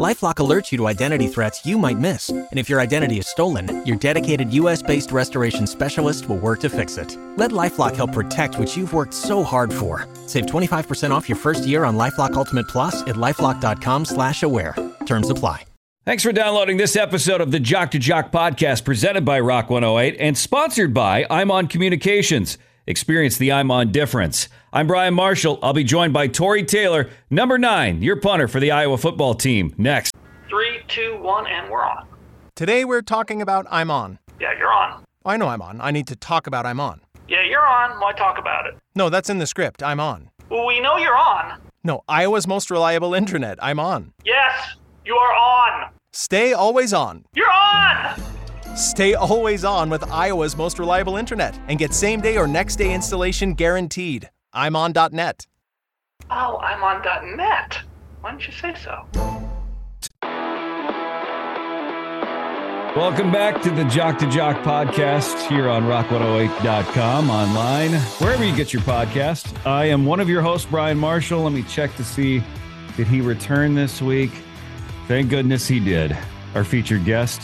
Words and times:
LifeLock 0.00 0.34
alerts 0.36 0.72
you 0.72 0.78
to 0.78 0.88
identity 0.88 1.28
threats 1.28 1.64
you 1.64 1.78
might 1.78 1.98
miss, 1.98 2.30
and 2.30 2.58
if 2.58 2.68
your 2.68 2.80
identity 2.80 3.18
is 3.18 3.28
stolen, 3.28 3.86
your 3.86 3.94
dedicated 3.94 4.52
U.S.-based 4.52 5.12
restoration 5.12 5.68
specialist 5.68 6.28
will 6.28 6.38
work 6.38 6.58
to 6.62 6.68
fix 6.68 6.96
it. 6.96 7.16
Let 7.36 7.52
LifeLock 7.52 7.94
help 7.94 8.12
protect 8.12 8.58
what 8.58 8.76
you've 8.76 8.92
worked 8.92 9.14
so 9.14 9.44
hard 9.44 9.72
for. 9.72 10.08
Save 10.26 10.46
25% 10.46 11.12
off 11.12 11.28
your 11.28 11.38
first 11.38 11.64
year 11.64 11.84
on 11.84 11.96
LifeLock 11.96 12.32
Ultimate 12.32 12.66
Plus 12.66 13.02
at 13.02 13.14
lifeLock.com/slash-aware. 13.14 14.74
Terms 15.06 15.30
apply. 15.30 15.64
Thanks 16.04 16.24
for 16.24 16.32
downloading 16.32 16.76
this 16.76 16.96
episode 16.96 17.40
of 17.40 17.52
the 17.52 17.60
Jock 17.60 17.92
to 17.92 17.98
Jock 18.00 18.32
podcast, 18.32 18.84
presented 18.84 19.24
by 19.24 19.38
Rock 19.38 19.70
108 19.70 20.16
and 20.18 20.36
sponsored 20.36 20.92
by 20.92 21.22
ImOn 21.30 21.70
Communications. 21.70 22.58
Experience 22.86 23.38
the 23.38 23.50
I'm 23.50 23.70
On 23.70 23.90
difference. 23.90 24.48
I'm 24.70 24.86
Brian 24.86 25.14
Marshall. 25.14 25.58
I'll 25.62 25.72
be 25.72 25.84
joined 25.84 26.12
by 26.12 26.26
Tory 26.26 26.62
Taylor, 26.64 27.08
number 27.30 27.56
nine, 27.56 28.02
your 28.02 28.16
punter 28.16 28.46
for 28.46 28.60
the 28.60 28.72
Iowa 28.72 28.98
football 28.98 29.34
team. 29.34 29.74
Next. 29.78 30.14
Three, 30.50 30.80
two, 30.86 31.18
one, 31.22 31.46
and 31.46 31.70
we're 31.70 31.82
on. 31.82 32.06
Today 32.54 32.84
we're 32.84 33.00
talking 33.00 33.40
about 33.40 33.66
I'm 33.70 33.90
On. 33.90 34.18
Yeah, 34.38 34.52
you're 34.58 34.70
on. 34.70 35.02
Oh, 35.24 35.30
I 35.30 35.38
know 35.38 35.48
I'm 35.48 35.62
on. 35.62 35.80
I 35.80 35.92
need 35.92 36.06
to 36.08 36.16
talk 36.16 36.46
about 36.46 36.66
I'm 36.66 36.78
On. 36.78 37.00
Yeah, 37.26 37.42
you're 37.42 37.66
on. 37.66 37.98
Why 38.00 38.12
talk 38.12 38.36
about 38.36 38.66
it? 38.66 38.74
No, 38.94 39.08
that's 39.08 39.30
in 39.30 39.38
the 39.38 39.46
script. 39.46 39.82
I'm 39.82 39.98
on. 39.98 40.28
Well, 40.50 40.66
we 40.66 40.78
know 40.80 40.98
you're 40.98 41.16
on. 41.16 41.58
No, 41.84 42.02
Iowa's 42.06 42.46
most 42.46 42.70
reliable 42.70 43.14
internet. 43.14 43.58
I'm 43.62 43.80
on. 43.80 44.12
Yes, 44.26 44.74
you 45.06 45.14
are 45.14 45.34
on. 45.34 45.90
Stay 46.12 46.52
always 46.52 46.92
on. 46.92 47.24
You're 47.34 47.50
on! 47.50 48.22
Stay 48.74 49.14
always 49.14 49.64
on 49.64 49.88
with 49.88 50.10
Iowa's 50.10 50.56
most 50.56 50.80
reliable 50.80 51.16
internet 51.16 51.58
and 51.68 51.78
get 51.78 51.94
same 51.94 52.20
day 52.20 52.36
or 52.36 52.46
next 52.46 52.76
day 52.76 52.92
installation 52.92 53.54
guaranteed. 53.54 54.28
I'm 54.52 54.74
on.net. 54.74 55.46
Oh, 56.30 56.58
I'm 56.58 56.82
on 56.82 57.36
.net. 57.36 57.78
Why 58.20 58.30
didn't 58.30 58.46
you 58.48 58.52
say 58.52 58.74
so? 58.74 59.06
Welcome 62.96 63.32
back 63.32 63.60
to 63.62 63.70
the 63.70 63.84
Jock 63.84 64.18
to 64.18 64.30
Jock 64.30 64.62
podcast 64.64 65.48
here 65.48 65.68
on 65.68 65.82
rock108.com, 65.84 67.28
online, 67.28 67.92
wherever 68.20 68.44
you 68.44 68.54
get 68.54 68.72
your 68.72 68.82
podcast. 68.82 69.66
I 69.66 69.86
am 69.86 70.06
one 70.06 70.20
of 70.20 70.28
your 70.28 70.42
hosts, 70.42 70.68
Brian 70.70 70.98
Marshall. 70.98 71.42
Let 71.42 71.52
me 71.52 71.64
check 71.64 71.94
to 71.96 72.04
see 72.04 72.42
did 72.96 73.08
he 73.08 73.20
return 73.20 73.74
this 73.74 74.00
week? 74.00 74.30
Thank 75.08 75.30
goodness 75.30 75.66
he 75.66 75.80
did. 75.80 76.16
Our 76.54 76.62
featured 76.62 77.04
guest, 77.04 77.40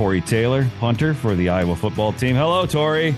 Tory 0.00 0.22
Taylor, 0.22 0.66
punter 0.78 1.12
for 1.12 1.34
the 1.34 1.50
Iowa 1.50 1.76
football 1.76 2.14
team. 2.14 2.34
Hello, 2.34 2.64
Tory. 2.64 3.14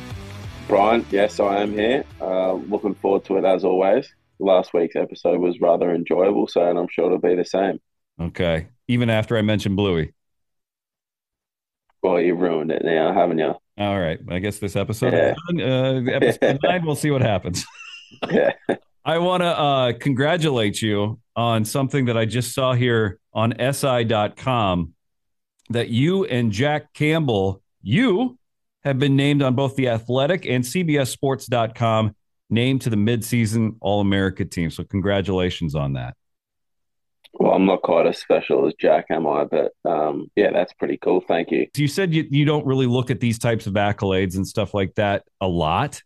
Brian, 0.66 1.06
yes, 1.12 1.38
I 1.38 1.58
am 1.62 1.72
here. 1.74 2.02
Uh, 2.20 2.54
looking 2.54 2.96
forward 2.96 3.24
to 3.26 3.36
it 3.36 3.44
as 3.44 3.62
always. 3.62 4.12
Last 4.40 4.74
week's 4.74 4.96
episode 4.96 5.38
was 5.38 5.60
rather 5.60 5.94
enjoyable, 5.94 6.48
so 6.48 6.68
and 6.68 6.76
I'm 6.76 6.88
sure 6.90 7.04
it'll 7.06 7.18
be 7.18 7.36
the 7.36 7.44
same. 7.44 7.78
Okay. 8.20 8.66
Even 8.88 9.10
after 9.10 9.36
I 9.36 9.42
mentioned 9.42 9.76
Bluey. 9.76 10.12
Well, 12.02 12.20
you 12.20 12.34
ruined 12.34 12.72
it 12.72 12.82
now, 12.84 13.14
haven't 13.14 13.38
you? 13.38 13.54
All 13.78 14.00
right. 14.00 14.18
I 14.28 14.40
guess 14.40 14.58
this 14.58 14.74
episode, 14.74 15.12
Yeah. 15.14 15.64
uh, 15.64 16.02
episode 16.10 16.58
nine, 16.64 16.84
we'll 16.84 16.96
see 16.96 17.12
what 17.12 17.22
happens. 17.22 17.64
Yeah. 18.28 18.54
I 19.04 19.18
want 19.18 19.44
to 19.44 19.46
uh, 19.56 19.92
congratulate 20.00 20.82
you 20.82 21.20
on 21.36 21.64
something 21.64 22.06
that 22.06 22.16
I 22.18 22.24
just 22.24 22.52
saw 22.52 22.72
here 22.72 23.20
on 23.32 23.54
SI.com 23.72 24.91
that 25.72 25.88
you 25.88 26.24
and 26.24 26.52
Jack 26.52 26.92
Campbell, 26.94 27.62
you 27.82 28.38
have 28.84 28.98
been 28.98 29.16
named 29.16 29.42
on 29.42 29.54
both 29.54 29.76
the 29.76 29.88
Athletic 29.88 30.46
and 30.46 30.64
CBSSports.com 30.64 32.14
named 32.50 32.82
to 32.82 32.90
the 32.90 32.96
midseason 32.96 33.76
All 33.80 34.00
America 34.00 34.44
team. 34.44 34.70
So, 34.70 34.84
congratulations 34.84 35.74
on 35.74 35.94
that. 35.94 36.14
Well, 37.34 37.52
I'm 37.52 37.64
not 37.64 37.82
quite 37.82 38.06
as 38.06 38.18
special 38.18 38.66
as 38.66 38.74
Jack, 38.78 39.06
am 39.10 39.26
I? 39.26 39.44
But 39.44 39.72
um, 39.84 40.30
yeah, 40.36 40.50
that's 40.52 40.72
pretty 40.74 40.98
cool. 40.98 41.22
Thank 41.26 41.50
you. 41.50 41.66
So 41.74 41.82
you 41.82 41.88
said 41.88 42.12
you, 42.12 42.26
you 42.30 42.44
don't 42.44 42.66
really 42.66 42.86
look 42.86 43.10
at 43.10 43.20
these 43.20 43.38
types 43.38 43.66
of 43.66 43.74
accolades 43.74 44.36
and 44.36 44.46
stuff 44.46 44.74
like 44.74 44.94
that 44.96 45.24
a 45.40 45.48
lot. 45.48 46.02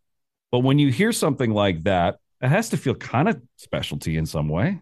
But 0.52 0.60
when 0.60 0.78
you 0.78 0.92
hear 0.92 1.12
something 1.12 1.50
like 1.50 1.82
that, 1.84 2.16
it 2.40 2.48
has 2.48 2.68
to 2.70 2.76
feel 2.76 2.94
kind 2.94 3.28
of 3.28 3.40
specialty 3.56 4.16
in 4.16 4.26
some 4.26 4.48
way. 4.48 4.80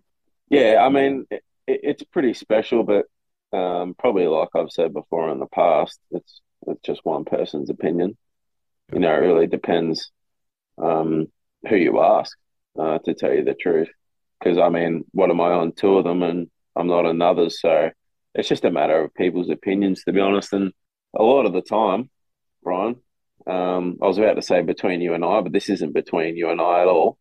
Yeah, 0.50 0.84
I 0.84 0.90
mean, 0.90 1.26
it, 1.30 1.42
it's 1.66 2.02
pretty 2.02 2.34
special, 2.34 2.82
but 2.82 3.06
um, 3.54 3.94
probably 3.98 4.26
like 4.26 4.48
I've 4.56 4.70
said 4.70 4.92
before 4.92 5.30
in 5.30 5.38
the 5.38 5.46
past, 5.46 5.98
it's 6.10 6.40
it's 6.66 6.82
just 6.82 7.04
one 7.04 7.24
person's 7.24 7.70
opinion. 7.70 8.16
You 8.92 9.00
know, 9.00 9.14
it 9.14 9.18
really 9.18 9.46
depends 9.46 10.10
um, 10.82 11.26
who 11.68 11.76
you 11.76 12.02
ask, 12.02 12.36
uh, 12.78 12.98
to 13.04 13.14
tell 13.14 13.32
you 13.32 13.44
the 13.44 13.54
truth. 13.54 13.88
Because 14.38 14.58
I 14.58 14.68
mean, 14.68 15.04
what 15.12 15.30
am 15.30 15.40
I 15.40 15.50
on 15.50 15.72
two 15.72 15.98
of 15.98 16.04
them, 16.04 16.22
and 16.22 16.50
I'm 16.76 16.88
not 16.88 17.06
another, 17.06 17.50
so 17.50 17.90
it's 18.34 18.48
just 18.48 18.64
a 18.64 18.70
matter 18.70 19.02
of 19.04 19.14
people's 19.14 19.50
opinions, 19.50 20.04
to 20.04 20.12
be 20.12 20.20
honest. 20.20 20.52
And 20.52 20.72
a 21.16 21.22
lot 21.22 21.46
of 21.46 21.52
the 21.52 21.62
time, 21.62 22.10
Brian, 22.62 22.96
um, 23.46 23.98
I 24.02 24.06
was 24.06 24.18
about 24.18 24.34
to 24.34 24.42
say 24.42 24.62
between 24.62 25.00
you 25.00 25.14
and 25.14 25.24
I, 25.24 25.40
but 25.40 25.52
this 25.52 25.68
isn't 25.68 25.94
between 25.94 26.36
you 26.36 26.50
and 26.50 26.60
I 26.60 26.82
at 26.82 26.88
all. 26.88 27.18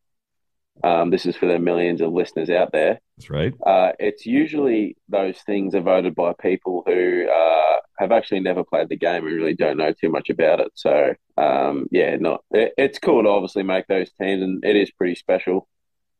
Um, 0.84 1.11
this 1.11 1.25
is 1.25 1.35
for 1.35 1.45
the 1.45 1.59
millions 1.59 2.01
of 2.01 2.11
listeners 2.11 2.50
out 2.50 2.72
there. 2.72 3.00
That's 3.17 3.29
right. 3.29 3.53
Uh, 3.66 3.91
it's 4.00 4.25
usually 4.25 4.97
those 5.07 5.38
things 5.39 5.75
are 5.75 5.81
voted 5.81 6.16
by 6.16 6.34
people 6.34 6.84
who 6.85 7.28
uh, 7.29 7.75
have 8.00 8.11
actually 8.11 8.39
never 8.39 8.63
played 8.63 8.89
the 8.89 8.97
game 8.97 9.28
and 9.28 9.35
really 9.35 9.53
don't 9.53 9.78
know 9.78 9.94
too 9.94 10.09
much 10.09 10.29
about 10.29 10.59
it. 10.59 10.72
So, 10.73 11.13
um, 11.38 11.88
yeah, 11.91 12.16
not 12.16 12.44
it, 12.51 12.73
it's 12.78 13.00
cool 13.00 13.23
to 13.23 13.29
obviously 13.29 13.63
make 13.63 13.88
those 13.88 14.11
teams, 14.19 14.41
and 14.41 14.63
it 14.66 14.75
is 14.75 14.91
pretty 14.91 15.16
special 15.16 15.67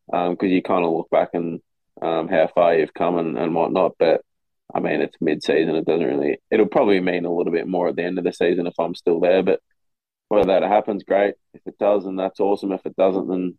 because 0.08 0.52
you 0.52 0.62
kind 0.62 0.86
of 0.86 0.92
look 0.92 1.10
back 1.10 1.30
and 1.34 1.60
um, 2.02 2.28
how 2.28 2.48
far 2.54 2.76
you've 2.76 2.94
come 2.94 3.18
and, 3.18 3.38
and 3.38 3.56
whatnot. 3.56 3.94
But 3.98 4.22
I 4.74 4.80
mean, 4.80 5.02
it's 5.02 5.18
mid-season; 5.20 5.76
it 5.76 5.86
doesn't 5.86 6.06
really. 6.06 6.38
It'll 6.52 6.68
probably 6.68 7.00
mean 7.00 7.26
a 7.26 7.34
little 7.34 7.54
bit 7.54 7.68
more 7.68 7.90
at 7.90 7.96
the 7.96 8.04
end 8.04 8.18
of 8.18 8.24
the 8.24 8.34
season 8.34 8.68
if 8.68 8.80
I'm 8.80 8.96
still 8.96 9.20
there. 9.20 9.42
But 9.42 9.62
whether 10.30 10.48
that 10.48 10.64
happens, 10.64 11.04
great. 11.04 11.36
If 11.54 11.62
it 11.66 11.78
does, 11.80 12.06
then 12.06 12.16
that's 12.16 12.40
awesome. 12.40 12.72
If 12.72 12.86
it 12.86 12.96
doesn't, 12.96 13.28
then 13.28 13.58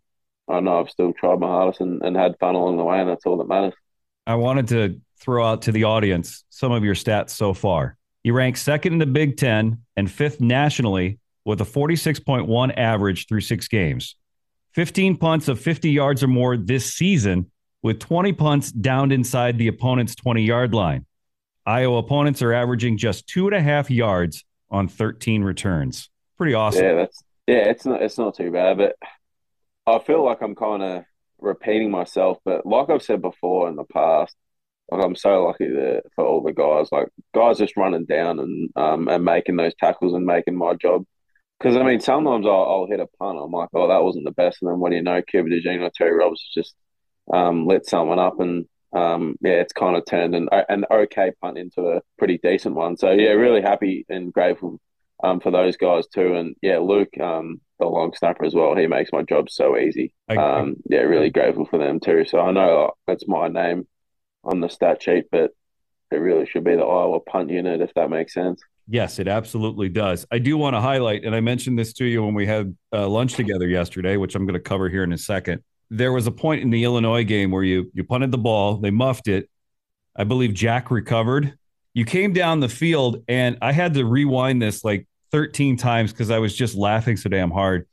I 0.49 0.61
know 0.61 0.81
I've 0.81 0.91
still 0.91 1.13
tried 1.13 1.41
my 1.41 1.47
hardest 1.47 1.81
and, 1.81 2.03
and 2.03 2.17
had 2.17 2.39
fun 2.39 2.55
along 2.55 2.77
the 2.77 2.85
way, 2.85 3.01
and 3.01 3.09
that's 3.09 3.25
all 3.27 3.39
that 3.39 3.49
matters. 3.49 3.75
I 4.27 4.35
wanted 4.37 4.69
to 4.69 5.01
throw 5.19 5.45
out 5.45 5.63
to 5.63 5.73
the 5.73 5.85
audience 5.85 6.45
some 6.51 6.73
of 6.73 6.85
your 6.85 6.95
stats 6.95 7.31
so 7.31 7.55
far. 7.55 7.97
You 8.23 8.35
rank 8.35 8.57
second 8.57 8.95
in 8.95 8.99
the 8.99 9.07
Big 9.07 9.37
Ten 9.37 9.83
and 9.97 10.11
fifth 10.11 10.41
nationally 10.41 11.19
with 11.45 11.61
a 11.61 11.65
46.1 11.65 12.79
average 12.79 13.29
through 13.29 13.43
six 13.43 13.69
games. 13.69 14.17
15 14.73 15.17
punts 15.17 15.49
of 15.49 15.61
50 15.61 15.91
yards 15.91 16.23
or 16.23 16.27
more 16.27 16.57
this 16.57 16.93
season, 16.93 17.51
with 17.83 18.01
20 18.01 18.33
punts 18.33 18.73
downed 18.73 19.13
inside 19.13 19.59
the 19.59 19.69
opponent's 19.69 20.15
20 20.15 20.43
yard 20.43 20.75
line. 20.75 21.07
Iowa 21.67 21.99
opponents 21.99 22.43
are 22.43 22.53
averaging 22.53 22.99
just 22.99 23.27
two 23.27 23.47
and 23.47 23.55
a 23.55 23.63
half 23.63 23.91
yards 23.91 24.45
on 24.71 24.89
13 24.89 25.43
returns. 25.43 26.11
Pretty 26.37 26.55
awesome. 26.55 26.85
Yeah, 26.85 26.95
that's 26.95 27.23
yeah, 27.47 27.69
it's 27.69 27.87
not 27.87 28.03
it's 28.03 28.19
not 28.19 28.35
too 28.35 28.51
bad, 28.51 28.79
but 28.79 28.97
I 29.87 29.99
feel 29.99 30.25
like 30.25 30.41
I'm 30.43 30.55
kind 30.55 30.83
of 30.83 31.05
repeating 31.39 31.91
myself. 31.91 32.39
But 32.45 32.67
like 32.67 32.91
I've 32.91 33.03
said 33.03 33.23
before 33.23 33.69
in 33.69 33.77
the 33.77 33.85
past, 33.85 34.35
like 34.91 35.05
I'm 35.05 35.17
so 35.17 35.45
lucky 35.45 35.69
to, 35.69 36.03
for 36.15 36.25
all 36.27 36.43
the 36.43 36.53
guys, 36.53 36.89
like 36.93 37.09
guys 37.35 37.59
just 37.59 37.77
running 37.77 38.05
down 38.07 38.39
and 38.39 38.71
um 38.77 39.09
and 39.09 39.25
making 39.25 39.57
those 39.57 39.75
tackles 39.79 40.15
and 40.15 40.27
making 40.27 40.57
my 40.57 40.75
job. 40.75 41.05
Because 41.59 41.77
I 41.77 41.83
mean, 41.85 42.01
sometimes 42.01 42.47
I'll, 42.47 42.53
I'll 42.53 42.87
hit 42.87 43.01
a 43.01 43.07
punt, 43.19 43.39
I'm 43.39 43.51
like, 43.53 43.71
oh, 43.75 43.89
that 43.89 44.03
wasn't 44.03 44.25
the 44.27 44.33
best, 44.33 44.59
and 44.63 44.71
then 44.71 44.81
what 44.81 44.91
do 44.91 44.97
you 44.97 45.03
know, 45.03 45.23
Cooper 45.23 45.49
DeJean, 45.49 45.89
Terry 45.95 46.15
Roberts 46.17 46.51
just 46.55 46.75
um 47.33 47.67
lit 47.67 47.87
someone 47.87 48.19
up, 48.19 48.41
and 48.41 48.67
um 48.95 49.37
yeah, 49.43 49.53
it's 49.53 49.73
kind 49.73 49.97
of 49.97 50.05
turned 50.07 50.35
an 50.35 50.49
an 50.69 50.85
okay 50.91 51.33
punt 51.41 51.59
into 51.59 51.83
a 51.83 52.03
pretty 52.19 52.39
decent 52.43 52.75
one. 52.75 52.97
So 52.97 53.11
yeah, 53.13 53.31
really 53.31 53.63
happy 53.63 54.05
and 54.09 54.33
grateful 54.33 54.81
um, 55.25 55.41
for 55.41 55.51
those 55.51 55.77
guys 55.77 56.07
too. 56.07 56.35
And 56.35 56.55
yeah, 56.63 56.79
Luke, 56.79 57.09
um, 57.21 57.61
the 57.81 57.87
long 57.87 58.13
snapper 58.15 58.45
as 58.45 58.55
well, 58.55 58.77
he 58.77 58.87
makes 58.87 59.11
my 59.13 59.23
job 59.23 59.51
so 59.51 59.77
easy. 59.77 60.13
I- 60.29 60.37
Um, 60.37 60.77
yeah, 60.89 61.01
really 61.01 61.31
grateful 61.31 61.65
for 61.67 61.79
them 61.79 61.99
too. 62.01 62.25
So 62.27 62.39
I 62.41 62.51
know 62.53 62.85
uh, 62.85 62.91
that's 63.07 63.27
my 63.27 63.49
name 63.49 63.87
on 64.45 64.61
the 64.61 64.69
stat 64.69 65.03
sheet, 65.03 65.25
but 65.33 65.51
it 66.11 66.17
really 66.17 66.47
should 66.47 66.65
be 66.65 66.77
the 66.77 66.83
Iowa 66.85 67.21
punt 67.21 67.51
unit 67.51 67.81
if 67.81 67.93
that 67.95 68.11
makes 68.11 68.35
sense. 68.35 68.61
Yes, 68.87 69.19
it 69.19 69.27
absolutely 69.29 69.89
does. 69.89 70.27
I 70.31 70.39
do 70.39 70.59
want 70.59 70.77
to 70.77 70.81
highlight, 70.81 71.25
and 71.25 71.35
I 71.35 71.41
mentioned 71.41 71.79
this 71.79 71.95
to 71.95 72.05
you 72.05 72.23
when 72.23 72.35
we 72.35 72.47
had 72.47 72.77
uh, 72.93 73.09
lunch 73.09 73.33
together 73.33 73.67
yesterday, 73.67 74.19
which 74.19 74.35
I'm 74.35 74.45
going 74.45 74.55
to 74.55 74.61
cover 74.61 74.91
here 74.91 75.03
in 75.03 75.13
a 75.15 75.19
second. 75.19 75.63
There 75.91 76.13
was 76.13 76.27
a 76.27 76.31
point 76.31 76.61
in 76.63 76.69
the 76.69 76.85
Illinois 76.85 77.25
game 77.25 77.51
where 77.51 77.63
you 77.63 77.91
you 77.95 78.05
punted 78.05 78.31
the 78.31 78.39
ball, 78.39 78.77
they 78.77 78.91
muffed 78.91 79.27
it. 79.29 79.49
I 80.15 80.25
believe 80.25 80.53
Jack 80.53 80.91
recovered. 80.91 81.55
You 81.95 82.05
came 82.05 82.33
down 82.35 82.61
the 82.61 82.69
field, 82.69 83.23
and 83.27 83.57
I 83.63 83.73
had 83.73 83.95
to 83.95 84.05
rewind 84.05 84.61
this 84.61 84.85
like 84.85 85.07
13 85.35 85.77
times 85.77 86.13
because 86.13 86.31
I 86.31 86.39
was 86.39 86.55
just 86.55 86.77
laughing 86.77 87.17
so 87.17 87.29
damn 87.29 87.51
hard. 87.51 87.89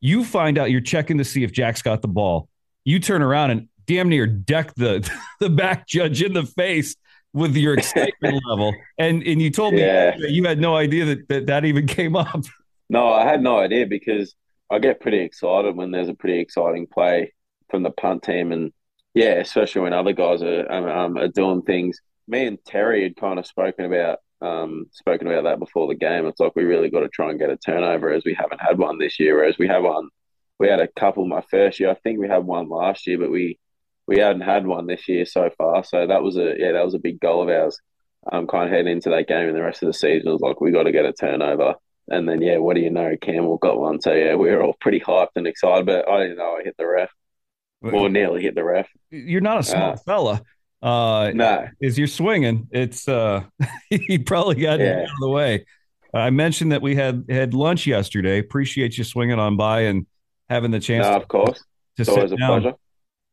You 0.00 0.24
find 0.24 0.56
out 0.56 0.70
you're 0.70 0.80
checking 0.80 1.18
to 1.18 1.24
see 1.24 1.44
if 1.44 1.52
Jack's 1.52 1.82
got 1.82 2.00
the 2.00 2.08
ball. 2.08 2.48
You 2.84 2.98
turn 3.00 3.20
around 3.20 3.50
and 3.50 3.68
damn 3.86 4.08
near 4.08 4.26
deck 4.26 4.74
the 4.76 5.06
the 5.40 5.50
back 5.50 5.86
judge 5.86 6.22
in 6.22 6.32
the 6.32 6.44
face 6.44 6.96
with 7.34 7.54
your 7.54 7.74
excitement 7.74 8.42
level. 8.48 8.74
And 8.96 9.22
and 9.24 9.42
you 9.42 9.50
told 9.50 9.74
me 9.74 9.80
Yeah. 9.80 10.16
that 10.16 10.30
you 10.30 10.44
had 10.44 10.58
no 10.58 10.74
idea 10.74 11.04
that, 11.04 11.28
that 11.28 11.46
that 11.48 11.64
even 11.66 11.86
came 11.86 12.16
up. 12.16 12.44
No, 12.88 13.08
I 13.12 13.24
had 13.24 13.42
no 13.42 13.58
idea 13.58 13.84
because 13.84 14.36
I 14.70 14.78
get 14.78 15.00
pretty 15.00 15.18
excited 15.18 15.74
when 15.74 15.90
there's 15.90 16.08
a 16.08 16.14
pretty 16.14 16.38
exciting 16.38 16.86
play 16.86 17.34
from 17.68 17.82
the 17.82 17.90
punt 17.90 18.22
team, 18.22 18.52
and 18.52 18.72
yeah, 19.12 19.32
especially 19.40 19.80
when 19.82 19.92
other 19.92 20.12
guys 20.12 20.40
are 20.40 20.70
um, 20.72 20.84
um, 20.84 21.18
are 21.18 21.26
doing 21.26 21.62
things. 21.62 21.98
Me 22.28 22.46
and 22.46 22.58
Terry 22.64 23.02
had 23.02 23.16
kind 23.16 23.40
of 23.40 23.46
spoken 23.46 23.84
about 23.86 24.20
um, 24.40 24.86
spoken 24.92 25.26
about 25.26 25.44
that 25.44 25.58
before 25.58 25.86
the 25.88 25.94
game. 25.94 26.26
It's 26.26 26.40
like 26.40 26.54
we 26.54 26.64
really 26.64 26.90
got 26.90 27.00
to 27.00 27.08
try 27.08 27.30
and 27.30 27.38
get 27.38 27.50
a 27.50 27.56
turnover 27.56 28.12
as 28.12 28.24
we 28.24 28.34
haven't 28.34 28.60
had 28.60 28.78
one 28.78 28.98
this 28.98 29.18
year. 29.18 29.36
Whereas 29.36 29.58
we 29.58 29.68
have 29.68 29.82
one, 29.82 30.08
we 30.58 30.68
had 30.68 30.80
a 30.80 30.88
couple 30.88 31.26
my 31.26 31.42
first 31.50 31.80
year. 31.80 31.90
I 31.90 31.94
think 31.94 32.18
we 32.18 32.28
had 32.28 32.44
one 32.44 32.68
last 32.68 33.06
year, 33.06 33.18
but 33.18 33.30
we 33.30 33.58
we 34.06 34.18
hadn't 34.18 34.42
had 34.42 34.66
one 34.66 34.86
this 34.86 35.08
year 35.08 35.26
so 35.26 35.50
far. 35.58 35.82
So 35.84 36.06
that 36.06 36.22
was 36.22 36.36
a 36.36 36.54
yeah, 36.58 36.72
that 36.72 36.84
was 36.84 36.94
a 36.94 36.98
big 36.98 37.20
goal 37.20 37.42
of 37.42 37.48
ours. 37.48 37.78
Um, 38.30 38.46
kind 38.46 38.64
of 38.64 38.70
heading 38.70 38.92
into 38.92 39.10
that 39.10 39.28
game 39.28 39.46
and 39.48 39.56
the 39.56 39.62
rest 39.62 39.82
of 39.84 39.86
the 39.86 39.92
season 39.92 40.32
was 40.32 40.40
like 40.40 40.60
we 40.60 40.72
got 40.72 40.82
to 40.84 40.92
get 40.92 41.04
a 41.04 41.12
turnover. 41.12 41.74
And 42.08 42.28
then 42.28 42.42
yeah, 42.42 42.58
what 42.58 42.74
do 42.74 42.80
you 42.82 42.90
know? 42.90 43.16
Campbell 43.20 43.56
got 43.58 43.78
one. 43.80 44.00
So 44.00 44.12
yeah, 44.12 44.34
we 44.34 44.50
were 44.50 44.62
all 44.62 44.76
pretty 44.80 45.00
hyped 45.00 45.36
and 45.36 45.46
excited. 45.46 45.86
But 45.86 46.08
I 46.08 46.22
didn't 46.22 46.38
know 46.38 46.56
I 46.58 46.62
hit 46.64 46.76
the 46.76 46.86
ref. 46.86 47.10
Or 47.82 48.08
nearly 48.08 48.42
hit 48.42 48.54
the 48.56 48.64
ref. 48.64 48.88
You're 49.10 49.40
not 49.40 49.60
a 49.60 49.62
small 49.62 49.92
Uh, 49.92 49.96
fella. 49.96 50.42
Uh, 50.82 51.32
No. 51.34 51.68
as 51.82 51.98
you're 51.98 52.06
swinging, 52.06 52.68
it's 52.70 53.08
uh, 53.08 53.42
he 53.90 54.18
probably 54.18 54.56
got 54.56 54.80
it 54.80 54.84
Yeah. 54.86 54.98
out 54.98 55.04
of 55.04 55.20
the 55.20 55.28
way. 55.30 55.64
I 56.14 56.30
mentioned 56.30 56.72
that 56.72 56.82
we 56.82 56.94
had 56.94 57.24
had 57.28 57.54
lunch 57.54 57.86
yesterday. 57.86 58.38
Appreciate 58.38 58.96
you 58.96 59.04
swinging 59.04 59.38
on 59.38 59.56
by 59.56 59.82
and 59.82 60.06
having 60.48 60.70
the 60.70 60.80
chance 60.80 61.04
No, 61.04 61.12
to, 61.12 61.16
of 61.16 61.28
course. 61.28 61.58
to 61.58 61.64
It's 62.02 62.08
always 62.08 62.30
sit 62.30 62.34
a 62.34 62.40
down. 62.40 62.60
pleasure. 62.60 62.76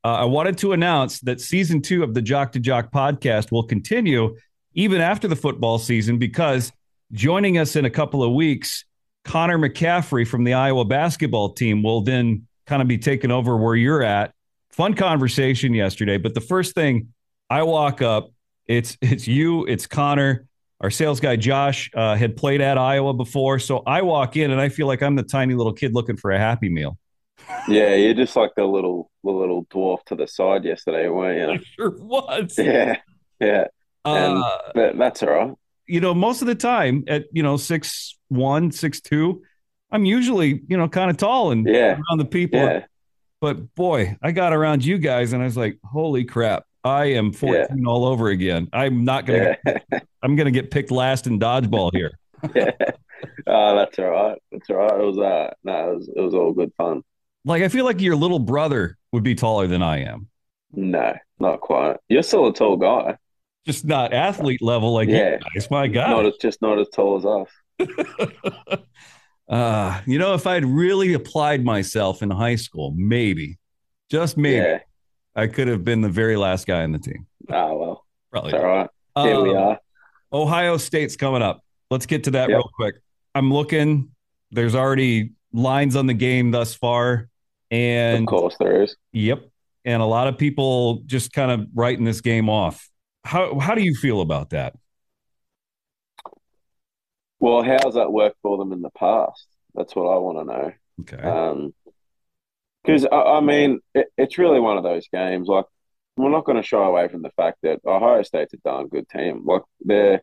Uh, 0.06 0.08
I 0.08 0.26
wanted 0.26 0.58
to 0.60 0.74
announce 0.74 1.20
that 1.22 1.40
season 1.40 1.82
two 1.82 2.04
of 2.04 2.14
the 2.14 2.22
Jock 2.22 2.52
to 2.54 2.60
Jock 2.60 2.92
podcast 2.92 3.52
will 3.52 3.64
continue 3.64 4.36
even 4.74 5.00
after 5.00 5.28
the 5.30 5.36
football 5.36 5.78
season 5.80 6.18
because 6.18 6.72
joining 7.14 7.58
us 7.58 7.76
in 7.78 7.86
a 7.86 7.90
couple 7.90 8.24
of 8.24 8.34
weeks, 8.34 8.84
Connor 9.24 9.58
McCaffrey 9.58 10.28
from 10.28 10.44
the 10.44 10.54
Iowa 10.56 10.84
basketball 10.84 11.54
team 11.54 11.84
will 11.84 12.02
then 12.02 12.48
kind 12.66 12.82
of 12.82 12.88
be 12.90 12.98
taking 12.98 13.32
over 13.32 13.56
where 13.56 13.76
you're 13.76 14.04
at. 14.04 14.34
Fun 14.72 14.94
conversation 14.96 15.74
yesterday, 15.74 16.18
but 16.18 16.34
the 16.34 16.42
first 16.42 16.74
thing 16.76 17.14
I 17.50 17.64
walk 17.64 18.02
up, 18.02 18.32
it's 18.68 18.98
it's 19.02 19.28
you, 19.28 19.66
it's 19.66 19.88
Connor. 19.88 20.48
Our 20.82 20.90
sales 20.92 21.20
guy 21.22 21.38
Josh 21.38 21.90
uh, 21.96 22.16
had 22.16 22.36
played 22.36 22.60
at 22.60 22.78
Iowa 22.78 23.14
before, 23.14 23.58
so 23.60 23.84
I 23.88 24.02
walk 24.02 24.36
in 24.36 24.52
and 24.52 24.60
I 24.60 24.68
feel 24.70 24.86
like 24.88 25.02
I'm 25.02 25.16
the 25.16 25.24
tiny 25.24 25.54
little 25.54 25.72
kid 25.74 25.94
looking 25.94 26.18
for 26.18 26.32
a 26.32 26.38
Happy 26.38 26.68
Meal. 26.70 26.98
Yeah, 27.68 27.94
you're 27.96 28.14
just 28.14 28.36
like 28.36 28.52
the 28.56 28.66
little 28.66 29.10
the 29.24 29.32
little 29.32 29.66
dwarf 29.66 30.04
to 30.06 30.16
the 30.16 30.28
side 30.28 30.66
yesterday, 30.66 31.08
weren't 31.10 31.40
you? 31.60 31.66
Sure 31.76 31.92
was. 31.98 32.56
Yeah, 32.58 32.98
yeah. 33.40 33.68
And 34.06 34.38
Uh, 34.38 34.58
but 34.74 34.98
that's 34.98 35.24
all 35.24 35.30
right. 35.30 35.54
you 35.88 36.00
know, 36.00 36.14
most 36.14 36.42
of 36.42 36.48
the 36.48 36.56
time 36.56 37.04
at, 37.08 37.26
you 37.32 37.44
know, 37.44 37.58
six 37.58 38.18
one, 38.30 38.72
six 38.72 39.02
two, 39.02 39.42
I'm 39.92 40.06
usually, 40.06 40.62
you 40.68 40.78
know, 40.78 40.88
kind 40.88 41.10
of 41.12 41.18
tall 41.18 41.52
and 41.52 41.68
Yeah, 41.68 42.00
around 42.10 42.20
the 42.20 42.26
people. 42.26 42.60
yeah, 42.60 42.86
But 43.42 43.76
boy, 43.76 44.18
I 44.22 44.32
got 44.32 44.54
around 44.54 44.86
you 44.86 44.98
guys 44.98 45.34
and 45.34 45.42
I 45.42 45.46
was 45.46 45.58
like, 45.58 45.78
holy 45.84 46.26
crap, 46.26 46.64
I 46.84 47.06
am 47.06 47.32
14 47.32 47.86
all 47.88 48.06
over 48.06 48.30
again. 48.30 48.68
I'm 48.74 49.06
not 49.06 49.26
gonna 49.26 49.58
yeah. 49.66 50.00
I'm 50.24 50.36
gonna 50.36 50.52
get 50.52 50.70
picked 50.72 50.92
last 50.92 51.28
in 51.28 51.40
dodgeball 51.40 51.92
here. 51.94 52.20
yeah. 52.56 52.72
Oh, 53.48 53.76
that's 53.76 53.98
all 54.00 54.10
right. 54.10 54.38
That's 54.52 54.70
all 54.70 54.76
right. 54.78 55.00
It 55.00 55.04
was 55.04 55.18
uh 55.18 55.54
no, 55.64 55.92
it 55.92 55.96
was 55.96 56.10
it 56.16 56.20
was 56.22 56.34
all 56.34 56.52
good 56.54 56.72
fun. 56.78 57.04
Like 57.46 57.64
I 57.64 57.70
feel 57.70 57.86
like 57.86 58.02
your 58.02 58.16
little 58.16 58.40
brother 58.40 58.98
would 59.12 59.24
be 59.24 59.36
taller 59.36 59.68
than 59.68 59.82
I 59.82 60.00
am. 60.04 60.28
No, 60.74 61.14
not 61.40 61.62
quite. 61.62 61.98
You're 62.10 62.24
still 62.24 62.48
a 62.48 62.54
tall 62.54 62.78
guy. 62.78 63.18
Just 63.66 63.86
not 63.86 64.12
athlete 64.14 64.62
level 64.62 64.94
like 64.94 65.08
Yeah. 65.08 65.38
guys. 65.54 65.70
My 65.72 65.88
Not 65.88 65.94
God. 65.94 66.26
as 66.26 66.34
just 66.42 66.62
not 66.62 66.80
as 66.80 66.90
tall 66.90 67.18
as 67.18 67.26
us. 67.26 68.80
uh, 69.50 70.02
you 70.06 70.20
know, 70.20 70.34
if 70.34 70.46
I'd 70.48 70.66
really 70.66 71.14
applied 71.14 71.64
myself 71.64 72.22
in 72.22 72.30
high 72.30 72.56
school, 72.56 72.94
maybe, 72.98 73.58
just 74.10 74.38
maybe, 74.38 74.58
Yeah. 74.58 74.80
I 75.36 75.48
could 75.48 75.68
have 75.68 75.84
been 75.84 76.02
the 76.02 76.10
very 76.10 76.38
last 76.38 76.68
guy 76.68 76.84
in 76.84 76.92
the 76.92 77.00
team. 77.00 77.26
Oh 77.52 77.78
well. 77.78 78.06
Probably. 78.32 78.54
All 78.54 78.64
right. 78.64 78.90
Here 79.18 79.42
we 79.42 79.50
Um, 79.52 79.58
are. 79.58 79.80
Ohio 80.32 80.78
State's 80.78 81.16
coming 81.16 81.42
up. 81.42 81.64
Let's 81.92 82.06
get 82.06 82.24
to 82.26 82.32
that 82.32 82.50
Yep. 82.50 82.58
real 82.58 82.70
quick. 82.76 82.96
I'm 83.36 83.52
looking. 83.54 84.10
There's 84.52 84.76
already 84.76 85.32
lines 85.52 85.96
on 85.96 86.08
the 86.08 86.14
game 86.14 86.52
thus 86.52 86.74
far, 86.76 87.30
and 87.72 88.24
Of 88.24 88.28
course 88.28 88.56
there 88.60 88.82
is. 88.84 88.96
yep, 89.12 89.48
and 89.86 90.02
a 90.02 90.06
lot 90.06 90.28
of 90.28 90.38
people 90.38 91.02
just 91.06 91.32
kind 91.34 91.52
of 91.52 91.68
writing 91.76 92.06
this 92.06 92.22
game 92.22 92.50
off. 92.50 92.90
How 93.24 93.60
how 93.60 93.76
do 93.76 93.84
you 93.84 93.96
feel 93.96 94.22
about 94.22 94.50
that? 94.52 94.76
Well, 97.40 97.62
how's 97.64 97.96
that 97.96 98.12
worked 98.12 98.38
for 98.42 98.58
them 98.58 98.72
in 98.72 98.82
the 98.82 98.90
past? 98.92 99.48
That's 99.76 99.96
what 99.96 100.06
I 100.06 100.18
want 100.18 100.38
to 100.40 100.44
know. 100.46 100.72
Okay. 101.02 101.22
Um, 101.28 101.74
because 102.84 103.06
I, 103.06 103.16
I 103.16 103.40
mean, 103.42 103.80
it, 103.94 104.08
it's 104.18 104.38
really 104.38 104.60
one 104.60 104.78
of 104.78 104.84
those 104.84 105.08
games. 105.12 105.48
Like, 105.48 105.66
we're 106.18 106.30
not 106.30 106.46
going 106.46 106.62
to 106.62 106.68
shy 106.68 106.84
away 106.86 107.08
from 107.08 107.22
the 107.24 107.32
fact 107.32 107.60
that 107.64 107.80
Ohio 107.86 108.24
State's 108.24 108.54
a 108.54 108.58
darn 108.58 108.88
good 108.88 109.10
team. 109.10 109.44
Like, 109.46 109.64
they're 109.82 110.22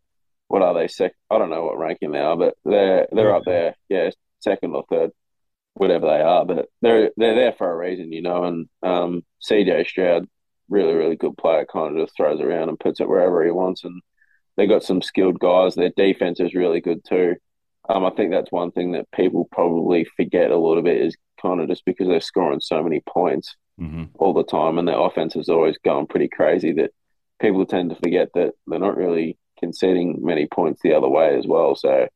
what 0.50 0.62
are 0.62 0.74
they? 0.74 0.88
Sec? 0.88 1.12
I 1.30 1.38
don't 1.38 1.50
know 1.50 1.64
what 1.64 1.78
ranking 1.78 2.10
they 2.10 2.18
are, 2.18 2.36
but 2.36 2.54
they're 2.64 3.06
they're 3.12 3.34
up 3.34 3.44
there. 3.46 3.76
Yeah, 3.88 4.10
second 4.40 4.74
or 4.74 4.84
third, 4.90 5.12
whatever 5.74 6.06
they 6.06 6.20
are. 6.20 6.44
But 6.44 6.68
they're 6.82 7.12
they're 7.16 7.36
there 7.36 7.52
for 7.52 7.70
a 7.70 7.76
reason, 7.76 8.12
you 8.12 8.20
know. 8.20 8.42
And 8.42 8.68
um, 8.82 9.24
CJ 9.48 9.86
Stroud, 9.86 10.26
really 10.68 10.94
really 10.94 11.14
good 11.14 11.36
player, 11.36 11.64
kind 11.72 11.96
of 11.96 12.04
just 12.04 12.16
throws 12.16 12.40
around 12.40 12.68
and 12.68 12.80
puts 12.80 13.00
it 13.00 13.08
wherever 13.08 13.44
he 13.44 13.52
wants. 13.52 13.84
And 13.84 14.02
they 14.56 14.66
got 14.66 14.82
some 14.82 15.02
skilled 15.02 15.38
guys. 15.38 15.76
Their 15.76 15.92
defense 15.96 16.40
is 16.40 16.52
really 16.52 16.80
good 16.80 17.04
too. 17.04 17.36
Um, 17.88 18.04
I 18.04 18.10
think 18.10 18.32
that's 18.32 18.50
one 18.50 18.72
thing 18.72 18.92
that 18.92 19.10
people 19.12 19.48
probably 19.52 20.04
forget 20.16 20.50
a 20.50 20.58
little 20.58 20.82
bit 20.82 21.00
is 21.00 21.16
kind 21.40 21.60
of 21.60 21.68
just 21.68 21.84
because 21.84 22.08
they're 22.08 22.20
scoring 22.20 22.60
so 22.60 22.82
many 22.82 23.00
points 23.08 23.56
Mhm. 23.80 24.08
all 24.18 24.32
the 24.34 24.44
time 24.44 24.78
and 24.78 24.86
their 24.86 24.98
offense 24.98 25.36
is 25.36 25.48
always 25.48 25.78
going 25.78 26.06
pretty 26.06 26.28
crazy 26.28 26.72
that 26.72 26.90
people 27.40 27.64
tend 27.64 27.90
to 27.90 27.96
forget 27.96 28.28
that 28.34 28.52
they're 28.66 28.78
not 28.78 28.96
really 28.96 29.38
conceding 29.58 30.18
many 30.22 30.46
points 30.46 30.80
the 30.82 30.92
other 30.94 31.08
way 31.08 31.36
as 31.38 31.46
well. 31.46 31.74
So 31.74 32.08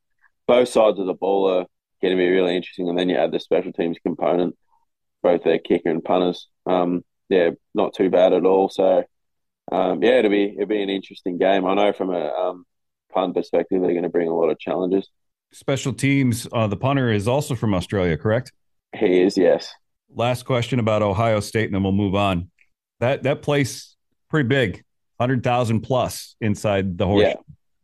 both 0.47 0.69
sides 0.69 0.99
of 0.99 1.07
the 1.07 1.15
ball 1.15 1.49
are 1.51 1.67
going 2.03 2.15
to 2.15 2.23
be 2.23 2.29
really 2.31 2.55
interesting. 2.57 2.89
And 2.89 2.99
then 2.99 3.09
you 3.09 3.17
add 3.17 3.33
the 3.33 3.41
special 3.41 3.73
teams 3.73 3.97
component, 4.05 4.57
both 5.23 5.43
their 5.43 5.59
kicker 5.59 5.89
and 5.89 6.05
punters. 6.05 6.49
Um, 6.67 7.03
yeah, 7.31 7.51
not 7.75 7.95
too 7.95 8.11
bad 8.11 8.35
at 8.35 8.45
all. 8.45 8.69
So 8.69 9.05
um, 9.73 10.03
yeah, 10.03 10.19
it'll 10.19 10.31
be 10.31 10.53
it'll 10.55 10.67
be 10.67 10.83
an 10.83 10.91
interesting 10.91 11.39
game. 11.39 11.65
I 11.65 11.73
know 11.75 11.95
from 11.95 12.11
a 12.11 12.29
um, 12.29 12.67
punt 13.11 13.35
perspective, 13.35 13.81
they're 13.81 13.93
going 13.93 14.03
to 14.03 14.11
bring 14.11 14.29
a 14.29 14.35
lot 14.35 14.51
of 14.51 14.59
challenges. 14.59 15.09
Special 15.53 15.95
teams. 15.95 16.47
Uh, 16.53 16.67
the 16.67 16.77
punter 16.77 17.11
is 17.11 17.27
also 17.27 17.55
from 17.55 17.73
Australia, 17.73 18.19
correct? 18.19 18.53
He 18.95 19.21
is, 19.23 19.37
yes. 19.37 19.73
Last 20.15 20.45
question 20.45 20.79
about 20.79 21.03
Ohio 21.03 21.41
State, 21.41 21.67
and 21.67 21.75
then 21.75 21.83
we'll 21.83 21.93
move 21.93 22.15
on. 22.15 22.51
That 23.01 23.25
that 23.25 23.43
place 23.43 23.97
pretty 24.31 24.49
big, 24.49 24.85
hundred 25.21 25.43
thousand 25.43 25.81
plus 25.81 26.37
inside 26.41 26.97
the 26.99 27.07
horse. 27.07 27.23
Yeah. 27.27 27.35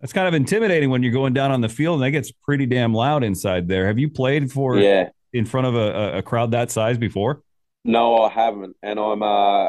That's 0.01 0.13
kind 0.13 0.27
of 0.29 0.35
intimidating 0.35 0.89
when 0.91 1.03
you're 1.03 1.13
going 1.13 1.35
down 1.35 1.51
on 1.51 1.61
the 1.61 1.69
field, 1.69 1.97
and 1.97 2.05
that 2.05 2.11
gets 2.13 2.31
pretty 2.33 2.65
damn 2.67 2.95
loud 2.95 3.23
inside 3.25 3.69
there. 3.69 3.87
Have 3.87 3.99
you 3.99 4.09
played 4.09 4.51
for 4.51 4.79
Yeah. 4.79 5.11
in 5.33 5.45
front 5.45 5.67
of 5.67 5.75
a, 5.75 5.79
a- 5.79 6.19
a 6.19 6.23
crowd 6.23 6.53
that 6.53 6.71
size 6.71 6.97
before? 6.97 7.43
No, 7.85 8.17
I 8.23 8.31
haven't, 8.31 8.77
and 8.83 8.99
I'm 9.01 9.23
uh, 9.23 9.69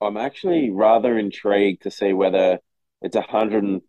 I'm 0.00 0.16
actually 0.16 0.70
rather 0.70 1.18
intrigued 1.18 1.82
to 1.82 1.90
see 1.90 2.12
whether 2.12 2.58
it's 3.02 3.16
a 3.16 3.22
hundred 3.22 3.64
and 3.64 3.80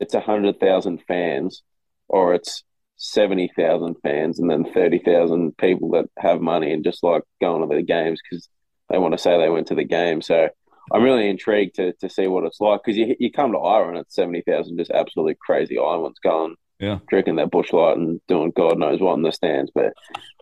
it's 0.00 0.14
a 0.14 0.20
hundred 0.20 0.58
thousand 0.60 1.02
fans, 1.06 1.62
or 2.08 2.34
it's 2.34 2.64
seventy 2.98 3.50
thousand 3.56 3.96
fans, 4.02 4.38
and 4.38 4.50
then 4.50 4.64
thirty 4.72 4.98
thousand 4.98 5.56
people 5.56 5.90
that 5.90 6.06
have 6.18 6.40
money 6.40 6.72
and 6.72 6.84
just 6.84 7.02
like 7.02 7.22
going 7.40 7.66
to 7.68 7.74
the 7.74 7.82
games 7.82 8.20
because 8.22 8.48
they 8.90 8.98
want 8.98 9.12
to 9.12 9.18
say 9.18 9.38
they 9.38 9.48
went 9.48 9.68
to 9.68 9.74
the 9.74 9.84
game. 9.84 10.20
So 10.20 10.48
I'm 10.92 11.02
really 11.02 11.28
intrigued 11.28 11.76
to 11.76 11.92
to 11.94 12.08
see 12.10 12.26
what 12.26 12.44
it's 12.44 12.60
like 12.60 12.80
because 12.84 12.98
you 12.98 13.14
you 13.18 13.30
come 13.32 13.52
to 13.52 13.58
Iowa 13.58 13.88
and 13.88 13.98
it's 13.98 14.14
seventy 14.14 14.42
thousand 14.42 14.76
just 14.78 14.90
absolutely 14.90 15.36
crazy 15.40 15.78
Iowans 15.78 16.18
going 16.22 16.54
Yeah. 16.80 16.98
drinking 17.08 17.36
their 17.36 17.46
Busch 17.46 17.72
Light 17.72 17.96
and 17.96 18.20
doing 18.28 18.50
God 18.50 18.78
knows 18.78 19.00
what 19.00 19.14
in 19.14 19.22
the 19.22 19.32
stands. 19.32 19.70
But 19.74 19.92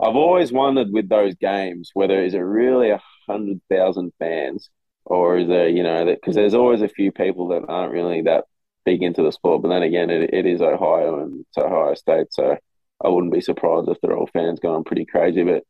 I've 0.00 0.16
always 0.16 0.52
wondered 0.52 0.88
with 0.92 1.08
those 1.08 1.34
games 1.34 1.90
whether 1.94 2.22
is 2.22 2.34
it 2.34 2.38
really 2.38 2.90
a 2.90 3.00
hundred 3.28 3.60
thousand 3.70 4.12
fans 4.18 4.70
or 5.04 5.38
is 5.38 5.48
there 5.48 5.68
you 5.68 5.82
know 5.82 6.04
that 6.06 6.20
because 6.20 6.34
there's 6.36 6.54
always 6.54 6.82
a 6.82 6.88
few 6.88 7.12
people 7.12 7.48
that 7.48 7.64
aren't 7.68 7.92
really 7.92 8.22
that 8.22 8.44
big 8.86 9.02
into 9.02 9.22
the 9.22 9.32
sport. 9.32 9.60
But 9.60 9.68
then 9.68 9.82
again, 9.82 10.08
it, 10.08 10.32
it 10.32 10.46
is 10.46 10.62
Ohio 10.62 11.20
and 11.20 11.40
it's 11.40 11.58
Ohio 11.58 11.94
State, 11.94 12.28
so 12.30 12.56
I 13.04 13.08
wouldn't 13.08 13.34
be 13.34 13.42
surprised 13.42 13.90
if 13.90 13.98
they're 14.00 14.16
all 14.16 14.30
fans 14.32 14.60
going 14.60 14.84
pretty 14.84 15.04
crazy. 15.04 15.42
But 15.42 15.64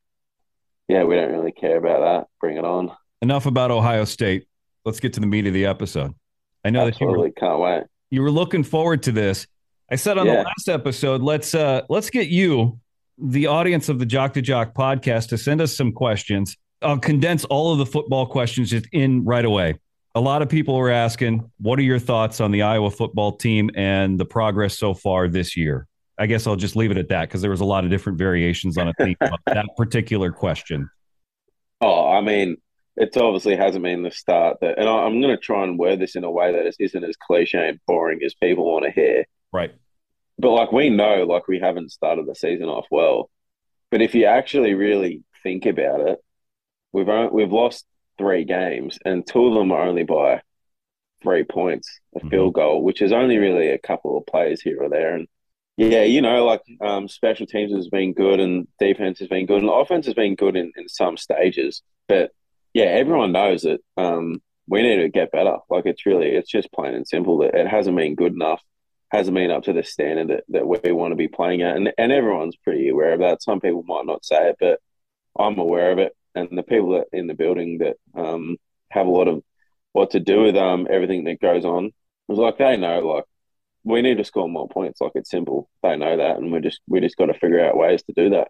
yeah, 0.86 1.02
we 1.02 1.16
don't 1.16 1.32
really 1.32 1.50
care 1.50 1.78
about 1.78 2.00
that. 2.00 2.28
Bring 2.40 2.58
it 2.58 2.64
on. 2.64 2.92
Enough 3.22 3.46
about 3.46 3.72
Ohio 3.72 4.04
State. 4.04 4.46
Let's 4.84 5.00
get 5.00 5.14
to 5.14 5.20
the 5.20 5.26
meat 5.26 5.48
of 5.48 5.54
the 5.54 5.66
episode. 5.66 6.14
I 6.64 6.70
know 6.70 6.84
that 6.84 7.00
you 7.00 7.06
were 7.08 7.30
can't 7.30 7.58
wait. 7.58 7.84
you 8.10 8.22
were 8.22 8.30
looking 8.30 8.62
forward 8.62 9.02
to 9.04 9.12
this. 9.12 9.46
I 9.90 9.96
said 9.96 10.18
on 10.18 10.26
the 10.26 10.34
last 10.34 10.68
episode, 10.68 11.22
let's 11.22 11.54
uh 11.54 11.82
let's 11.88 12.10
get 12.10 12.28
you, 12.28 12.80
the 13.18 13.46
audience 13.46 13.88
of 13.88 13.98
the 13.98 14.06
Jock 14.06 14.34
to 14.34 14.42
Jock 14.42 14.74
podcast, 14.74 15.28
to 15.28 15.38
send 15.38 15.60
us 15.60 15.76
some 15.76 15.92
questions. 15.92 16.56
I'll 16.82 16.98
condense 16.98 17.44
all 17.46 17.72
of 17.72 17.78
the 17.78 17.86
football 17.86 18.26
questions 18.26 18.70
just 18.70 18.86
in 18.92 19.24
right 19.24 19.44
away. 19.44 19.78
A 20.16 20.20
lot 20.20 20.40
of 20.40 20.48
people 20.48 20.74
were 20.76 20.90
asking, 20.90 21.48
what 21.58 21.78
are 21.78 21.82
your 21.82 21.98
thoughts 21.98 22.40
on 22.40 22.50
the 22.50 22.62
Iowa 22.62 22.90
football 22.90 23.36
team 23.36 23.70
and 23.76 24.18
the 24.18 24.24
progress 24.24 24.78
so 24.78 24.94
far 24.94 25.28
this 25.28 25.58
year? 25.58 25.86
I 26.18 26.24
guess 26.24 26.46
I'll 26.46 26.56
just 26.56 26.74
leave 26.74 26.90
it 26.90 26.96
at 26.96 27.10
that 27.10 27.28
because 27.28 27.42
there 27.42 27.50
was 27.50 27.60
a 27.60 27.66
lot 27.66 27.84
of 27.84 27.90
different 27.90 28.16
variations 28.16 28.78
on 28.78 28.88
a 28.88 28.94
theme 28.98 29.16
of 29.20 29.38
that 29.44 29.66
particular 29.76 30.32
question. 30.32 30.88
Oh, 31.82 32.10
I 32.10 32.22
mean, 32.22 32.56
it 32.96 33.14
obviously 33.14 33.56
hasn't 33.56 33.84
been 33.84 34.02
the 34.02 34.10
start 34.10 34.56
that, 34.62 34.78
and 34.78 34.88
I, 34.88 35.04
am 35.04 35.20
going 35.20 35.36
to 35.36 35.40
try 35.40 35.62
and 35.64 35.78
word 35.78 36.00
this 36.00 36.16
in 36.16 36.24
a 36.24 36.30
way 36.30 36.50
that 36.50 36.74
isn't 36.80 37.04
as 37.04 37.16
cliche 37.16 37.68
and 37.68 37.78
boring 37.86 38.20
as 38.24 38.32
people 38.32 38.64
want 38.72 38.86
to 38.86 38.90
hear. 38.90 39.26
Right. 39.52 39.74
But 40.38 40.52
like 40.52 40.72
we 40.72 40.88
know, 40.88 41.24
like 41.24 41.46
we 41.46 41.60
haven't 41.60 41.92
started 41.92 42.24
the 42.26 42.34
season 42.34 42.70
off 42.70 42.86
well. 42.90 43.28
But 43.90 44.00
if 44.00 44.14
you 44.14 44.24
actually 44.24 44.72
really 44.72 45.24
think 45.42 45.66
about 45.66 46.00
it, 46.08 46.18
we've 46.92 47.08
only, 47.10 47.30
we've 47.32 47.52
lost 47.52 47.84
three 48.18 48.44
games, 48.44 48.98
and 49.04 49.26
two 49.26 49.46
of 49.46 49.54
them 49.54 49.72
are 49.72 49.82
only 49.82 50.04
by 50.04 50.42
three 51.22 51.44
points, 51.44 52.00
a 52.14 52.18
mm-hmm. 52.18 52.28
field 52.28 52.54
goal, 52.54 52.82
which 52.82 53.02
is 53.02 53.12
only 53.12 53.38
really 53.38 53.68
a 53.68 53.78
couple 53.78 54.16
of 54.16 54.26
plays 54.26 54.60
here 54.60 54.82
or 54.82 54.88
there. 54.88 55.14
And 55.14 55.26
yeah, 55.76 56.04
you 56.04 56.22
know, 56.22 56.44
like 56.44 56.62
um, 56.80 57.08
special 57.08 57.46
teams 57.46 57.72
has 57.72 57.88
been 57.88 58.14
good 58.14 58.40
and 58.40 58.66
defense 58.78 59.18
has 59.18 59.28
been 59.28 59.46
good 59.46 59.62
and 59.62 59.70
offense 59.70 60.06
has 60.06 60.14
been 60.14 60.34
good 60.34 60.56
in, 60.56 60.72
in 60.76 60.88
some 60.88 61.16
stages. 61.16 61.82
But 62.08 62.30
yeah, 62.72 62.84
everyone 62.84 63.32
knows 63.32 63.62
that 63.62 63.80
um, 63.96 64.40
we 64.68 64.82
need 64.82 64.96
to 64.96 65.08
get 65.08 65.32
better. 65.32 65.58
Like 65.68 65.86
it's 65.86 66.06
really, 66.06 66.28
it's 66.28 66.50
just 66.50 66.72
plain 66.72 66.94
and 66.94 67.06
simple 67.06 67.38
that 67.38 67.54
it 67.54 67.66
hasn't 67.66 67.96
been 67.96 68.14
good 68.14 68.32
enough, 68.32 68.62
hasn't 69.10 69.34
been 69.34 69.50
up 69.50 69.64
to 69.64 69.72
the 69.72 69.82
standard 69.82 70.28
that, 70.28 70.44
that 70.48 70.66
we 70.66 70.92
want 70.92 71.12
to 71.12 71.16
be 71.16 71.28
playing 71.28 71.62
at. 71.62 71.76
And, 71.76 71.92
and 71.98 72.12
everyone's 72.12 72.56
pretty 72.56 72.88
aware 72.88 73.12
of 73.12 73.20
that. 73.20 73.42
Some 73.42 73.60
people 73.60 73.82
might 73.82 74.06
not 74.06 74.24
say 74.24 74.50
it, 74.50 74.56
but 74.58 74.80
I'm 75.38 75.58
aware 75.58 75.92
of 75.92 75.98
it. 75.98 76.16
And 76.36 76.56
the 76.56 76.62
people 76.62 76.90
that 76.90 77.06
in 77.12 77.26
the 77.26 77.34
building 77.34 77.78
that 77.78 77.96
um, 78.14 78.56
have 78.90 79.06
a 79.06 79.10
lot 79.10 79.26
of 79.26 79.42
what 79.92 80.10
to 80.10 80.20
do 80.20 80.42
with 80.42 80.56
um, 80.56 80.86
everything 80.88 81.24
that 81.24 81.40
goes 81.40 81.64
on, 81.64 81.90
it's 82.28 82.38
like 82.38 82.58
they 82.58 82.76
know, 82.76 83.00
like, 83.00 83.24
we 83.84 84.02
need 84.02 84.18
to 84.18 84.24
score 84.24 84.48
more 84.48 84.68
points. 84.68 85.00
Like 85.00 85.12
it's 85.14 85.30
simple. 85.30 85.70
They 85.82 85.96
know 85.96 86.16
that, 86.16 86.36
and 86.36 86.52
we 86.52 86.60
just 86.60 86.80
we 86.86 87.00
just 87.00 87.16
got 87.16 87.26
to 87.26 87.34
figure 87.34 87.64
out 87.64 87.76
ways 87.76 88.02
to 88.04 88.12
do 88.12 88.30
that. 88.30 88.48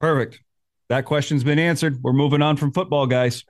Perfect. 0.00 0.42
That 0.88 1.04
question's 1.04 1.44
been 1.44 1.58
answered. 1.58 2.02
We're 2.02 2.12
moving 2.12 2.42
on 2.42 2.56
from 2.56 2.72
football, 2.72 3.06
guys. 3.06 3.44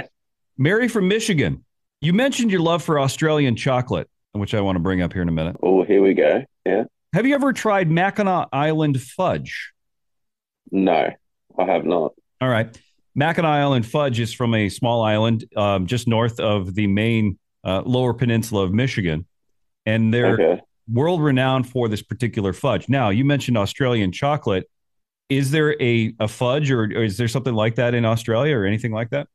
Mary 0.58 0.88
from 0.88 1.08
Michigan. 1.08 1.64
You 2.00 2.12
mentioned 2.12 2.50
your 2.50 2.60
love 2.60 2.82
for 2.82 2.98
Australian 2.98 3.56
chocolate, 3.56 4.08
which 4.32 4.54
I 4.54 4.60
want 4.60 4.76
to 4.76 4.80
bring 4.80 5.02
up 5.02 5.12
here 5.12 5.22
in 5.22 5.28
a 5.28 5.32
minute. 5.32 5.56
Oh, 5.62 5.84
here 5.84 6.00
we 6.00 6.14
go. 6.14 6.44
Yeah. 6.64 6.84
Have 7.12 7.26
you 7.26 7.34
ever 7.34 7.52
tried 7.52 7.90
Mackinac 7.90 8.48
Island 8.52 9.00
fudge? 9.00 9.72
No, 10.70 11.10
I 11.58 11.64
have 11.64 11.84
not. 11.84 12.14
All 12.40 12.48
right. 12.48 12.78
Mackinac 13.16 13.50
Island 13.50 13.86
fudge 13.86 14.20
is 14.20 14.32
from 14.32 14.54
a 14.54 14.68
small 14.68 15.02
island 15.02 15.44
um, 15.56 15.86
just 15.86 16.06
north 16.06 16.38
of 16.38 16.74
the 16.74 16.86
main 16.86 17.38
uh, 17.64 17.82
lower 17.84 18.14
peninsula 18.14 18.62
of 18.62 18.72
Michigan. 18.72 19.26
And 19.84 20.14
they're 20.14 20.34
okay 20.34 20.60
world 20.88 21.22
renowned 21.22 21.68
for 21.68 21.88
this 21.88 22.02
particular 22.02 22.52
fudge. 22.52 22.88
Now, 22.88 23.10
you 23.10 23.24
mentioned 23.24 23.56
Australian 23.58 24.12
chocolate. 24.12 24.68
Is 25.28 25.50
there 25.50 25.80
a, 25.82 26.14
a 26.20 26.28
fudge 26.28 26.70
or, 26.70 26.82
or 26.82 27.04
is 27.04 27.16
there 27.16 27.28
something 27.28 27.54
like 27.54 27.76
that 27.76 27.94
in 27.94 28.04
Australia 28.04 28.56
or 28.56 28.64
anything 28.64 28.92
like 28.92 29.10
that? 29.10 29.28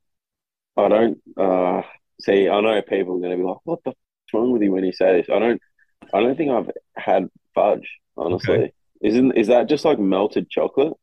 I 0.78 0.88
don't 0.88 1.18
uh, 1.38 1.82
see. 2.22 2.48
I 2.48 2.62
know 2.62 2.82
people 2.82 3.18
are 3.18 3.20
going 3.20 3.32
to 3.32 3.38
be 3.38 3.44
like, 3.44 3.58
"What 3.66 3.84
the 3.84 3.90
f- 3.90 3.96
wrong 4.34 4.52
with 4.52 4.62
you 4.62 4.72
when 4.72 4.86
you 4.86 4.94
say 4.94 5.18
this?" 5.18 5.30
I 5.30 5.38
don't. 5.38 5.62
I 6.14 6.22
don't 6.22 6.38
think 6.38 6.50
I've 6.50 6.72
had 6.96 7.28
fudge. 7.54 7.90
Honestly, 8.16 8.56
okay. 8.56 8.74
isn't 9.02 9.34
is 9.34 9.48
that 9.48 9.68
just 9.68 9.84
like 9.84 10.00
melted 10.00 10.50
chocolate? 10.50 10.94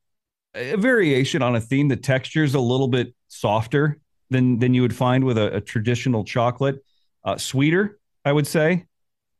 A 0.54 0.76
variation 0.76 1.42
on 1.42 1.56
a 1.56 1.60
theme. 1.60 1.88
The 1.88 1.96
texture 1.96 2.44
is 2.44 2.54
a 2.54 2.60
little 2.60 2.88
bit 2.88 3.14
softer 3.28 4.00
than 4.30 4.58
than 4.58 4.74
you 4.74 4.82
would 4.82 4.94
find 4.94 5.24
with 5.24 5.38
a, 5.38 5.56
a 5.56 5.60
traditional 5.60 6.24
chocolate. 6.24 6.82
Uh, 7.24 7.36
sweeter, 7.36 7.98
I 8.24 8.32
would 8.32 8.46
say. 8.46 8.86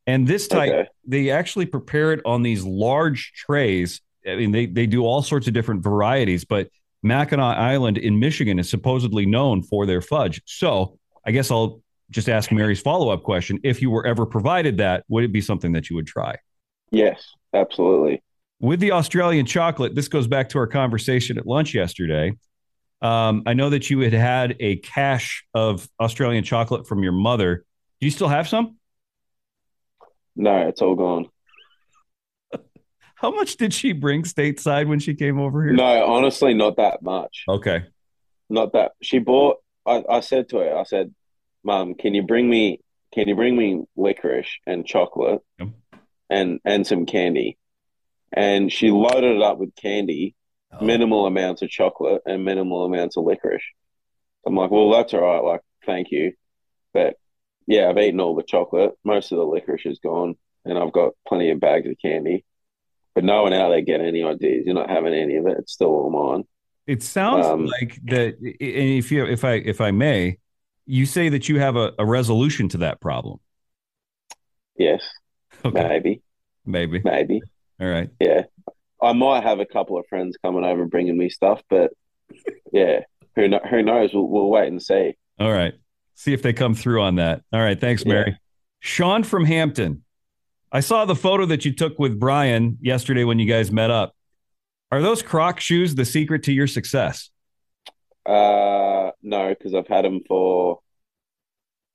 And 0.06 0.26
this 0.26 0.48
type, 0.48 0.72
okay. 0.72 0.88
they 1.06 1.30
actually 1.30 1.66
prepare 1.66 2.12
it 2.12 2.20
on 2.24 2.42
these 2.42 2.64
large 2.64 3.32
trays. 3.34 4.00
I 4.26 4.36
mean, 4.36 4.52
they, 4.52 4.66
they 4.66 4.86
do 4.86 5.04
all 5.04 5.22
sorts 5.22 5.46
of 5.46 5.54
different 5.54 5.82
varieties, 5.82 6.44
but 6.44 6.70
Mackinac 7.02 7.58
Island 7.58 7.98
in 7.98 8.18
Michigan 8.18 8.58
is 8.58 8.68
supposedly 8.68 9.26
known 9.26 9.62
for 9.62 9.86
their 9.86 10.00
fudge. 10.00 10.40
So 10.46 10.98
I 11.26 11.30
guess 11.30 11.50
I'll 11.50 11.82
just 12.10 12.28
ask 12.28 12.50
Mary's 12.50 12.80
follow 12.80 13.10
up 13.10 13.22
question. 13.22 13.60
If 13.62 13.82
you 13.82 13.90
were 13.90 14.06
ever 14.06 14.24
provided 14.24 14.78
that, 14.78 15.04
would 15.08 15.24
it 15.24 15.32
be 15.32 15.42
something 15.42 15.72
that 15.72 15.90
you 15.90 15.96
would 15.96 16.06
try? 16.06 16.36
Yes, 16.90 17.22
absolutely. 17.52 18.22
With 18.60 18.80
the 18.80 18.92
Australian 18.92 19.46
chocolate, 19.46 19.94
this 19.94 20.08
goes 20.08 20.26
back 20.26 20.48
to 20.50 20.58
our 20.58 20.66
conversation 20.66 21.38
at 21.38 21.46
lunch 21.46 21.74
yesterday. 21.74 22.32
Um, 23.00 23.44
I 23.46 23.54
know 23.54 23.70
that 23.70 23.88
you 23.88 24.00
had 24.00 24.12
had 24.12 24.56
a 24.58 24.76
cache 24.76 25.44
of 25.54 25.88
Australian 26.00 26.42
chocolate 26.42 26.88
from 26.88 27.02
your 27.04 27.12
mother. 27.12 27.64
Do 28.00 28.06
you 28.06 28.10
still 28.10 28.28
have 28.28 28.48
some? 28.48 28.76
No, 30.34 30.68
it's 30.68 30.82
all 30.82 30.96
gone. 30.96 31.26
How 33.14 33.30
much 33.30 33.56
did 33.56 33.72
she 33.72 33.92
bring 33.92 34.24
stateside 34.24 34.88
when 34.88 34.98
she 34.98 35.14
came 35.14 35.38
over 35.38 35.64
here? 35.64 35.74
No, 35.74 36.06
honestly, 36.06 36.54
not 36.54 36.76
that 36.76 37.02
much. 37.02 37.44
Okay. 37.48 37.84
Not 38.50 38.72
that 38.72 38.92
she 39.02 39.20
bought. 39.20 39.58
I, 39.86 40.02
I 40.08 40.20
said 40.20 40.48
to 40.50 40.58
her, 40.58 40.76
I 40.76 40.82
said, 40.82 41.14
"Mom, 41.62 41.94
can 41.94 42.14
you 42.14 42.22
bring 42.22 42.48
me? 42.48 42.80
Can 43.14 43.28
you 43.28 43.36
bring 43.36 43.56
me 43.56 43.84
licorice 43.96 44.50
and 44.66 44.86
chocolate 44.86 45.40
yep. 45.58 45.68
and 46.30 46.60
and 46.64 46.86
some 46.86 47.06
candy?" 47.06 47.58
And 48.32 48.72
she 48.72 48.90
loaded 48.90 49.36
it 49.36 49.42
up 49.42 49.58
with 49.58 49.74
candy, 49.74 50.34
oh. 50.72 50.84
minimal 50.84 51.26
amounts 51.26 51.62
of 51.62 51.70
chocolate 51.70 52.22
and 52.26 52.44
minimal 52.44 52.84
amounts 52.84 53.16
of 53.16 53.24
licorice. 53.24 53.62
I'm 54.46 54.54
like, 54.54 54.70
"Well, 54.70 54.90
that's 54.90 55.14
all 55.14 55.20
right. 55.20 55.42
Like, 55.42 55.60
thank 55.84 56.10
you, 56.10 56.32
but 56.92 57.16
yeah, 57.66 57.88
I've 57.88 57.98
eaten 57.98 58.20
all 58.20 58.34
the 58.34 58.42
chocolate. 58.42 58.92
Most 59.04 59.30
of 59.30 59.38
the 59.38 59.44
licorice 59.44 59.84
is 59.84 59.98
gone, 59.98 60.36
and 60.64 60.78
I've 60.78 60.92
got 60.92 61.12
plenty 61.26 61.50
of 61.50 61.60
bags 61.60 61.86
of 61.86 61.96
candy. 62.00 62.44
But 63.14 63.24
no 63.24 63.42
one 63.42 63.52
out 63.52 63.70
there 63.70 63.80
get 63.82 64.00
any 64.00 64.22
ideas. 64.22 64.64
You're 64.64 64.74
not 64.74 64.88
having 64.88 65.12
any 65.12 65.36
of 65.36 65.46
it. 65.46 65.58
It's 65.58 65.72
still 65.72 65.88
all 65.88 66.10
mine. 66.10 66.44
It 66.86 67.02
sounds 67.02 67.44
um, 67.44 67.66
like 67.66 68.00
that. 68.06 68.38
And 68.38 68.54
if 68.60 69.12
you, 69.12 69.26
if 69.26 69.44
I, 69.44 69.54
if 69.54 69.80
I 69.82 69.90
may, 69.90 70.38
you 70.86 71.04
say 71.04 71.28
that 71.28 71.48
you 71.48 71.58
have 71.58 71.76
a, 71.76 71.92
a 71.98 72.06
resolution 72.06 72.68
to 72.70 72.78
that 72.78 73.00
problem. 73.00 73.38
Yes. 74.78 75.02
Okay. 75.64 75.88
Maybe. 75.88 76.22
Maybe. 76.64 77.02
Maybe. 77.04 77.42
All 77.80 77.88
right. 77.88 78.10
Yeah. 78.20 78.44
I 79.00 79.12
might 79.12 79.44
have 79.44 79.60
a 79.60 79.66
couple 79.66 79.98
of 79.98 80.06
friends 80.08 80.36
coming 80.42 80.64
over 80.64 80.84
bringing 80.86 81.16
me 81.16 81.28
stuff, 81.28 81.62
but 81.70 81.92
yeah, 82.72 83.00
who 83.36 83.48
who 83.70 83.82
knows? 83.82 84.12
We'll, 84.12 84.26
we'll 84.26 84.50
wait 84.50 84.68
and 84.68 84.82
see. 84.82 85.16
All 85.38 85.52
right 85.52 85.74
see 86.18 86.32
if 86.32 86.42
they 86.42 86.52
come 86.52 86.74
through 86.74 87.00
on 87.00 87.14
that. 87.14 87.42
All 87.52 87.60
right. 87.60 87.80
Thanks, 87.80 88.04
Mary. 88.04 88.30
Yeah. 88.30 88.36
Sean 88.80 89.22
from 89.22 89.44
Hampton. 89.44 90.02
I 90.70 90.80
saw 90.80 91.04
the 91.04 91.14
photo 91.14 91.46
that 91.46 91.64
you 91.64 91.72
took 91.72 91.98
with 91.98 92.18
Brian 92.18 92.76
yesterday 92.80 93.24
when 93.24 93.38
you 93.38 93.46
guys 93.46 93.70
met 93.70 93.90
up. 93.90 94.14
Are 94.90 95.00
those 95.00 95.22
Croc 95.22 95.60
shoes 95.60 95.94
the 95.94 96.04
secret 96.04 96.42
to 96.44 96.52
your 96.52 96.66
success? 96.66 97.30
Uh, 98.26 99.12
no, 99.22 99.48
because 99.50 99.74
I've 99.74 99.86
had 99.86 100.04
them 100.04 100.20
for 100.26 100.80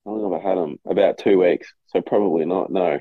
how 0.06 0.12
long 0.12 0.34
have 0.34 0.42
I 0.42 0.50
had 0.50 0.58
them? 0.58 0.80
About 0.86 1.18
two 1.18 1.40
weeks. 1.40 1.72
So 1.88 2.02
probably 2.02 2.46
not. 2.46 2.72
No, 2.72 3.00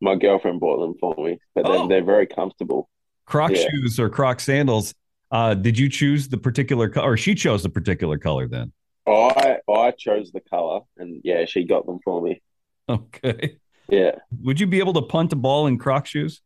my 0.00 0.14
girlfriend 0.14 0.60
bought 0.60 0.80
them 0.80 0.94
for 1.00 1.14
me, 1.24 1.38
but 1.54 1.66
oh. 1.66 1.72
they're, 1.72 1.88
they're 1.88 2.04
very 2.04 2.26
comfortable. 2.26 2.88
Croc 3.24 3.52
yeah. 3.52 3.68
shoes 3.70 3.98
or 3.98 4.08
Croc 4.08 4.40
sandals. 4.40 4.94
Uh, 5.30 5.54
did 5.54 5.78
you 5.78 5.88
choose 5.88 6.28
the 6.28 6.36
particular 6.36 6.88
color, 6.88 7.12
or 7.12 7.16
she 7.16 7.34
chose 7.34 7.62
the 7.62 7.68
particular 7.68 8.18
color 8.18 8.46
then? 8.46 8.72
I 9.06 9.58
I 9.68 9.90
chose 9.92 10.32
the 10.32 10.40
color, 10.40 10.80
and 10.96 11.20
yeah, 11.24 11.44
she 11.44 11.64
got 11.64 11.86
them 11.86 11.98
for 12.04 12.20
me. 12.22 12.42
Okay. 12.88 13.56
Yeah. 13.88 14.12
Would 14.42 14.60
you 14.60 14.68
be 14.68 14.78
able 14.78 14.92
to 14.92 15.02
punt 15.02 15.32
a 15.32 15.36
ball 15.36 15.66
in 15.66 15.76
Croc 15.76 16.06
shoes? 16.06 16.40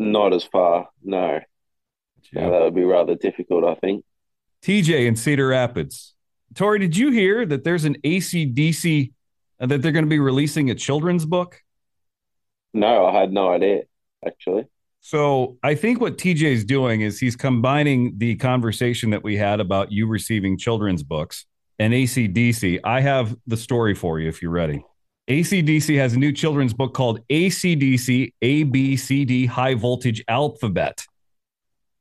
Not 0.00 0.32
as 0.32 0.42
far. 0.42 0.88
No. 1.04 1.38
no 2.32 2.50
that 2.50 2.62
would 2.62 2.74
be 2.74 2.82
rather 2.82 3.14
difficult, 3.14 3.62
I 3.62 3.76
think. 3.76 4.04
TJ 4.62 5.06
in 5.06 5.14
Cedar 5.14 5.46
Rapids. 5.46 6.14
Tory, 6.54 6.80
did 6.80 6.96
you 6.96 7.12
hear 7.12 7.46
that 7.46 7.62
there's 7.62 7.84
an 7.84 7.96
ACDC 8.02 9.12
uh, 9.60 9.66
that 9.66 9.82
they're 9.82 9.92
going 9.92 10.04
to 10.04 10.10
be 10.10 10.18
releasing 10.18 10.70
a 10.70 10.74
children's 10.74 11.24
book? 11.24 11.60
No, 12.74 13.06
I 13.06 13.20
had 13.20 13.32
no 13.32 13.50
idea, 13.50 13.82
actually. 14.26 14.66
So 15.00 15.58
I 15.62 15.74
think 15.74 16.00
what 16.00 16.16
TJ 16.16 16.42
is 16.42 16.64
doing 16.64 17.00
is 17.00 17.18
he's 17.18 17.34
combining 17.34 18.18
the 18.18 18.36
conversation 18.36 19.10
that 19.10 19.24
we 19.24 19.36
had 19.36 19.58
about 19.58 19.90
you 19.90 20.06
receiving 20.06 20.56
children's 20.56 21.02
books 21.02 21.44
and 21.78 21.92
ACDC. 21.92 22.78
I 22.84 23.00
have 23.00 23.36
the 23.46 23.56
story 23.56 23.94
for 23.94 24.20
you 24.20 24.28
if 24.28 24.40
you're 24.40 24.52
ready. 24.52 24.84
ACDC 25.28 25.96
has 25.98 26.14
a 26.14 26.18
new 26.18 26.32
children's 26.32 26.72
book 26.72 26.94
called 26.94 27.26
ACDC 27.28 28.32
ABCD 28.42 29.48
High 29.48 29.74
Voltage 29.74 30.22
Alphabet. 30.28 31.04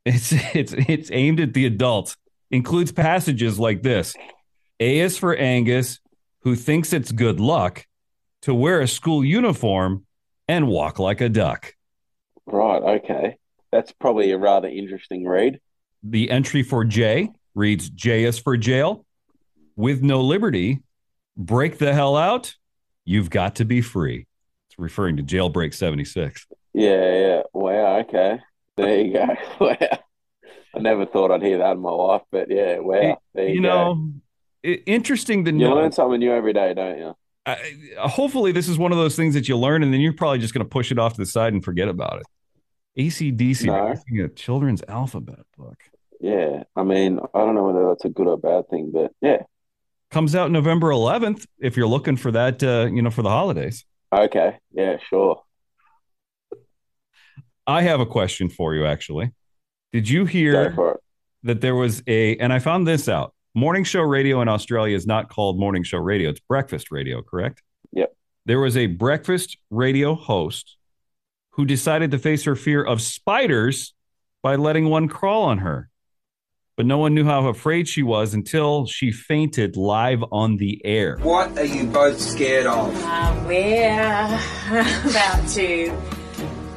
It's 0.06 0.32
it's 0.56 0.74
it's 0.74 1.10
aimed 1.12 1.40
at 1.40 1.54
the 1.54 1.66
adult. 1.66 2.16
Includes 2.50 2.92
passages 2.92 3.60
like 3.60 3.82
this. 3.82 4.16
A 4.80 5.00
is 5.00 5.18
for 5.18 5.36
Angus, 5.36 6.00
who 6.42 6.56
thinks 6.56 6.92
it's 6.92 7.12
good 7.12 7.40
luck 7.40 7.86
to 8.42 8.54
wear 8.54 8.82
a 8.82 8.88
school 8.88 9.24
uniform 9.24 10.06
and 10.52 10.68
walk 10.68 11.00
like 11.00 11.22
a 11.22 11.30
duck. 11.30 11.74
Right, 12.46 13.00
okay. 13.00 13.38
That's 13.72 13.94
probably 13.94 14.32
a 14.32 14.38
rather 14.38 14.68
interesting 14.68 15.26
read. 15.26 15.62
The 16.04 16.30
entry 16.30 16.62
for 16.62 16.84
J 16.84 17.30
reads 17.56 17.90
J 17.90 18.26
is 18.26 18.38
for 18.38 18.58
jail, 18.58 19.06
with 19.78 20.02
no 20.04 20.20
liberty, 20.20 20.80
break 21.38 21.78
the 21.78 21.94
hell 21.94 22.18
out, 22.18 22.54
you've 23.06 23.30
got 23.30 23.56
to 23.56 23.66
be 23.66 23.80
free. 23.82 24.28
It's 24.70 24.78
referring 24.78 25.18
to 25.18 25.24
Jailbreak 25.24 25.74
76. 25.74 26.48
Yeah, 26.74 27.14
yeah. 27.14 27.42
Wow, 27.54 28.00
okay. 28.00 28.40
There 28.76 29.00
you 29.02 29.14
go. 29.14 29.28
wow. 29.62 29.78
I 30.76 30.80
never 30.80 31.06
thought 31.06 31.32
I'd 31.32 31.44
hear 31.44 31.60
that 31.60 31.72
in 31.74 31.80
my 31.80 31.92
life, 31.92 32.24
but 32.30 32.50
yeah, 32.52 32.80
wow. 32.80 33.20
There 33.34 33.48
you, 33.48 33.56
You 33.56 33.62
go. 33.62 33.68
know, 33.94 34.12
i- 34.66 34.84
interesting 34.86 35.46
to 35.46 35.52
you 35.52 35.60
know. 35.60 35.76
learn 35.76 35.92
something 35.94 36.20
new 36.20 36.34
every 36.34 36.54
day, 36.54 36.74
don't 36.74 36.98
you? 36.98 37.16
I, 37.46 37.58
hopefully, 38.00 38.52
this 38.52 38.68
is 38.68 38.78
one 38.78 38.92
of 38.92 38.98
those 38.98 39.16
things 39.16 39.34
that 39.34 39.48
you 39.50 39.58
learn, 39.58 39.82
and 39.84 39.94
then 39.94 40.00
you're 40.00 40.14
probably 40.14 40.40
just 40.40 40.54
going 40.54 40.64
to 40.66 40.70
push 40.70 40.92
it 40.92 41.00
off 41.00 41.14
to 41.14 41.18
the 41.22 41.26
side 41.26 41.54
and 41.54 41.64
forget 41.64 41.88
about 41.88 42.22
it. 42.22 42.26
ACDC, 43.02 43.66
No. 43.66 44.26
a 44.26 44.30
children's 44.30 44.84
alphabet 44.88 45.40
book. 45.58 45.78
Yeah. 46.20 46.64
I 46.76 46.84
mean, 46.84 47.20
I 47.34 47.40
don't 47.40 47.56
know 47.56 47.64
whether 47.64 47.88
that's 47.88 48.06
a 48.06 48.10
good 48.10 48.28
or 48.28 48.38
bad 48.38 48.70
thing, 48.70 48.92
but 48.94 49.12
yeah. 49.22 49.44
Comes 50.12 50.36
out 50.36 50.52
November 50.52 50.90
11th 50.90 51.46
if 51.60 51.78
you're 51.78 51.88
looking 51.88 52.18
for 52.18 52.32
that, 52.32 52.62
uh, 52.62 52.90
you 52.92 53.02
know, 53.02 53.10
for 53.10 53.22
the 53.24 53.30
holidays. 53.30 53.86
Okay. 54.14 54.58
Yeah, 54.74 54.98
sure. 55.10 55.42
I 57.66 57.82
have 57.84 58.02
a 58.02 58.06
question 58.06 58.50
for 58.50 58.76
you, 58.76 58.86
actually. 58.86 59.32
Did 59.94 60.10
you 60.10 60.26
hear 60.26 60.76
that 61.44 61.62
there 61.62 61.76
was 61.76 62.04
a, 62.08 62.36
and 62.38 62.52
I 62.52 62.60
found 62.60 62.88
this 62.88 63.08
out 63.08 63.34
morning 63.54 63.84
show 63.84 64.02
radio 64.02 64.42
in 64.42 64.48
Australia 64.48 64.96
is 64.96 65.06
not 65.06 65.30
called 65.30 65.60
morning 65.60 65.84
show 65.84 65.98
radio, 65.98 66.30
it's 66.30 66.40
breakfast 66.40 66.92
radio, 66.92 67.22
correct? 67.22 67.62
Yep. 67.92 68.16
There 68.46 68.60
was 68.60 68.78
a 68.78 68.88
breakfast 68.88 69.58
radio 69.70 70.16
host 70.16 70.78
who 71.52 71.66
decided 71.66 72.12
to 72.12 72.20
face 72.20 72.46
her 72.46 72.56
fear 72.56 72.84
of 72.84 73.02
spiders 73.02 73.94
by 74.42 74.56
letting 74.56 74.90
one 74.90 75.08
crawl 75.08 75.44
on 75.44 75.60
her. 75.60 75.90
But 76.78 76.86
no 76.86 76.98
one 76.98 77.14
knew 77.14 77.26
how 77.26 77.48
afraid 77.48 77.88
she 77.88 78.02
was 78.02 78.34
until 78.34 78.88
she 78.88 79.12
fainted 79.12 79.76
live 79.76 80.24
on 80.32 80.58
the 80.58 80.82
air. 80.86 81.18
What 81.22 81.56
are 81.58 81.66
you 81.66 81.84
both 81.84 82.20
scared 82.20 82.66
of? 82.66 82.96
Uh, 83.04 83.44
we're 83.46 84.40
about 85.10 85.48
to 85.50 85.90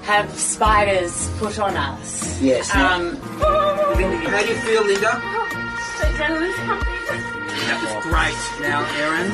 have 0.03 0.39
spiders 0.39 1.31
put 1.39 1.59
on 1.59 1.77
us. 1.77 2.43
Yes. 2.43 2.75
Um, 2.75 3.17
how 3.17 4.43
do 4.43 4.49
you 4.49 4.57
feel, 4.57 4.85
Linda? 4.85 5.54
That 5.99 7.79
was 7.83 8.05
great. 8.05 8.37
Now, 8.69 8.85
Aaron. 8.97 9.31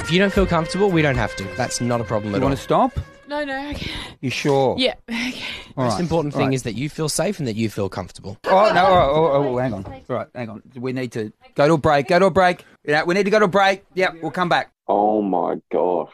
If 0.00 0.10
you 0.12 0.18
don't 0.18 0.32
feel 0.32 0.46
comfortable, 0.46 0.90
we 0.90 1.02
don't 1.02 1.16
have 1.16 1.34
to. 1.36 1.44
That's 1.56 1.80
not 1.80 2.00
a 2.00 2.04
problem 2.04 2.32
You 2.32 2.36
at 2.36 2.42
all. 2.42 2.48
You 2.48 2.48
want 2.50 2.58
to 2.58 2.62
stop? 2.62 2.92
no, 3.28 3.42
no, 3.44 3.70
okay. 3.70 3.90
You 4.20 4.30
sure? 4.30 4.76
Yeah, 4.78 4.94
okay. 5.10 5.32
All 5.76 5.84
Most 5.84 5.94
right, 5.94 6.00
important 6.00 6.34
thing 6.34 6.46
right. 6.48 6.54
is 6.54 6.62
that 6.64 6.74
you 6.74 6.88
feel 6.88 7.08
safe 7.08 7.38
and 7.38 7.48
that 7.48 7.56
you 7.56 7.68
feel 7.70 7.88
comfortable. 7.88 8.36
Oh 8.46 8.70
no! 8.74 8.84
Oh, 8.86 9.30
oh, 9.32 9.48
oh, 9.54 9.58
hang 9.58 9.72
on. 9.74 9.84
All 9.86 10.02
right, 10.08 10.28
hang 10.34 10.48
on. 10.50 10.62
We 10.76 10.92
need 10.92 11.12
to 11.12 11.32
go 11.54 11.66
to 11.66 11.74
a 11.74 11.78
break. 11.78 12.08
Go 12.08 12.18
to 12.18 12.26
a 12.26 12.30
break. 12.30 12.64
Yeah, 12.84 13.02
we 13.04 13.14
need 13.14 13.24
to 13.24 13.30
go 13.30 13.38
to 13.38 13.46
a 13.46 13.48
break. 13.48 13.84
Yep, 13.94 14.16
we'll 14.22 14.30
come 14.30 14.48
back. 14.48 14.72
Oh 14.88 15.20
my 15.22 15.56
gosh. 15.72 16.12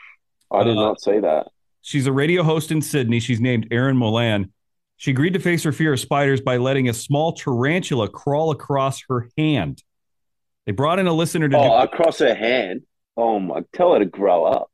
I 0.50 0.62
did 0.64 0.76
Uh, 0.78 0.82
not 0.82 1.00
see 1.00 1.18
that. 1.20 1.49
She's 1.82 2.06
a 2.06 2.12
radio 2.12 2.42
host 2.42 2.70
in 2.70 2.80
Sydney. 2.82 3.20
She's 3.20 3.40
named 3.40 3.66
Erin 3.70 3.96
Molan. 3.96 4.52
She 5.00 5.12
agreed 5.12 5.33
to 5.33 5.40
face 5.40 5.62
her 5.62 5.73
fear 5.73 5.95
of 5.95 5.99
spiders 5.99 6.42
by 6.42 6.59
letting 6.59 6.90
a 6.90 6.92
small 6.92 7.33
tarantula 7.33 8.07
crawl 8.07 8.50
across 8.50 9.02
her 9.09 9.30
hand. 9.38 9.83
They 10.66 10.73
brought 10.73 10.99
in 10.99 11.07
a 11.07 11.12
listener 11.14 11.49
to 11.49 11.57
oh, 11.57 11.62
do 11.62 11.69
Oh, 11.69 11.78
across 11.78 12.19
her 12.19 12.35
hand. 12.35 12.83
Oh 13.16 13.40
my! 13.40 13.64
Tell 13.73 13.95
her 13.95 14.00
to 14.00 14.04
grow 14.04 14.45
up. 14.45 14.71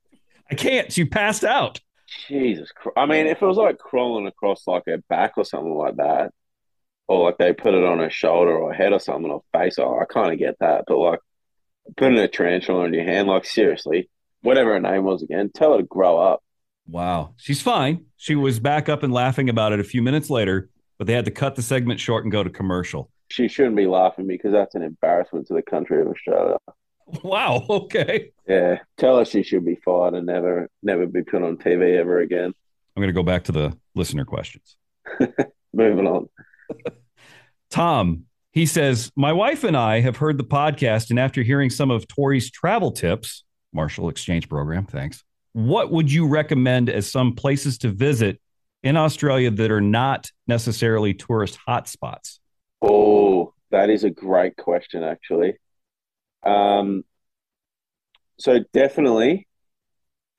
I 0.51 0.57
can't. 0.57 0.91
She 0.91 1.05
passed 1.05 1.45
out. 1.45 1.81
Jesus 2.27 2.73
Christ. 2.73 2.97
I 2.97 3.07
mean, 3.07 3.29
if 3.29 3.41
it 3.41 3.47
was 3.47 3.57
like 3.57 3.79
crawling 3.79 4.27
across 4.27 4.67
like 4.67 4.83
her 4.87 4.99
back 5.09 5.35
or 5.37 5.45
something 5.45 5.73
like 5.73 5.95
that, 5.99 6.33
or 7.07 7.27
like 7.27 7.39
they 7.39 7.53
put 7.53 7.75
it 7.75 7.85
on 7.85 8.01
her 8.01 8.11
shoulder 8.11 8.51
or 8.51 8.73
head 8.73 8.93
or 8.93 8.99
something 8.99 9.31
or 9.31 9.45
face, 9.53 9.79
oh, 9.79 9.97
I 9.97 10.13
kind 10.13 10.33
of 10.33 10.41
get 10.41 10.59
that. 10.59 10.87
But 10.89 10.99
like 10.99 11.21
putting 11.97 12.19
a 12.19 12.27
tarantula 12.27 12.87
on 12.87 12.95
your 12.95 13.05
hand, 13.05 13.29
like 13.29 13.45
seriously, 13.45 14.11
whatever 14.43 14.73
her 14.73 14.81
name 14.81 15.05
was 15.05 15.23
again, 15.23 15.53
tell 15.55 15.75
her 15.75 15.79
to 15.79 15.85
grow 15.85 16.19
up. 16.19 16.43
Wow. 16.87 17.35
She's 17.37 17.61
fine. 17.61 18.07
She 18.17 18.35
was 18.35 18.61
back 18.61 18.89
up 18.89 19.03
and 19.03 19.13
laughing 19.13 19.49
about 19.49 19.73
it 19.73 19.81
a 19.81 19.85
few 19.85 20.03
minutes 20.03 20.31
later, 20.31 20.71
but 20.99 21.07
they 21.07 21.13
had 21.13 21.25
to 21.25 21.31
cut 21.31 21.57
the 21.57 21.63
segment 21.63 22.01
short 22.01 22.25
and 22.25 22.33
go 22.33 22.43
to 22.43 22.51
commercial. 22.51 23.11
She 23.29 23.49
shouldn't 23.49 23.77
be 23.77 23.87
laughing 23.87 24.27
because 24.27 24.53
that's 24.53 24.75
an 24.75 24.83
embarrassment 24.83 25.49
to 25.49 25.55
the 25.55 25.63
country 25.63 26.01
of 26.01 26.09
Australia. 26.09 26.59
Wow. 27.23 27.67
Okay. 27.71 28.33
Yeah, 28.49 28.79
tell 28.97 29.19
her 29.19 29.25
she 29.25 29.43
should 29.43 29.65
be 29.65 29.77
fired 29.85 30.15
and 30.15 30.27
never, 30.27 30.69
never 30.83 31.07
be 31.07 31.23
put 31.23 31.43
on 31.43 31.57
TV 31.57 31.99
ever 31.99 32.21
again. 32.21 32.53
I'm 32.97 33.01
going 33.01 33.09
to 33.09 33.13
go 33.13 33.25
back 33.25 33.45
to 33.45 33.53
the 33.53 33.77
listener 33.95 34.25
questions. 34.25 34.77
Moving 35.73 36.07
on. 36.07 36.29
Tom, 37.71 38.25
he 38.53 38.67
says, 38.67 39.11
My 39.17 39.33
wife 39.33 39.65
and 39.65 39.77
I 39.77 40.01
have 40.01 40.17
heard 40.17 40.39
the 40.39 40.45
podcast, 40.45 41.11
and 41.11 41.19
after 41.19 41.43
hearing 41.43 41.71
some 41.71 41.91
of 41.91 42.07
Tory's 42.09 42.51
travel 42.51 42.93
tips, 42.93 43.45
Marshall 43.73 44.09
Exchange 44.09 44.49
Program, 44.49 44.87
thanks. 44.87 45.23
What 45.57 45.91
would 45.91 46.13
you 46.13 46.29
recommend 46.29 46.91
as 46.91 47.11
some 47.11 47.35
places 47.35 47.79
to 47.79 47.89
visit 47.89 48.39
in 48.83 48.95
Australia 48.95 49.51
that 49.51 49.71
are 49.71 49.81
not 49.81 50.31
necessarily 50.47 51.15
tourist 51.15 51.59
hotspots? 51.67 52.41
Oh, 52.83 53.55
that 53.71 53.89
is 53.89 54.05
a 54.05 54.11
great 54.11 54.59
question, 54.59 55.03
actually. 55.03 55.55
Um, 56.43 57.05
so 58.39 58.59
definitely, 58.75 59.49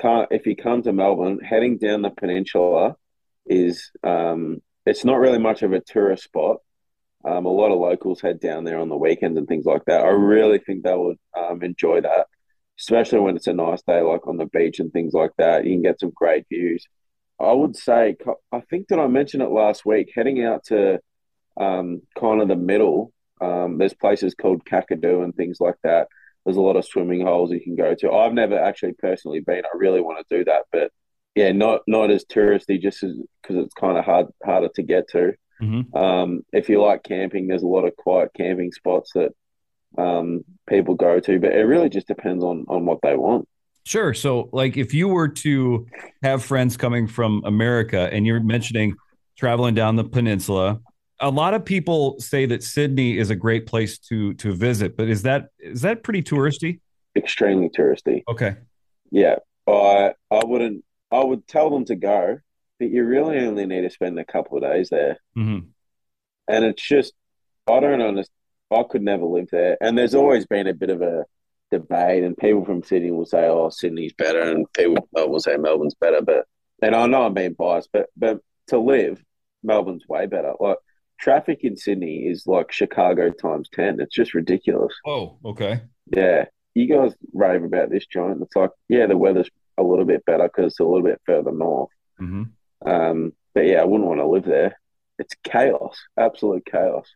if 0.04 0.46
you 0.46 0.56
come 0.56 0.84
to 0.84 0.94
Melbourne, 0.94 1.40
heading 1.40 1.80
down 1.80 2.04
the 2.04 2.12
peninsula 2.12 2.96
is 3.48 3.90
um, 4.04 4.62
it's 4.86 5.04
not 5.04 5.18
really 5.18 5.40
much 5.40 5.64
of 5.64 5.74
a 5.74 5.82
tourist 5.82 6.26
spot. 6.26 6.58
Um, 7.26 7.48
a 7.48 7.50
lot 7.50 7.72
of 7.72 7.80
locals 7.80 8.22
head 8.22 8.40
down 8.40 8.66
there 8.66 8.78
on 8.78 8.90
the 8.90 8.96
weekends 8.96 9.40
and 9.40 9.48
things 9.48 9.66
like 9.66 9.86
that. 9.86 10.02
I 10.02 10.10
really 10.10 10.60
think 10.60 10.84
they 10.84 10.94
would 10.94 11.18
um, 11.36 11.64
enjoy 11.64 12.02
that, 12.02 12.28
especially 12.80 13.20
when 13.20 13.36
it's 13.36 13.48
a 13.48 13.54
nice 13.54 13.82
day, 13.82 14.02
like 14.02 14.28
on 14.28 14.38
the 14.38 14.46
beach 14.46 14.80
and 14.80 14.92
things 14.92 15.14
like 15.14 15.32
that. 15.38 15.66
You 15.66 15.74
can 15.74 15.82
get 15.82 16.00
some 16.00 16.12
great 16.16 16.46
views. 16.50 16.86
I 17.40 17.52
would 17.52 17.76
say, 17.76 18.16
I 18.52 18.62
think 18.62 18.88
that 18.88 19.00
I 19.00 19.08
mentioned 19.08 19.44
it 19.44 19.50
last 19.50 19.86
week, 19.86 20.12
heading 20.16 20.44
out 20.44 20.66
to 20.66 21.00
um, 21.60 22.02
kind 22.20 22.42
of 22.42 22.48
the 22.48 22.56
middle. 22.56 23.12
Um, 23.40 23.78
there's 23.78 23.94
places 23.94 24.34
called 24.34 24.66
Kakadu 24.66 25.24
and 25.24 25.36
things 25.36 25.58
like 25.60 25.76
that. 25.84 26.08
There's 26.46 26.58
a 26.58 26.62
lot 26.62 26.78
of 26.78 26.86
swimming 26.86 27.22
holes 27.22 27.52
you 27.52 27.60
can 27.60 27.76
go 27.76 27.94
to. 27.94 28.12
I've 28.12 28.34
never 28.34 28.58
actually 28.58 28.94
personally 28.94 29.42
been. 29.42 29.66
I 29.66 29.78
really 29.78 30.02
want 30.02 30.26
to 30.26 30.38
do 30.38 30.46
that, 30.46 30.64
but 30.72 30.92
yeah, 31.36 31.52
not 31.52 31.82
not 31.88 32.10
as 32.10 32.26
touristy, 32.26 32.82
just 32.82 33.02
because 33.02 33.58
it's 33.58 33.74
kind 33.76 33.98
of 33.98 34.06
hard 34.06 34.28
harder 34.44 34.70
to 34.76 34.82
get 34.82 35.10
to. 35.10 35.34
Mhm. 35.62 35.96
Um, 35.96 36.46
if 36.54 36.70
you 36.70 36.82
like 36.82 37.04
camping, 37.04 37.48
there's 37.48 37.64
a 37.64 37.68
lot 37.68 37.86
of 37.86 37.96
quiet 37.96 38.32
camping 38.36 38.72
spots 38.72 39.12
that 39.14 39.34
um, 39.98 40.44
people 40.68 40.96
go 40.96 41.20
to, 41.20 41.40
but 41.40 41.54
it 41.54 41.64
really 41.64 41.90
just 41.90 42.08
depends 42.08 42.44
on 42.44 42.66
on 42.68 42.86
what 42.86 43.00
they 43.02 43.16
want. 43.16 43.48
Sure. 43.86 44.14
So, 44.14 44.50
like, 44.52 44.76
if 44.76 44.94
you 44.94 45.08
were 45.08 45.30
to 45.30 45.88
have 46.22 46.44
friends 46.44 46.76
coming 46.76 47.08
from 47.08 47.42
America 47.46 48.10
and 48.12 48.28
you're 48.28 48.42
mentioning 48.42 48.96
traveling 49.38 49.76
down 49.76 49.96
the 49.96 50.04
peninsula, 50.04 50.82
a 51.20 51.30
lot 51.30 51.54
of 51.54 51.64
people 51.64 52.20
say 52.20 52.46
that 52.48 52.64
Sydney 52.64 53.18
is 53.18 53.30
a 53.30 53.36
great 53.36 53.66
place 53.66 53.98
to 54.00 54.34
to 54.36 54.54
visit. 54.54 54.98
But 54.98 55.08
is 55.08 55.22
that 55.24 55.48
is 55.60 55.82
that 55.82 56.04
pretty 56.04 56.22
touristy? 56.22 56.80
Extremely 57.16 57.70
touristy. 57.70 58.24
Okay. 58.28 58.58
Yeah, 59.10 59.38
I 59.68 60.14
I 60.30 60.42
wouldn't. 60.44 60.84
I 61.12 61.24
would 61.24 61.48
tell 61.48 61.70
them 61.70 61.86
to 61.86 61.96
go, 61.96 62.40
but 62.80 62.90
you 62.90 63.06
really 63.06 63.40
only 63.40 63.66
need 63.66 63.82
to 63.82 63.90
spend 63.90 64.20
a 64.20 64.26
couple 64.26 64.58
of 64.58 64.64
days 64.64 64.90
there. 64.90 65.18
hmm 65.36 65.60
And 66.50 66.66
it's 66.66 66.86
just, 66.86 67.14
I 67.68 67.80
don't 67.80 68.02
understand. 68.02 68.28
I 68.72 68.84
could 68.84 69.02
never 69.02 69.26
live 69.26 69.50
there. 69.52 69.78
And 69.82 69.98
there's 69.98 70.16
always 70.16 70.46
been 70.46 70.68
a 70.68 70.74
bit 70.74 70.90
of 70.90 71.02
a 71.02 71.26
debate, 71.72 72.24
and 72.24 72.38
people 72.38 72.66
from 72.66 72.84
Sydney 72.84 73.12
will 73.12 73.26
say, 73.26 73.48
"Oh, 73.48 73.70
Sydney's 73.70 74.14
better," 74.14 74.42
and 74.42 74.72
people 74.74 75.08
will 75.14 75.40
say 75.40 75.58
Melbourne's 75.58 75.96
better. 75.96 76.22
But 76.22 76.46
and 76.82 76.96
I 76.96 77.06
know 77.08 77.24
I'm 77.24 77.34
being 77.34 77.54
biased, 77.54 77.90
but 77.92 78.08
but 78.18 78.40
to 78.68 78.80
live, 78.80 79.24
Melbourne's 79.64 80.08
way 80.08 80.26
better. 80.26 80.54
Like 80.60 80.78
traffic 81.20 81.60
in 81.64 81.76
Sydney 81.78 82.28
is 82.28 82.46
like 82.48 82.72
Chicago 82.72 83.32
times 83.32 83.70
ten. 83.74 84.00
It's 84.00 84.14
just 84.16 84.34
ridiculous. 84.34 84.94
Oh, 85.06 85.38
okay. 85.46 85.82
Yeah, 86.14 86.46
you 86.76 86.88
guys 86.88 87.14
rave 87.34 87.64
about 87.64 87.90
this 87.90 88.06
joint. 88.06 88.42
It's 88.42 88.56
like, 88.56 88.72
yeah, 88.88 89.08
the 89.08 89.18
weather's 89.18 89.50
a 89.78 89.84
little 89.84 90.06
bit 90.06 90.26
better 90.26 90.44
because 90.44 90.74
it's 90.74 90.80
a 90.80 90.84
little 90.84 91.04
bit 91.04 91.22
further 91.26 91.52
north. 91.52 91.90
hmm 92.18 92.44
Um, 92.86 93.34
but 93.54 93.66
yeah, 93.66 93.82
I 93.82 93.86
wouldn't 93.86 94.08
want 94.08 94.20
to 94.20 94.28
live 94.28 94.46
there. 94.46 94.80
It's 95.20 95.34
chaos, 95.44 95.98
absolute 96.18 96.66
chaos. 96.66 97.08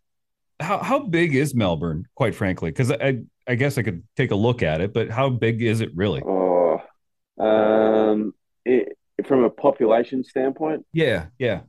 How 0.62 0.78
how 0.80 1.00
big 1.00 1.36
is 1.36 1.54
Melbourne? 1.56 2.08
Quite 2.16 2.36
frankly, 2.36 2.72
because 2.72 2.92
I 2.92 3.22
I 3.48 3.56
guess 3.56 3.78
I 3.78 3.84
could 3.84 4.04
take 4.16 4.32
a 4.32 4.36
look 4.36 4.62
at 4.64 4.82
it, 4.82 4.94
but 4.94 5.10
how 5.10 5.30
big 5.30 5.62
is 5.62 5.82
it 5.82 5.90
really? 5.96 6.22
Oh, 6.26 6.82
um, 7.40 8.34
it, 8.66 8.98
from 9.26 9.44
a 9.44 9.50
population 9.50 10.24
standpoint, 10.24 10.86
Yeah, 10.94 11.28
yeah. 11.40 11.62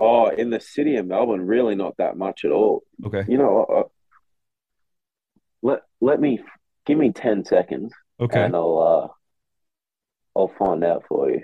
oh, 0.00 0.28
in 0.28 0.50
the 0.50 0.60
city 0.60 0.96
of 0.96 1.06
Melbourne, 1.06 1.46
really 1.46 1.74
not 1.74 1.96
that 1.98 2.16
much 2.16 2.44
at 2.44 2.50
all. 2.50 2.82
Okay, 3.04 3.24
You 3.28 3.38
know, 3.38 3.64
uh, 3.64 3.82
let 5.62 5.80
let 6.00 6.20
me 6.20 6.40
give 6.86 6.98
me 6.98 7.12
ten 7.12 7.44
seconds, 7.44 7.92
okay. 8.20 8.42
and 8.44 8.54
I'll 8.54 8.78
uh, 10.34 10.38
I'll 10.38 10.52
find 10.58 10.84
out 10.84 11.04
for 11.08 11.30
you. 11.30 11.42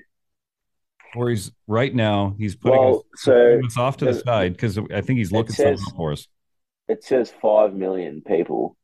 Or 1.16 1.30
he's 1.30 1.52
right 1.66 1.94
now. 1.94 2.34
He's 2.38 2.54
putting 2.54 2.78
Well, 2.78 2.96
us, 2.98 3.02
so 3.22 3.60
putting 3.62 3.82
off 3.82 3.96
to 3.98 4.04
the 4.06 4.12
the- 4.12 4.20
side 4.20 4.52
because 4.52 4.78
I 4.78 5.00
think 5.00 5.18
he's 5.18 5.32
looking 5.32 5.54
something 5.54 5.76
says- 5.78 5.86
up 5.88 5.96
for 5.96 6.12
us. 6.12 6.26
It 6.88 7.04
says 7.04 7.32
five 7.42 7.74
million 7.74 8.22
people. 8.22 8.76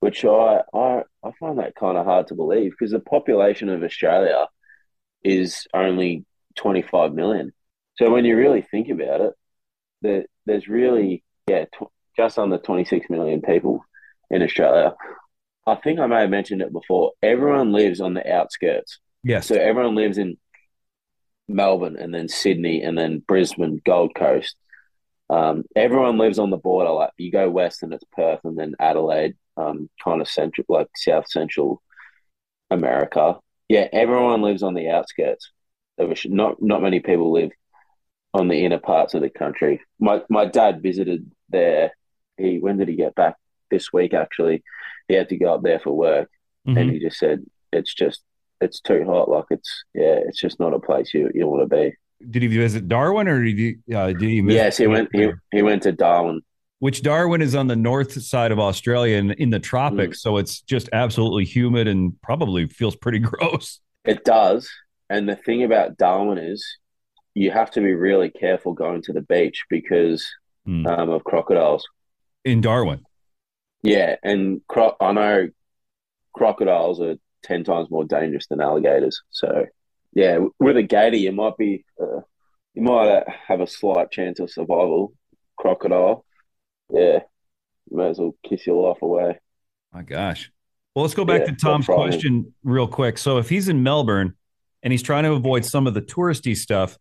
which 0.00 0.24
I 0.24 0.60
I, 0.74 1.02
I 1.24 1.30
find 1.40 1.58
that 1.58 1.74
kind 1.74 1.96
of 1.96 2.04
hard 2.04 2.26
to 2.28 2.34
believe 2.34 2.72
because 2.72 2.92
the 2.92 3.00
population 3.00 3.68
of 3.68 3.82
Australia 3.82 4.46
is 5.24 5.66
only 5.74 6.24
25 6.56 7.14
million. 7.14 7.52
So 7.96 8.10
when 8.10 8.24
you 8.24 8.36
really 8.36 8.62
think 8.62 8.88
about 8.88 9.20
it, 9.22 9.32
there, 10.02 10.24
there's 10.44 10.68
really 10.68 11.24
yeah 11.48 11.64
tw- 11.66 11.92
just 12.16 12.38
under 12.38 12.58
26 12.58 13.08
million 13.10 13.40
people 13.42 13.84
in 14.30 14.42
Australia. 14.42 14.94
I 15.66 15.74
think 15.76 15.98
I 15.98 16.06
may 16.06 16.20
have 16.20 16.30
mentioned 16.30 16.62
it 16.62 16.72
before. 16.72 17.12
Everyone 17.22 17.72
lives 17.72 18.00
on 18.00 18.14
the 18.14 18.30
outskirts. 18.30 18.98
Yes. 19.24 19.48
So 19.48 19.56
everyone 19.56 19.94
lives 19.96 20.16
in 20.18 20.36
Melbourne 21.48 21.96
and 21.98 22.14
then 22.14 22.28
Sydney 22.28 22.82
and 22.82 22.96
then 22.96 23.18
Brisbane, 23.26 23.80
Gold 23.84 24.14
Coast. 24.14 24.56
Um, 25.28 25.64
everyone 25.74 26.18
lives 26.18 26.38
on 26.38 26.50
the 26.50 26.56
border. 26.56 26.90
Like 26.90 27.10
you 27.16 27.30
go 27.32 27.50
west 27.50 27.82
and 27.82 27.92
it's 27.92 28.04
Perth 28.12 28.40
and 28.44 28.56
then 28.58 28.74
Adelaide, 28.78 29.34
um, 29.56 29.90
kind 30.02 30.20
of 30.20 30.28
central, 30.28 30.64
like 30.68 30.88
South 30.96 31.28
Central 31.28 31.82
America. 32.70 33.36
Yeah, 33.68 33.88
everyone 33.92 34.42
lives 34.42 34.62
on 34.62 34.74
the 34.74 34.88
outskirts. 34.88 35.50
Of 35.98 36.10
a, 36.10 36.16
not 36.28 36.60
not 36.62 36.82
many 36.82 37.00
people 37.00 37.32
live 37.32 37.50
on 38.34 38.48
the 38.48 38.64
inner 38.64 38.78
parts 38.78 39.14
of 39.14 39.22
the 39.22 39.30
country. 39.30 39.80
My 39.98 40.22
my 40.28 40.44
dad 40.44 40.82
visited 40.82 41.30
there. 41.48 41.92
He 42.36 42.58
when 42.58 42.76
did 42.76 42.88
he 42.88 42.96
get 42.96 43.14
back? 43.14 43.36
This 43.70 43.92
week 43.92 44.14
actually. 44.14 44.62
He 45.08 45.14
had 45.14 45.28
to 45.30 45.36
go 45.36 45.54
up 45.54 45.62
there 45.62 45.80
for 45.80 45.92
work, 45.92 46.30
Mhm. 46.68 46.78
and 46.80 46.90
he 46.90 46.98
just 47.00 47.18
said 47.18 47.44
it's 47.72 47.92
just 47.94 48.22
it's 48.60 48.80
too 48.80 49.04
hot. 49.04 49.28
Like 49.28 49.46
it's 49.50 49.84
yeah, 49.94 50.20
it's 50.26 50.38
just 50.40 50.60
not 50.60 50.74
a 50.74 50.78
place 50.78 51.12
you 51.14 51.30
you 51.34 51.48
want 51.48 51.68
to 51.68 51.76
be. 51.76 51.94
Did 52.30 52.42
he 52.42 52.48
visit 52.48 52.88
Darwin 52.88 53.28
or 53.28 53.42
did 53.44 53.58
he, 53.58 53.94
uh, 53.94 54.08
did 54.08 54.22
he? 54.22 54.40
visit- 54.40 54.56
Yes, 54.56 54.76
he 54.78 54.86
went. 54.86 55.08
He, 55.12 55.30
he 55.52 55.62
went 55.62 55.82
to 55.84 55.92
Darwin. 55.92 56.40
Which 56.78 57.02
Darwin 57.02 57.40
is 57.42 57.54
on 57.54 57.68
the 57.68 57.76
north 57.76 58.20
side 58.22 58.52
of 58.52 58.58
Australia 58.58 59.16
and 59.16 59.32
in 59.32 59.48
the 59.50 59.58
tropics, 59.58 60.20
so 60.22 60.36
it's 60.36 60.60
just 60.60 60.88
absolutely 60.92 61.44
humid 61.44 61.88
and 61.88 62.20
probably 62.22 62.66
feels 62.66 62.94
pretty 62.96 63.18
gross. 63.30 63.80
It 64.04 64.24
does. 64.24 64.68
And 65.08 65.28
the 65.28 65.36
thing 65.36 65.62
about 65.64 65.96
Darwin 65.96 66.36
is 66.38 66.64
you 67.34 67.50
have 67.50 67.70
to 67.72 67.80
be 67.80 67.94
really 67.94 68.28
careful 68.30 68.72
going 68.74 69.02
to 69.02 69.12
the 69.12 69.22
beach 69.22 69.64
because 69.70 70.26
Hmm. 70.66 70.86
um, 70.86 71.10
of 71.10 71.22
crocodiles. 71.24 71.86
In 72.44 72.60
Darwin, 72.60 73.04
Yeah, 73.82 74.16
and 74.24 74.60
cro- 74.68 74.96
I 75.00 75.12
know 75.12 75.48
crocodiles 76.34 77.00
are 77.00 77.14
ten 77.42 77.64
times 77.64 77.90
more 77.90 78.04
dangerous 78.04 78.46
than 78.48 78.60
alligators. 78.60 79.20
So, 79.30 79.66
yeah, 80.12 80.38
with 80.58 80.76
a 80.76 80.82
gator, 80.82 81.16
you 81.16 81.32
might 81.32 81.56
be 81.56 81.84
uh, 82.00 82.20
you 82.74 82.82
might 82.82 83.24
have 83.48 83.60
a 83.60 83.66
slight 83.66 84.10
chance 84.10 84.40
of 84.40 84.50
survival. 84.50 85.12
Crocodile, 85.58 86.24
yeah, 86.90 87.20
you 87.90 87.96
may 87.96 88.08
as 88.10 88.18
well 88.18 88.34
kiss 88.46 88.66
your 88.66 88.88
life 88.88 89.00
away. 89.02 89.38
my 89.92 90.02
gosh. 90.02 90.50
Well, 90.94 91.02
let's 91.02 91.14
go 91.14 91.24
back 91.24 91.40
Yeah, 91.40 91.46
to 91.46 91.56
Tom's 91.56 91.86
question 91.86 92.54
real 92.62 92.88
quick. 92.88 93.18
So, 93.18 93.38
if 93.38 93.48
he's 93.48 93.68
in 93.68 93.82
Melbourne 93.82 94.34
and 94.82 94.92
he's 94.92 95.02
trying 95.02 95.24
to 95.24 95.32
avoid 95.32 95.64
some 95.64 95.86
of 95.86 95.94
the 95.94 96.02
touristy 96.02 96.56
stuff, 96.56 96.98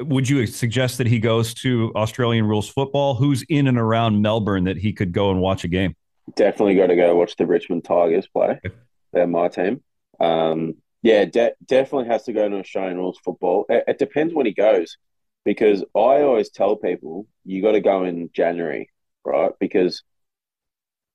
would 0.00 0.28
you 0.28 0.46
suggest 0.46 0.98
that 0.98 1.06
he 1.06 1.18
goes 1.18 1.54
to 1.54 1.92
Australian 1.94 2.46
rules 2.46 2.68
football? 2.68 3.14
Who's 3.14 3.42
in 3.48 3.68
and 3.68 3.78
around 3.78 4.20
Melbourne 4.20 4.64
that 4.64 4.76
he 4.76 4.92
could 4.92 5.12
go 5.12 5.30
and 5.30 5.40
watch 5.40 5.64
a 5.64 5.68
game? 5.68 5.94
Definitely 6.36 6.76
got 6.76 6.86
to 6.88 6.96
go 6.96 7.14
watch 7.16 7.36
the 7.36 7.46
Richmond 7.46 7.84
Tigers 7.84 8.26
play. 8.26 8.60
They're 9.12 9.26
my 9.26 9.48
team. 9.48 9.82
Um, 10.20 10.74
yeah, 11.02 11.24
de- 11.24 11.54
definitely 11.66 12.08
has 12.08 12.24
to 12.24 12.32
go 12.32 12.48
to 12.48 12.56
Australian 12.56 12.98
rules 12.98 13.18
football. 13.24 13.66
It, 13.68 13.84
it 13.88 13.98
depends 13.98 14.32
when 14.32 14.46
he 14.46 14.52
goes, 14.52 14.96
because 15.44 15.82
I 15.94 16.22
always 16.22 16.50
tell 16.50 16.76
people 16.76 17.26
you 17.44 17.62
got 17.62 17.72
to 17.72 17.80
go 17.80 18.04
in 18.04 18.30
January, 18.32 18.90
right? 19.24 19.52
Because 19.58 20.02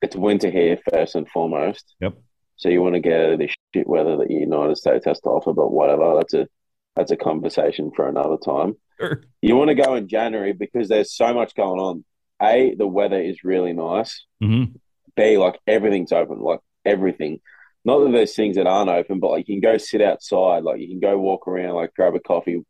it's 0.02 0.15
winter 0.15 0.50
here 0.50 0.78
first 0.91 1.15
and 1.15 1.28
foremost. 1.30 1.95
Yep. 2.02 2.17
So 2.58 2.69
you 2.69 2.82
want 2.82 2.95
to 2.95 3.00
get 3.00 3.19
out 3.19 3.34
of 3.34 3.39
this 3.39 3.56
shit 3.73 3.88
weather 3.88 4.17
that 4.17 4.28
the 4.28 4.34
United 4.34 4.78
States 4.78 5.06
has 5.06 5.19
to 5.21 5.30
offer, 5.30 5.54
but 5.54 5.71
whatever. 5.71 6.15
That's 6.17 6.34
a 6.34 6.47
that's 6.95 7.12
a 7.12 7.17
conversation 7.17 7.91
for 7.95 8.08
another 8.08 8.38
time. 8.38 8.76
Sure. 9.00 9.23
You 9.41 9.56
want 9.56 9.69
to 9.69 9.76
go 9.76 9.95
in 9.95 10.08
January 10.08 10.54
because 10.54 10.89
there's 10.89 11.13
so 11.13 11.34
much 11.34 11.56
going 11.56 11.80
on. 11.80 12.04
A, 12.41 12.76
the 12.76 12.88
weather 12.88 13.21
is 13.21 13.43
really 13.43 13.73
nice. 13.73 14.26
Mm-hmm. 14.43 14.76
B, 15.15 15.38
like 15.38 15.60
everything's 15.67 16.12
open, 16.12 16.39
like 16.39 16.60
everything. 16.84 17.39
Not 17.88 18.00
that 18.00 18.12
there's 18.12 18.36
things 18.36 18.58
that 18.58 18.67
aren't 18.67 18.89
open, 18.89 19.21
but 19.21 19.32
like 19.32 19.47
you 19.47 19.56
can 19.56 19.62
go 19.71 19.78
sit 19.78 20.02
outside, 20.02 20.63
like 20.63 20.82
you 20.82 20.89
can 20.89 21.00
go 21.00 21.17
walk 21.17 21.47
around, 21.47 21.73
like 21.73 21.93
grab 21.95 22.15
a 22.15 22.19
coffee, 22.19 22.62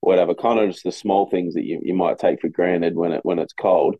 whatever. 0.00 0.34
Kind 0.34 0.58
of 0.58 0.70
just 0.72 0.82
the 0.82 0.90
small 0.90 1.30
things 1.30 1.54
that 1.54 1.62
you, 1.64 1.80
you 1.84 1.94
might 1.94 2.18
take 2.18 2.40
for 2.40 2.48
granted 2.48 2.96
when 2.96 3.12
it 3.12 3.24
when 3.24 3.38
it's 3.38 3.52
cold. 3.52 3.94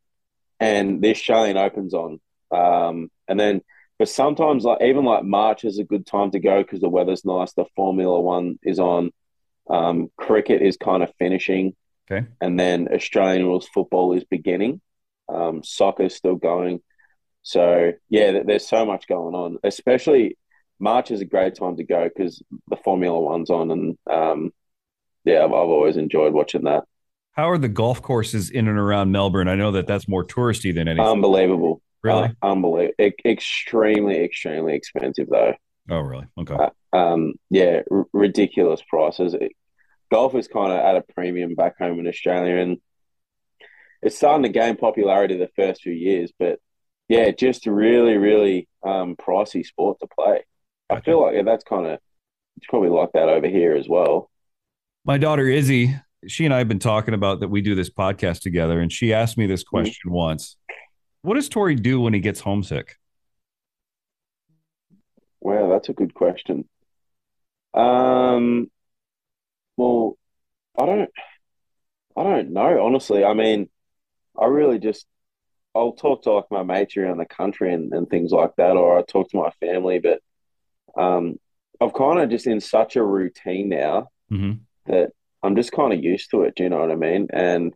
And 0.58 1.00
the 1.00 1.10
Australian 1.10 1.56
Opens 1.56 1.94
on, 1.94 2.20
um, 2.50 3.10
and 3.28 3.38
then 3.38 3.60
but 4.00 4.08
sometimes 4.08 4.64
like 4.64 4.82
even 4.82 5.04
like 5.04 5.22
March 5.22 5.64
is 5.64 5.78
a 5.78 5.84
good 5.84 6.04
time 6.04 6.32
to 6.32 6.40
go 6.40 6.62
because 6.64 6.80
the 6.80 6.88
weather's 6.88 7.24
nice. 7.24 7.52
The 7.52 7.66
Formula 7.76 8.20
One 8.20 8.58
is 8.64 8.80
on. 8.80 9.12
Um, 9.70 10.08
cricket 10.16 10.62
is 10.62 10.76
kind 10.76 11.02
of 11.04 11.12
finishing, 11.18 11.74
Okay. 12.10 12.26
and 12.40 12.58
then 12.58 12.88
Australian 12.92 13.46
rules 13.46 13.68
football 13.68 14.14
is 14.14 14.24
beginning. 14.24 14.80
Um, 15.28 15.62
soccer's 15.62 16.16
still 16.16 16.36
going. 16.36 16.80
So 17.42 17.92
yeah, 18.08 18.42
there's 18.44 18.66
so 18.66 18.84
much 18.84 19.06
going 19.06 19.36
on. 19.36 19.58
Especially 19.62 20.36
March 20.78 21.10
is 21.10 21.20
a 21.20 21.24
great 21.24 21.54
time 21.54 21.76
to 21.76 21.84
go 21.84 22.04
because 22.08 22.42
the 22.68 22.76
Formula 22.76 23.18
One's 23.18 23.50
on, 23.50 23.70
and 23.70 23.98
um, 24.10 24.52
yeah, 25.24 25.38
I've, 25.44 25.52
I've 25.52 25.52
always 25.52 25.96
enjoyed 25.96 26.32
watching 26.32 26.64
that. 26.64 26.84
How 27.32 27.50
are 27.50 27.58
the 27.58 27.68
golf 27.68 28.00
courses 28.02 28.50
in 28.50 28.66
and 28.68 28.78
around 28.78 29.12
Melbourne? 29.12 29.48
I 29.48 29.56
know 29.56 29.72
that 29.72 29.86
that's 29.86 30.08
more 30.08 30.24
touristy 30.24 30.74
than 30.74 30.88
anything. 30.88 31.06
Unbelievable, 31.06 31.82
Really? 32.02 32.28
Uh, 32.42 32.46
unbelievable, 32.46 32.94
e- 33.00 33.12
extremely, 33.24 34.22
extremely 34.24 34.74
expensive 34.74 35.28
though. 35.30 35.54
oh, 35.90 35.98
really? 36.00 36.26
Okay. 36.38 36.54
Uh, 36.54 36.96
um, 36.96 37.34
yeah, 37.50 37.80
r- 37.90 38.06
ridiculous 38.12 38.80
prices. 38.88 39.34
It, 39.34 39.52
golf 40.10 40.34
is 40.34 40.48
kind 40.48 40.72
of 40.72 40.78
at 40.78 40.96
a 40.96 41.02
premium 41.14 41.54
back 41.54 41.78
home 41.78 41.98
in 42.00 42.06
Australia, 42.06 42.56
and 42.56 42.78
it's 44.02 44.16
starting 44.16 44.44
to 44.44 44.48
gain 44.48 44.76
popularity 44.76 45.36
the 45.36 45.50
first 45.56 45.82
few 45.82 45.92
years. 45.92 46.32
But 46.38 46.58
yeah, 47.08 47.30
just 47.30 47.66
a 47.66 47.72
really, 47.72 48.16
really 48.16 48.68
um, 48.84 49.16
pricey 49.16 49.64
sport 49.64 49.98
to 50.00 50.06
play. 50.06 50.44
I 50.90 51.00
feel 51.00 51.22
like 51.22 51.34
yeah, 51.34 51.42
that's 51.42 51.64
kind 51.64 51.86
of 51.86 51.98
it's 52.56 52.66
probably 52.68 52.90
like 52.90 53.12
that 53.12 53.28
over 53.28 53.48
here 53.48 53.74
as 53.76 53.88
well. 53.88 54.30
My 55.04 55.18
daughter 55.18 55.48
Izzy, 55.48 55.96
she 56.26 56.44
and 56.44 56.52
I 56.52 56.58
have 56.58 56.68
been 56.68 56.78
talking 56.78 57.14
about 57.14 57.40
that 57.40 57.48
we 57.48 57.60
do 57.60 57.74
this 57.74 57.90
podcast 57.90 58.40
together, 58.40 58.80
and 58.80 58.92
she 58.92 59.12
asked 59.12 59.38
me 59.38 59.46
this 59.46 59.62
Mm-hmm. 59.74 59.90
question 59.92 60.10
once. 60.10 60.56
What 61.22 61.34
does 61.34 61.48
Tory 61.48 61.76
do 61.76 62.00
when 62.00 62.14
he 62.14 62.20
gets 62.20 62.40
homesick? 62.40 62.96
Wow, 65.40 65.68
that's 65.70 65.88
a 65.88 65.94
good 65.94 66.12
question. 66.12 66.68
Um, 67.74 68.70
well, 69.76 70.16
I 70.78 70.86
don't, 70.86 71.10
I 72.16 72.22
don't 72.22 72.52
know, 72.52 72.84
honestly. 72.84 73.24
I 73.24 73.34
mean, 73.34 73.68
I 74.38 74.46
really 74.46 74.78
just, 74.78 75.06
I'll 75.74 75.92
talk 75.94 76.22
to 76.24 76.32
like 76.32 76.46
my 76.50 76.62
mates 76.64 76.96
around 76.96 77.18
the 77.18 77.26
country 77.26 77.74
and, 77.74 77.92
and 77.94 78.08
things 78.08 78.32
like 78.32 78.52
that, 78.58 78.76
or 78.76 78.98
I 78.98 79.02
talk 79.02 79.30
to 79.30 79.38
my 79.38 79.50
family, 79.60 80.00
but 80.00 80.20
um, 80.96 81.38
I've 81.80 81.94
kind 81.94 82.20
of 82.20 82.30
just 82.30 82.46
in 82.46 82.60
such 82.60 82.96
a 82.96 83.02
routine 83.02 83.68
now 83.68 84.08
Mm-hmm. 84.30 84.54
that 84.86 85.10
I'm 85.42 85.54
just 85.54 85.70
kind 85.70 85.92
of 85.92 86.02
used 86.02 86.32
to 86.32 86.42
it. 86.42 86.56
Do 86.56 86.64
you 86.64 86.68
know 86.68 86.80
what 86.80 86.90
I 86.90 86.96
mean? 86.96 87.28
And 87.32 87.72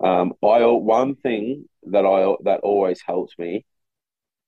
um, 0.00 0.32
I 0.42 0.64
one 0.64 1.16
thing 1.16 1.68
that 1.84 2.06
I 2.06 2.34
that 2.44 2.60
always 2.60 3.02
helps 3.06 3.38
me 3.38 3.66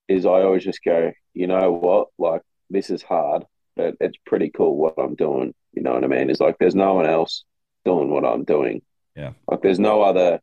is 0.08 0.24
I 0.24 0.40
always 0.42 0.64
just 0.64 0.82
go, 0.82 1.12
you 1.34 1.46
know 1.46 1.70
what, 1.72 2.08
like 2.18 2.40
this 2.70 2.88
is 2.88 3.02
hard, 3.02 3.44
but 3.76 3.94
it's 4.00 4.16
pretty 4.24 4.48
cool 4.48 4.76
what 4.76 4.94
I'm 4.98 5.16
doing. 5.16 5.54
You 5.74 5.82
know 5.82 5.92
what 5.92 6.04
I 6.04 6.06
mean? 6.06 6.30
It's 6.30 6.40
like 6.40 6.56
there's 6.58 6.74
no 6.74 6.94
one 6.94 7.06
else 7.06 7.44
doing 7.84 8.10
what 8.10 8.24
I'm 8.24 8.44
doing. 8.44 8.80
Yeah. 9.14 9.32
Like 9.50 9.60
there's 9.60 9.78
no 9.78 10.00
other 10.02 10.40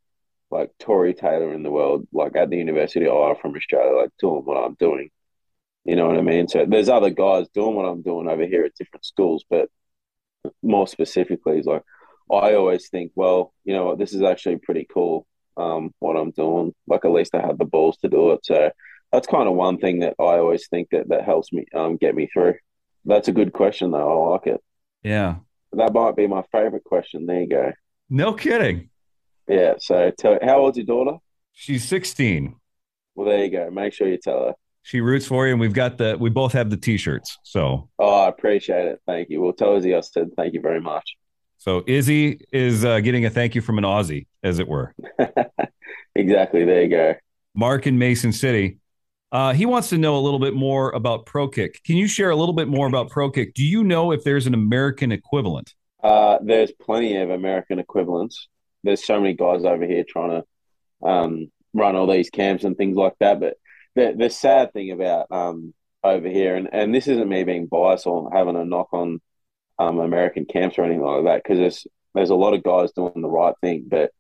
like 0.52 0.70
Tory 0.80 1.16
Taylor 1.16 1.52
in 1.54 1.64
the 1.64 1.72
world, 1.72 2.08
like 2.14 2.36
at 2.36 2.50
the 2.52 2.58
University 2.58 3.06
of 3.08 3.14
Iowa 3.14 3.36
from 3.42 3.56
Australia, 3.56 4.02
like 4.02 4.12
doing 4.20 4.46
what 4.46 4.58
I'm 4.58 4.76
doing. 4.76 5.10
You 5.86 5.96
know 5.96 6.08
what 6.08 6.18
I 6.18 6.22
mean? 6.22 6.48
So 6.48 6.66
there's 6.68 6.90
other 6.90 7.12
guys 7.12 7.48
doing 7.54 7.76
what 7.76 7.86
I'm 7.86 8.02
doing 8.02 8.28
over 8.28 8.46
here 8.46 8.66
at 8.66 8.76
different 8.76 9.06
schools, 9.06 9.46
but 9.50 9.70
more 10.64 10.88
specifically, 10.88 11.60
is 11.60 11.68
like 11.68 11.84
I 12.32 12.56
always 12.56 12.90
think, 12.90 13.12
well, 13.16 13.54
you 13.64 13.74
know 13.74 13.86
what, 13.86 14.00
this 14.00 14.14
is 14.14 14.24
actually 14.24 14.58
pretty 14.58 14.88
cool. 14.92 15.28
Um, 15.58 15.94
what 16.00 16.16
I'm 16.16 16.32
doing, 16.32 16.74
like 16.88 17.06
at 17.06 17.12
least 17.12 17.36
I 17.36 17.42
have 17.42 17.58
the 17.60 17.66
balls 17.66 17.98
to 17.98 18.10
do 18.10 18.32
it. 18.32 18.46
So 18.46 18.72
that's 19.12 19.28
kind 19.28 19.48
of 19.48 19.54
one 19.54 19.78
thing 19.78 20.00
that 20.00 20.16
I 20.20 20.40
always 20.40 20.68
think 20.68 20.90
that 20.92 21.08
that 21.10 21.24
helps 21.24 21.54
me 21.54 21.66
um 21.76 21.98
get 21.98 22.16
me 22.16 22.28
through. 22.34 22.56
That's 23.06 23.28
a 23.28 23.32
good 23.32 23.54
question 23.54 23.92
though. 23.92 24.26
I 24.26 24.30
like 24.32 24.48
it. 24.48 24.62
Yeah. 25.04 25.36
That 25.74 25.94
might 25.94 26.16
be 26.16 26.26
my 26.26 26.44
favorite 26.52 26.84
question. 26.84 27.28
There 27.28 27.42
you 27.42 27.50
go. 27.50 27.74
No 28.10 28.34
kidding. 28.34 28.90
Yeah. 29.48 29.76
So 29.78 30.12
tell 30.18 30.40
how 30.42 30.62
old's 30.62 30.78
your 30.78 30.88
daughter? 30.88 31.18
She's 31.54 31.88
16. 31.88 32.56
Well, 33.14 33.28
there 33.28 33.46
you 33.46 33.52
go. 33.52 33.70
Make 33.70 33.94
sure 33.94 34.08
you 34.08 34.18
tell 34.18 34.46
her. 34.46 34.54
She 34.86 35.02
roots 35.02 35.26
for 35.26 35.48
you, 35.48 35.52
and 35.52 35.60
we've 35.60 35.74
got 35.74 35.98
the 35.98 36.16
we 36.20 36.30
both 36.30 36.54
have 36.54 36.70
the 36.70 36.78
t-shirts. 36.78 37.40
So 37.42 37.90
Oh, 37.98 38.20
I 38.26 38.28
appreciate 38.28 38.86
it. 38.86 39.02
Thank 39.08 39.32
you. 39.32 39.42
Well, 39.42 39.52
tell 39.52 39.76
Izzy 39.76 39.96
I 39.96 40.02
said 40.02 40.30
thank 40.38 40.54
you 40.54 40.62
very 40.62 40.80
much. 40.80 41.16
so 41.58 41.84
Izzy 41.88 42.42
is 42.52 42.86
uh, 42.86 43.00
getting 43.00 43.26
a 43.26 43.32
thank 43.32 43.56
you 43.56 43.62
from 43.62 43.80
an 43.80 43.84
Aussie, 43.84 44.28
as 44.44 44.60
it 44.60 44.68
were. 44.68 44.94
exactly. 46.16 46.66
There 46.66 46.84
you 46.84 46.90
go. 46.90 47.16
Mark 47.56 47.88
in 47.88 47.98
Mason 47.98 48.32
City. 48.32 48.78
Uh, 49.32 49.54
he 49.54 49.66
wants 49.66 49.90
to 49.90 49.98
know 49.98 50.18
a 50.18 50.22
little 50.22 50.40
bit 50.40 50.54
more 50.54 50.92
about 50.92 51.26
Pro 51.26 51.48
Kick. 51.48 51.82
Can 51.84 51.98
you 51.98 52.08
share 52.08 52.30
a 52.30 52.36
little 52.36 52.54
bit 52.54 52.68
more 52.68 52.86
about 52.86 53.10
Pro 53.10 53.32
Kick? 53.32 53.56
Do 53.56 53.66
you 53.66 53.84
know 53.84 54.12
if 54.12 54.24
there's 54.24 54.46
an 54.46 54.54
American 54.54 55.12
equivalent? 55.12 55.74
Uh, 56.04 56.38
there's 56.44 56.72
plenty 56.72 57.18
of 57.18 57.32
American 57.32 57.80
equivalents. 57.80 58.48
There's 58.84 59.04
so 59.04 59.20
many 59.20 59.34
guys 59.34 59.66
over 59.66 59.84
here 59.84 60.06
trying 60.08 60.42
to 60.44 61.08
um, 61.08 61.52
run 61.74 61.96
all 61.96 62.06
these 62.06 62.30
camps 62.30 62.64
and 62.66 62.78
things 62.78 62.96
like 62.96 63.16
that. 63.20 63.40
But 63.40 63.56
the, 63.96 64.14
the 64.18 64.30
sad 64.30 64.74
thing 64.74 64.92
about 64.92 65.28
um, 65.32 65.74
over 66.04 66.28
here, 66.28 66.56
and, 66.56 66.70
and 66.72 66.94
this 66.94 67.08
isn't 67.08 67.30
me 67.30 67.44
being 67.44 67.68
biased 67.68 68.06
or 68.08 68.30
having 68.32 68.56
a 68.56 68.66
knock 68.66 68.90
on 68.94 69.22
um, 69.80 70.00
American 70.00 70.46
camps 70.46 70.78
or 70.78 70.84
anything 70.84 71.04
like 71.04 71.24
that, 71.26 71.44
because 71.44 71.58
there's 71.58 71.88
there's 72.14 72.30
a 72.30 72.36
lot 72.36 72.54
of 72.54 72.64
guys 72.64 72.92
doing 72.92 73.22
the 73.22 73.30
right 73.30 73.56
thing. 73.62 73.86
But 73.88 74.12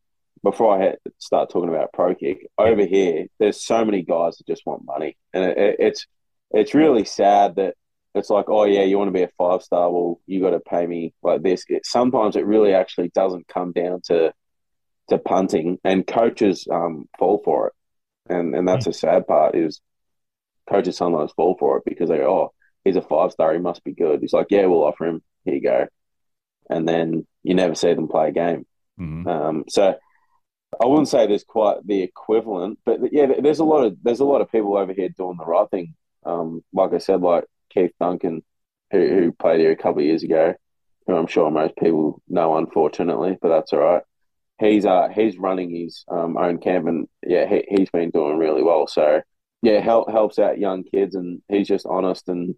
before 0.43 0.81
I 0.81 0.95
start 1.17 1.49
talking 1.49 1.69
about 1.69 1.93
pro 1.93 2.13
kick 2.13 2.47
over 2.57 2.85
here, 2.85 3.27
there's 3.39 3.63
so 3.63 3.85
many 3.85 4.01
guys 4.01 4.37
that 4.37 4.47
just 4.47 4.65
want 4.65 4.85
money, 4.85 5.17
and 5.33 5.45
it, 5.45 5.57
it, 5.57 5.75
it's 5.79 6.07
it's 6.51 6.73
really 6.73 7.05
sad 7.05 7.55
that 7.55 7.75
it's 8.13 8.29
like, 8.29 8.45
oh 8.47 8.63
yeah, 8.63 8.83
you 8.83 8.97
want 8.97 9.09
to 9.09 9.19
be 9.19 9.23
a 9.23 9.29
five 9.37 9.61
star, 9.61 9.91
well, 9.91 10.21
you 10.25 10.39
got 10.41 10.51
to 10.51 10.59
pay 10.59 10.87
me 10.87 11.13
like 11.21 11.41
this. 11.41 11.65
It, 11.67 11.85
sometimes 11.85 12.35
it 12.35 12.45
really 12.45 12.73
actually 12.73 13.09
doesn't 13.09 13.47
come 13.47 13.71
down 13.73 14.01
to 14.05 14.33
to 15.09 15.17
punting, 15.17 15.77
and 15.83 16.07
coaches 16.07 16.67
um, 16.71 17.05
fall 17.19 17.41
for 17.43 17.67
it, 17.67 17.73
and 18.29 18.55
and 18.55 18.67
that's 18.67 18.85
mm. 18.85 18.91
a 18.91 18.93
sad 18.93 19.27
part 19.27 19.55
is 19.55 19.81
coaches 20.69 20.97
sometimes 20.97 21.31
fall 21.33 21.55
for 21.59 21.77
it 21.77 21.83
because 21.85 22.09
they 22.09 22.17
go, 22.17 22.29
oh, 22.29 22.53
he's 22.83 22.95
a 22.95 23.01
five 23.01 23.31
star, 23.31 23.53
he 23.53 23.59
must 23.59 23.83
be 23.83 23.93
good. 23.93 24.21
He's 24.21 24.33
like, 24.33 24.47
yeah, 24.49 24.65
we'll 24.65 24.83
offer 24.83 25.05
him. 25.05 25.21
Here 25.43 25.55
you 25.55 25.61
go, 25.61 25.87
and 26.69 26.87
then 26.87 27.27
you 27.43 27.53
never 27.53 27.75
see 27.75 27.93
them 27.93 28.07
play 28.07 28.29
a 28.29 28.31
game. 28.31 28.65
Mm-hmm. 28.99 29.27
Um, 29.27 29.65
so 29.67 29.95
I 30.81 30.85
wouldn't 30.85 31.07
say 31.07 31.27
there's 31.27 31.43
quite 31.43 31.85
the 31.85 32.01
equivalent, 32.01 32.79
but 32.85 32.99
yeah, 33.11 33.27
there's 33.41 33.59
a 33.59 33.63
lot 33.65 33.85
of 33.85 33.97
there's 34.01 34.19
a 34.19 34.25
lot 34.25 34.41
of 34.41 34.51
people 34.51 34.77
over 34.77 34.93
here 34.93 35.09
doing 35.09 35.37
the 35.37 35.45
right 35.45 35.69
thing. 35.69 35.95
Um, 36.25 36.63
like 36.73 36.93
I 36.93 36.97
said, 36.97 37.21
like 37.21 37.45
Keith 37.69 37.91
Duncan, 37.99 38.43
who, 38.91 39.07
who 39.07 39.31
played 39.31 39.59
here 39.59 39.71
a 39.71 39.75
couple 39.75 39.99
of 39.99 40.05
years 40.05 40.23
ago, 40.23 40.55
who 41.05 41.15
I'm 41.15 41.27
sure 41.27 41.51
most 41.51 41.75
people 41.77 42.21
know, 42.27 42.57
unfortunately, 42.57 43.37
but 43.41 43.49
that's 43.49 43.73
all 43.73 43.79
right. 43.79 44.03
He's 44.59 44.85
uh 44.85 45.09
he's 45.13 45.37
running 45.37 45.75
his 45.75 46.05
um, 46.09 46.37
own 46.37 46.59
camp, 46.59 46.87
and 46.87 47.07
yeah, 47.25 47.47
he, 47.47 47.65
he's 47.69 47.89
been 47.89 48.09
doing 48.09 48.37
really 48.37 48.63
well. 48.63 48.87
So 48.87 49.21
yeah, 49.61 49.79
help, 49.79 50.09
helps 50.09 50.39
out 50.39 50.59
young 50.59 50.83
kids, 50.83 51.15
and 51.15 51.41
he's 51.49 51.67
just 51.67 51.85
honest 51.85 52.29
and 52.29 52.55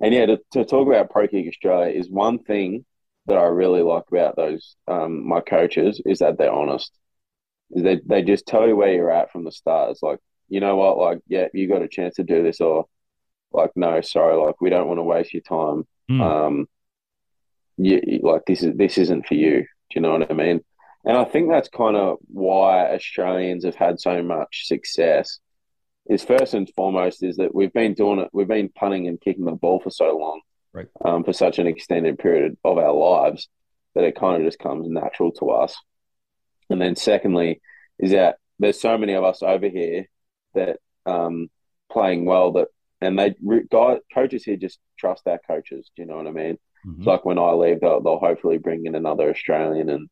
and 0.00 0.14
yeah, 0.14 0.26
to, 0.26 0.40
to 0.52 0.64
talk 0.64 0.88
about 0.88 1.10
Pro 1.10 1.28
Kick 1.28 1.46
Australia 1.46 1.92
is 1.92 2.08
one 2.08 2.38
thing 2.38 2.84
that 3.26 3.36
I 3.36 3.44
really 3.44 3.82
like 3.82 4.04
about 4.10 4.34
those 4.34 4.76
um, 4.88 5.26
my 5.28 5.40
coaches 5.40 6.00
is 6.06 6.20
that 6.20 6.38
they're 6.38 6.52
honest. 6.52 6.90
They 7.74 8.00
they 8.04 8.22
just 8.22 8.46
tell 8.46 8.66
you 8.66 8.74
where 8.74 8.92
you're 8.92 9.12
at 9.12 9.30
from 9.30 9.44
the 9.44 9.52
start. 9.52 9.90
It's 9.90 10.02
like 10.02 10.18
you 10.48 10.60
know 10.60 10.76
what, 10.76 10.98
like 10.98 11.18
yeah, 11.28 11.48
you 11.52 11.68
got 11.68 11.82
a 11.82 11.88
chance 11.88 12.16
to 12.16 12.24
do 12.24 12.42
this, 12.42 12.60
or 12.60 12.86
like 13.52 13.70
no, 13.76 14.00
sorry, 14.00 14.36
like 14.36 14.60
we 14.60 14.70
don't 14.70 14.88
want 14.88 14.98
to 14.98 15.04
waste 15.04 15.34
your 15.34 15.42
time. 15.42 15.86
Mm. 16.10 16.20
Um, 16.20 16.68
you, 17.76 18.20
like 18.22 18.42
this 18.46 18.62
is 18.62 18.76
this 18.76 18.98
isn't 18.98 19.26
for 19.26 19.34
you. 19.34 19.60
Do 19.60 19.94
you 19.94 20.00
know 20.00 20.12
what 20.12 20.30
I 20.30 20.34
mean? 20.34 20.60
And 21.04 21.16
I 21.16 21.24
think 21.24 21.48
that's 21.48 21.68
kind 21.68 21.96
of 21.96 22.18
why 22.26 22.92
Australians 22.94 23.64
have 23.64 23.74
had 23.74 24.00
so 24.00 24.22
much 24.22 24.66
success. 24.66 25.38
Is 26.06 26.24
first 26.24 26.54
and 26.54 26.68
foremost 26.74 27.22
is 27.22 27.36
that 27.36 27.54
we've 27.54 27.72
been 27.72 27.94
doing 27.94 28.18
it. 28.18 28.28
We've 28.32 28.48
been 28.48 28.68
punting 28.68 29.06
and 29.06 29.20
kicking 29.20 29.44
the 29.44 29.52
ball 29.52 29.80
for 29.80 29.90
so 29.90 30.16
long, 30.16 30.40
right? 30.72 30.86
Um, 31.04 31.24
for 31.24 31.32
such 31.32 31.58
an 31.58 31.66
extended 31.66 32.18
period 32.18 32.56
of 32.64 32.78
our 32.78 32.92
lives 32.92 33.48
that 33.94 34.04
it 34.04 34.16
kind 34.16 34.40
of 34.40 34.46
just 34.46 34.58
comes 34.58 34.88
natural 34.88 35.30
to 35.32 35.50
us. 35.50 35.76
And 36.68 36.80
then 36.80 36.96
secondly, 36.96 37.60
is 37.98 38.12
that 38.12 38.36
there's 38.58 38.80
so 38.80 38.96
many 38.98 39.14
of 39.14 39.24
us 39.24 39.42
over 39.42 39.68
here 39.68 40.06
that 40.54 40.78
um, 41.06 41.48
playing 41.90 42.24
well 42.24 42.52
that 42.52 42.68
and 43.00 43.18
they 43.18 43.34
guys 43.70 43.98
coaches 44.12 44.44
here 44.44 44.56
just 44.56 44.78
trust 44.98 45.26
our 45.26 45.40
coaches. 45.46 45.90
Do 45.96 46.02
you 46.02 46.08
know 46.08 46.16
what 46.16 46.26
I 46.26 46.32
mean? 46.32 46.58
Mm-hmm. 46.86 47.00
It's 47.00 47.06
like 47.06 47.24
when 47.24 47.38
I 47.38 47.52
leave, 47.52 47.80
they'll, 47.80 48.00
they'll 48.00 48.18
hopefully 48.18 48.58
bring 48.58 48.86
in 48.86 48.94
another 48.94 49.30
Australian, 49.30 49.88
and 49.88 50.08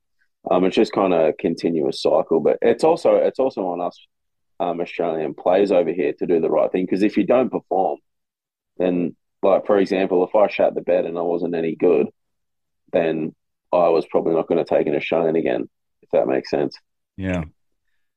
um, 0.50 0.64
it's 0.64 0.76
just 0.76 0.92
kind 0.92 1.12
of 1.12 1.20
a 1.20 1.32
continuous 1.32 2.02
cycle. 2.02 2.40
But 2.40 2.58
it's 2.62 2.84
also 2.84 3.16
it's 3.16 3.38
also 3.38 3.66
on 3.66 3.80
us 3.80 3.98
um, 4.61 4.80
Australian 4.80 5.34
players 5.34 5.72
over 5.72 5.92
here 5.92 6.12
to 6.18 6.26
do 6.26 6.40
the 6.40 6.50
right 6.50 6.70
thing 6.70 6.84
because 6.84 7.02
if 7.02 7.16
you 7.16 7.24
don't 7.24 7.50
perform, 7.50 7.98
then 8.78 9.16
like 9.42 9.66
for 9.66 9.78
example, 9.78 10.24
if 10.24 10.34
I 10.34 10.48
shut 10.48 10.74
the 10.74 10.80
bed 10.80 11.04
and 11.04 11.18
I 11.18 11.22
wasn't 11.22 11.54
any 11.54 11.76
good, 11.76 12.08
then 12.92 13.34
I 13.72 13.88
was 13.88 14.06
probably 14.06 14.34
not 14.34 14.48
going 14.48 14.64
to 14.64 14.68
take 14.68 14.87
an 14.87 14.96
Australian 14.96 15.37
again. 15.37 15.68
If 16.02 16.11
that 16.11 16.26
makes 16.26 16.50
sense. 16.50 16.76
Yeah. 17.16 17.44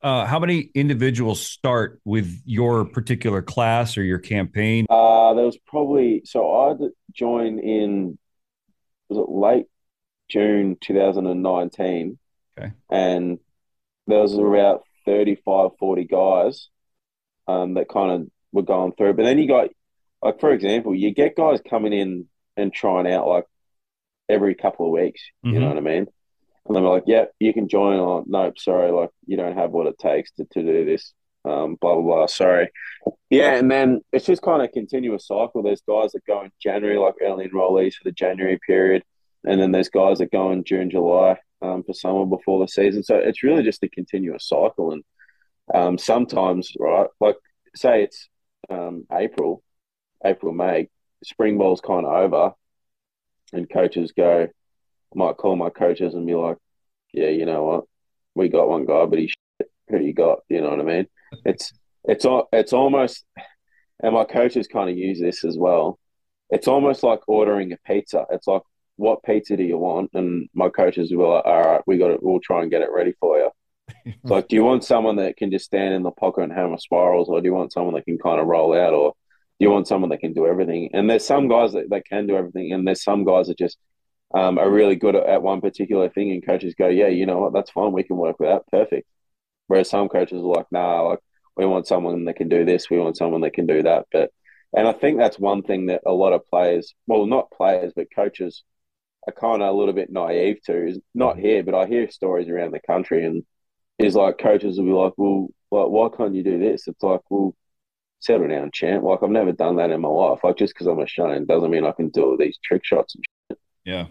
Uh, 0.01 0.25
how 0.25 0.39
many 0.39 0.71
individuals 0.73 1.45
start 1.47 2.01
with 2.05 2.41
your 2.45 2.85
particular 2.85 3.43
class 3.43 3.97
or 3.97 4.03
your 4.03 4.17
campaign? 4.17 4.87
Uh, 4.89 5.33
there 5.35 5.45
was 5.45 5.59
probably 5.67 6.23
so 6.25 6.51
I 6.51 6.87
joined 7.13 7.59
in 7.59 8.17
was 9.09 9.19
it 9.19 9.29
late 9.29 9.65
June 10.29 10.77
2019. 10.81 12.17
Okay. 12.57 12.71
And 12.89 13.39
there 14.07 14.19
was 14.19 14.33
about 14.33 14.83
35, 15.05 15.71
40 15.79 16.03
guys 16.05 16.69
um, 17.47 17.75
that 17.75 17.89
kind 17.89 18.11
of 18.11 18.27
were 18.51 18.61
going 18.61 18.93
through. 18.93 19.13
But 19.13 19.23
then 19.23 19.39
you 19.39 19.47
got, 19.47 19.69
like, 20.21 20.39
for 20.39 20.51
example, 20.51 20.93
you 20.93 21.13
get 21.13 21.35
guys 21.35 21.59
coming 21.67 21.93
in 21.93 22.27
and 22.57 22.73
trying 22.73 23.11
out 23.11 23.27
like 23.27 23.45
every 24.29 24.55
couple 24.55 24.85
of 24.85 24.91
weeks. 24.91 25.21
Mm-hmm. 25.45 25.55
You 25.55 25.61
know 25.61 25.67
what 25.67 25.77
I 25.77 25.81
mean? 25.81 26.07
And 26.65 26.75
they 26.75 26.81
were 26.81 26.89
like, 26.89 27.05
"Yeah, 27.07 27.25
you 27.39 27.53
can 27.53 27.67
join." 27.67 27.99
Or 27.99 28.23
nope, 28.27 28.59
sorry, 28.59 28.91
like 28.91 29.09
you 29.25 29.35
don't 29.35 29.57
have 29.57 29.71
what 29.71 29.87
it 29.87 29.97
takes 29.97 30.31
to, 30.33 30.45
to 30.45 30.61
do 30.61 30.85
this. 30.85 31.13
Um, 31.43 31.75
blah 31.81 31.95
blah 31.95 32.03
blah. 32.03 32.25
Sorry. 32.27 32.69
Yeah, 33.31 33.55
and 33.55 33.71
then 33.71 34.01
it's 34.11 34.27
just 34.27 34.43
kind 34.43 34.61
of 34.61 34.71
continuous 34.71 35.25
cycle. 35.25 35.63
There's 35.63 35.81
guys 35.81 36.11
that 36.11 36.25
go 36.27 36.43
in 36.43 36.51
January, 36.61 36.97
like 36.97 37.15
early 37.21 37.47
enrollees 37.47 37.95
for 37.95 38.03
the 38.03 38.11
January 38.11 38.59
period, 38.65 39.03
and 39.43 39.59
then 39.59 39.71
there's 39.71 39.89
guys 39.89 40.19
that 40.19 40.31
go 40.31 40.51
in 40.51 40.63
June, 40.63 40.91
July 40.91 41.37
um, 41.62 41.84
for 41.84 41.93
summer 41.93 42.26
before 42.26 42.60
the 42.60 42.67
season. 42.67 43.04
So 43.04 43.15
it's 43.15 43.43
really 43.43 43.63
just 43.63 43.84
a 43.84 43.89
continuous 43.89 44.47
cycle. 44.47 44.91
And 44.91 45.04
um, 45.74 45.97
sometimes, 45.97 46.74
right, 46.80 47.08
like 47.19 47.36
say 47.76 48.04
it's 48.04 48.28
um, 48.69 49.06
April, 49.12 49.63
April, 50.26 50.54
May, 50.54 50.89
spring 51.24 51.58
ball's 51.58 51.82
kind 51.82 52.06
of 52.06 52.12
over, 52.12 52.52
and 53.54 53.69
coaches 53.69 54.13
go, 54.15 54.43
I 54.43 55.17
might 55.17 55.38
call 55.38 55.56
my 55.56 55.69
coaches 55.69 56.13
and 56.13 56.26
be 56.26 56.36
like, 56.36 56.58
yeah, 57.13 57.30
you 57.30 57.45
know 57.45 57.63
what, 57.63 57.84
we 58.36 58.50
got 58.50 58.69
one 58.69 58.86
guy, 58.86 59.06
but 59.06 59.19
he's 59.19 59.34
who 59.89 60.00
you 60.00 60.13
got? 60.13 60.39
You 60.50 60.62
know 60.62 60.69
what 60.69 60.80
I 60.80 60.84
mean? 60.84 61.08
It's 61.45 61.74
it's 62.06 62.26
it's 62.54 62.74
almost, 62.74 63.26
and 64.02 64.13
my 64.13 64.24
coaches 64.24 64.67
kind 64.67 64.89
of 64.89 64.97
use 64.97 65.19
this 65.19 65.43
as 65.43 65.58
well. 65.58 66.00
It's 66.50 66.67
almost 66.67 67.04
like 67.04 67.19
ordering 67.28 67.71
a 67.74 67.78
pizza. 67.86 68.26
It's 68.32 68.47
like, 68.47 68.63
what 68.97 69.23
pizza 69.23 69.58
do 69.58 69.63
you 69.63 69.77
want? 69.77 70.12
And 70.13 70.49
my 70.54 70.69
coaches 70.69 71.12
will, 71.12 71.34
like, 71.34 71.45
all 71.45 71.62
right, 71.62 71.82
we 71.88 71.97
got 71.97 72.12
it. 72.12 72.21
We'll 72.21 72.39
try 72.39 72.62
and 72.62 72.71
get 72.71 72.82
it 72.82 72.91
ready 72.93 73.13
for 73.19 73.38
you. 73.38 73.49
like, 74.23 74.47
do 74.47 74.56
you 74.56 74.63
want 74.63 74.84
someone 74.84 75.17
that 75.17 75.38
can 75.38 75.51
just 75.51 75.65
stand 75.65 75.93
in 75.93 76.04
the 76.04 76.12
pocket 76.12 76.43
and 76.43 76.54
hammer 76.54 76.77
spirals, 76.77 77.30
or 77.30 77.41
do 77.41 77.47
you 77.47 77.54
want 77.54 77.73
someone 77.73 77.95
that 77.95 78.06
can 78.06 78.17
kind 78.17 78.39
of 78.39 78.47
roll 78.47 78.73
out, 78.73 78.93
or 78.93 79.13
do 79.60 79.65
you 79.65 79.71
want 79.71 79.88
someone 79.88 80.10
that 80.10 80.19
can 80.19 80.34
do 80.34 80.47
everything? 80.47 80.89
And 80.93 81.10
there's 81.10 81.25
some 81.25 81.47
guys 81.47 81.73
that, 81.73 81.89
that 81.89 82.06
can 82.06 82.27
do 82.27 82.36
everything, 82.36 82.71
and 82.73 82.88
there's 82.88 83.04
some 83.04 83.23
guys 83.25 83.47
that 83.47 83.58
just 83.58 83.77
um, 84.34 84.58
are 84.58 84.69
really 84.69 84.95
good 84.95 85.15
at, 85.15 85.25
at, 85.25 85.41
one 85.41 85.62
particular 85.62 86.10
thing, 86.10 86.32
and 86.32 86.45
coaches 86.45 86.75
go, 86.77 86.88
"Yeah, 86.88 87.08
you 87.08 87.25
know 87.25 87.39
what? 87.39 87.54
That's 87.54 87.71
fine. 87.71 87.91
We 87.91 88.04
can 88.04 88.17
work 88.17 88.39
with 88.39 88.49
that. 88.49 88.67
Perfect." 88.71 89.08
Whereas 89.67 89.89
some 89.89 90.10
coaches 90.10 90.41
are 90.41 90.45
like, 90.45 90.67
"Nah, 90.71 91.01
like 91.01 91.19
we 91.58 91.65
want 91.65 91.88
someone 91.88 92.25
that 92.25 92.36
can 92.38 92.49
do 92.49 92.65
this. 92.65 92.89
We 92.89 92.99
want 92.99 93.17
someone 93.17 93.41
that 93.41 93.54
can 93.54 93.65
do 93.67 93.84
that." 93.84 94.06
But 94.12 94.32
and 94.73 94.88
I 94.88 94.93
think 94.93 95.17
that's 95.17 95.39
one 95.39 95.63
thing 95.63 95.88
that 95.88 96.01
a 96.06 96.13
lot 96.13 96.34
of 96.34 96.47
players, 96.49 96.93
well, 97.08 97.25
not 97.25 97.51
players, 97.51 97.93
but 97.95 98.08
coaches, 98.15 98.63
are 99.27 99.34
kind 99.34 99.62
of 99.62 99.69
a 99.69 99.77
little 99.77 99.93
bit 99.93 100.12
naive 100.12 100.62
to. 100.63 100.88
Is 100.88 100.99
not 101.13 101.38
here, 101.38 101.63
but 101.63 101.75
I 101.75 101.86
hear 101.88 102.10
stories 102.10 102.49
around 102.49 102.71
the 102.71 102.79
country, 102.79 103.25
and 103.25 103.43
is 103.99 104.15
like 104.15 104.38
coaches 104.38 104.77
will 104.77 104.86
be 104.86 104.91
like, 104.91 105.13
"Well, 105.17 105.47
like, 105.71 105.89
why 105.89 106.10
can't 106.15 106.36
you 106.36 106.43
do 106.43 106.60
this?" 106.60 106.88
It's 106.88 107.03
like, 107.03 107.21
well. 107.29 107.55
Settle 108.23 108.49
down, 108.49 108.69
champ. 108.71 109.03
Like 109.03 109.23
I've 109.23 109.31
never 109.31 109.51
done 109.51 109.77
that 109.77 109.89
in 109.89 109.99
my 109.99 110.07
life. 110.07 110.41
Like 110.43 110.55
just 110.55 110.75
because 110.75 110.86
I'm 110.86 110.99
a 110.99 111.01
Australian 111.01 111.45
doesn't 111.45 111.71
mean 111.71 111.84
I 111.84 111.91
can 111.91 112.10
do 112.10 112.23
all 112.23 112.38
these 112.38 112.60
trick 112.63 112.86
shots 112.86 113.15
and 113.15 113.23
shit. 113.49 113.60
Yeah. 113.84 114.05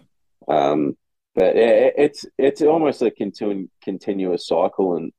Um, 0.49 0.97
but 1.33 1.55
yeah, 1.55 1.91
it's 1.97 2.25
it's 2.37 2.61
almost 2.61 3.01
a 3.01 3.09
continu- 3.09 3.69
continuous 3.81 4.45
cycle. 4.47 4.97
And 4.97 5.13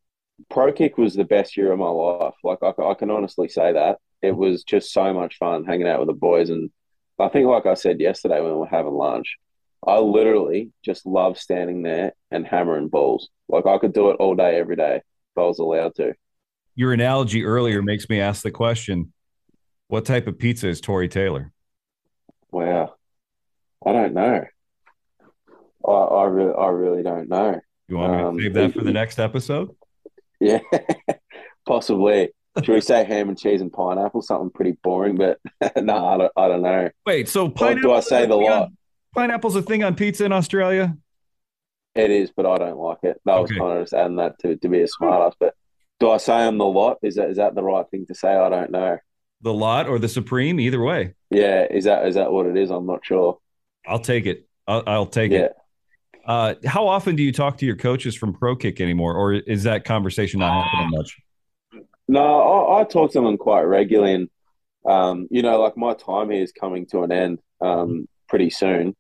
pro 0.51 0.75
kick 0.75 0.99
was 0.99 1.15
the 1.15 1.25
best 1.25 1.57
year 1.57 1.73
of 1.73 1.79
my 1.79 1.89
life. 1.89 2.35
Like 2.45 2.59
I, 2.63 2.75
I 2.83 2.93
can 2.93 3.11
honestly 3.11 3.49
say 3.49 3.73
that 3.73 3.97
it 4.21 4.37
was 4.37 4.63
just 4.63 4.93
so 4.93 5.15
much 5.15 5.39
fun 5.39 5.65
hanging 5.65 5.89
out 5.89 6.01
with 6.01 6.09
the 6.09 6.13
boys. 6.13 6.51
And 6.51 6.71
I 7.19 7.29
think, 7.29 7.47
like 7.47 7.65
I 7.65 7.73
said 7.73 7.99
yesterday 7.99 8.43
when 8.43 8.53
we 8.53 8.59
were 8.59 8.67
having 8.67 8.93
lunch, 8.93 9.39
I 9.87 9.99
literally 9.99 10.71
just 10.85 11.07
love 11.07 11.39
standing 11.39 11.83
there 11.83 12.13
and 12.31 12.47
hammering 12.47 12.89
balls. 12.89 13.29
Like 13.49 13.67
I 13.67 13.79
could 13.79 13.93
do 13.93 14.11
it 14.11 14.17
all 14.21 14.35
day, 14.35 14.57
every 14.59 14.77
day 14.77 14.97
if 14.97 15.39
I 15.39 15.43
was 15.43 15.59
allowed 15.59 15.95
to. 15.97 16.15
Your 16.75 16.93
analogy 16.93 17.45
earlier 17.45 17.83
makes 17.83 18.09
me 18.09 18.21
ask 18.21 18.43
the 18.43 18.51
question: 18.51 19.13
What 19.89 20.05
type 20.05 20.27
of 20.27 20.39
pizza 20.39 20.69
is 20.69 20.81
Tory 20.81 21.09
Taylor? 21.09 21.53
Wow, 22.51 22.95
I 23.85 23.93
don't 23.93 24.15
know. 24.15 24.45
I, 25.87 25.91
I 25.91 26.25
really, 26.25 26.55
I 26.55 26.67
really 26.69 27.03
don't 27.03 27.29
know. 27.29 27.61
You 27.89 27.99
want 27.99 28.13
me 28.13 28.19
to 28.19 28.27
um, 28.29 28.41
save 28.41 28.55
that 28.55 28.73
for 28.73 28.85
the 28.85 28.93
next 29.01 29.19
episode? 29.19 29.75
Yeah, 30.41 30.61
possibly. 31.67 32.31
should 32.63 32.69
we 32.75 32.81
say 32.81 33.05
ham 33.05 33.29
and 33.29 33.39
cheese 33.39 33.61
and 33.61 33.73
pineapple? 33.73 34.23
Something 34.23 34.51
pretty 34.51 34.77
boring, 34.83 35.17
but 35.17 35.39
no, 35.77 36.07
I 36.07 36.17
don't, 36.19 36.33
I 36.37 36.49
don't 36.49 36.63
know. 36.63 36.91
Wait, 37.05 37.29
so 37.29 37.47
Or 37.47 37.51
pineapple? 37.51 37.83
do 37.83 37.93
I 37.93 38.01
say 38.01 38.27
the 38.27 38.37
lot? 38.37 38.71
Pineapple's 39.15 39.57
a 39.57 39.63
thing 39.63 39.85
on 39.85 39.95
pizza 39.95 40.25
in 40.25 40.33
Australia. 40.33 40.97
It 41.95 42.11
is, 42.11 42.31
but 42.35 42.47
I 42.47 42.57
don't 42.57 42.79
like 42.79 42.99
it. 43.03 43.21
I 43.27 43.39
was 43.39 43.51
kind 43.51 43.77
of 43.79 43.83
just 43.83 43.93
adding 43.93 44.17
that 44.17 44.39
to 44.41 44.57
to 44.57 44.69
be 44.69 44.81
a 44.81 44.89
smart 44.89 45.27
ass. 45.27 45.37
But 45.39 45.55
do 46.01 46.11
I 46.11 46.17
say 46.17 46.33
I'm 46.33 46.57
the 46.57 46.65
lot? 46.65 46.97
Is 47.03 47.17
that 47.17 47.29
is 47.29 47.37
that 47.37 47.55
the 47.55 47.63
right 47.63 47.85
thing 47.91 48.07
to 48.07 48.15
say? 48.15 48.35
I 48.35 48.49
don't 48.49 48.71
know. 48.71 48.97
The 49.43 49.53
lot 49.53 49.89
or 49.89 49.99
the 49.99 50.09
supreme, 50.09 50.59
either 50.59 50.83
way. 50.83 51.15
Yeah, 51.31 51.67
is 51.71 51.85
that 51.85 52.07
is 52.07 52.15
that 52.15 52.33
what 52.33 52.47
it 52.47 52.57
is? 52.57 52.71
I'm 52.71 52.87
not 52.87 53.05
sure. 53.05 53.39
I'll 53.87 53.99
take 53.99 54.25
it. 54.25 54.49
I'll, 54.67 54.83
I'll 54.87 55.07
take 55.07 55.33
Yeah. 55.33 55.39
it. 55.39 55.53
Uh, 56.25 56.55
how 56.65 56.87
often 56.87 57.17
do 57.17 57.23
you 57.23 57.33
talk 57.33 57.59
to 57.59 57.67
your 57.67 57.77
coaches 57.77 58.15
from 58.15 58.33
Pro 58.33 58.55
Kick 58.57 58.81
anymore, 58.81 59.15
or 59.17 59.35
is 59.35 59.65
that 59.65 59.85
conversation 59.85 60.39
not 60.41 60.65
happening 60.65 60.91
much? 60.97 61.19
No, 62.09 62.23
I, 62.69 62.81
I 62.81 62.85
talk 62.85 63.13
to 63.13 63.21
them 63.21 63.37
quite 63.37 63.63
regularly, 63.63 64.15
and 64.15 64.29
um, 64.87 65.27
you 65.31 65.43
know, 65.43 65.61
like 65.61 65.77
my 65.77 65.93
time 65.95 66.31
here 66.31 66.43
is 66.43 66.53
coming 66.53 66.87
to 66.87 67.03
an 67.03 67.13
end 67.13 67.39
um, 67.61 68.09
pretty 68.29 68.51
soon. 68.51 68.95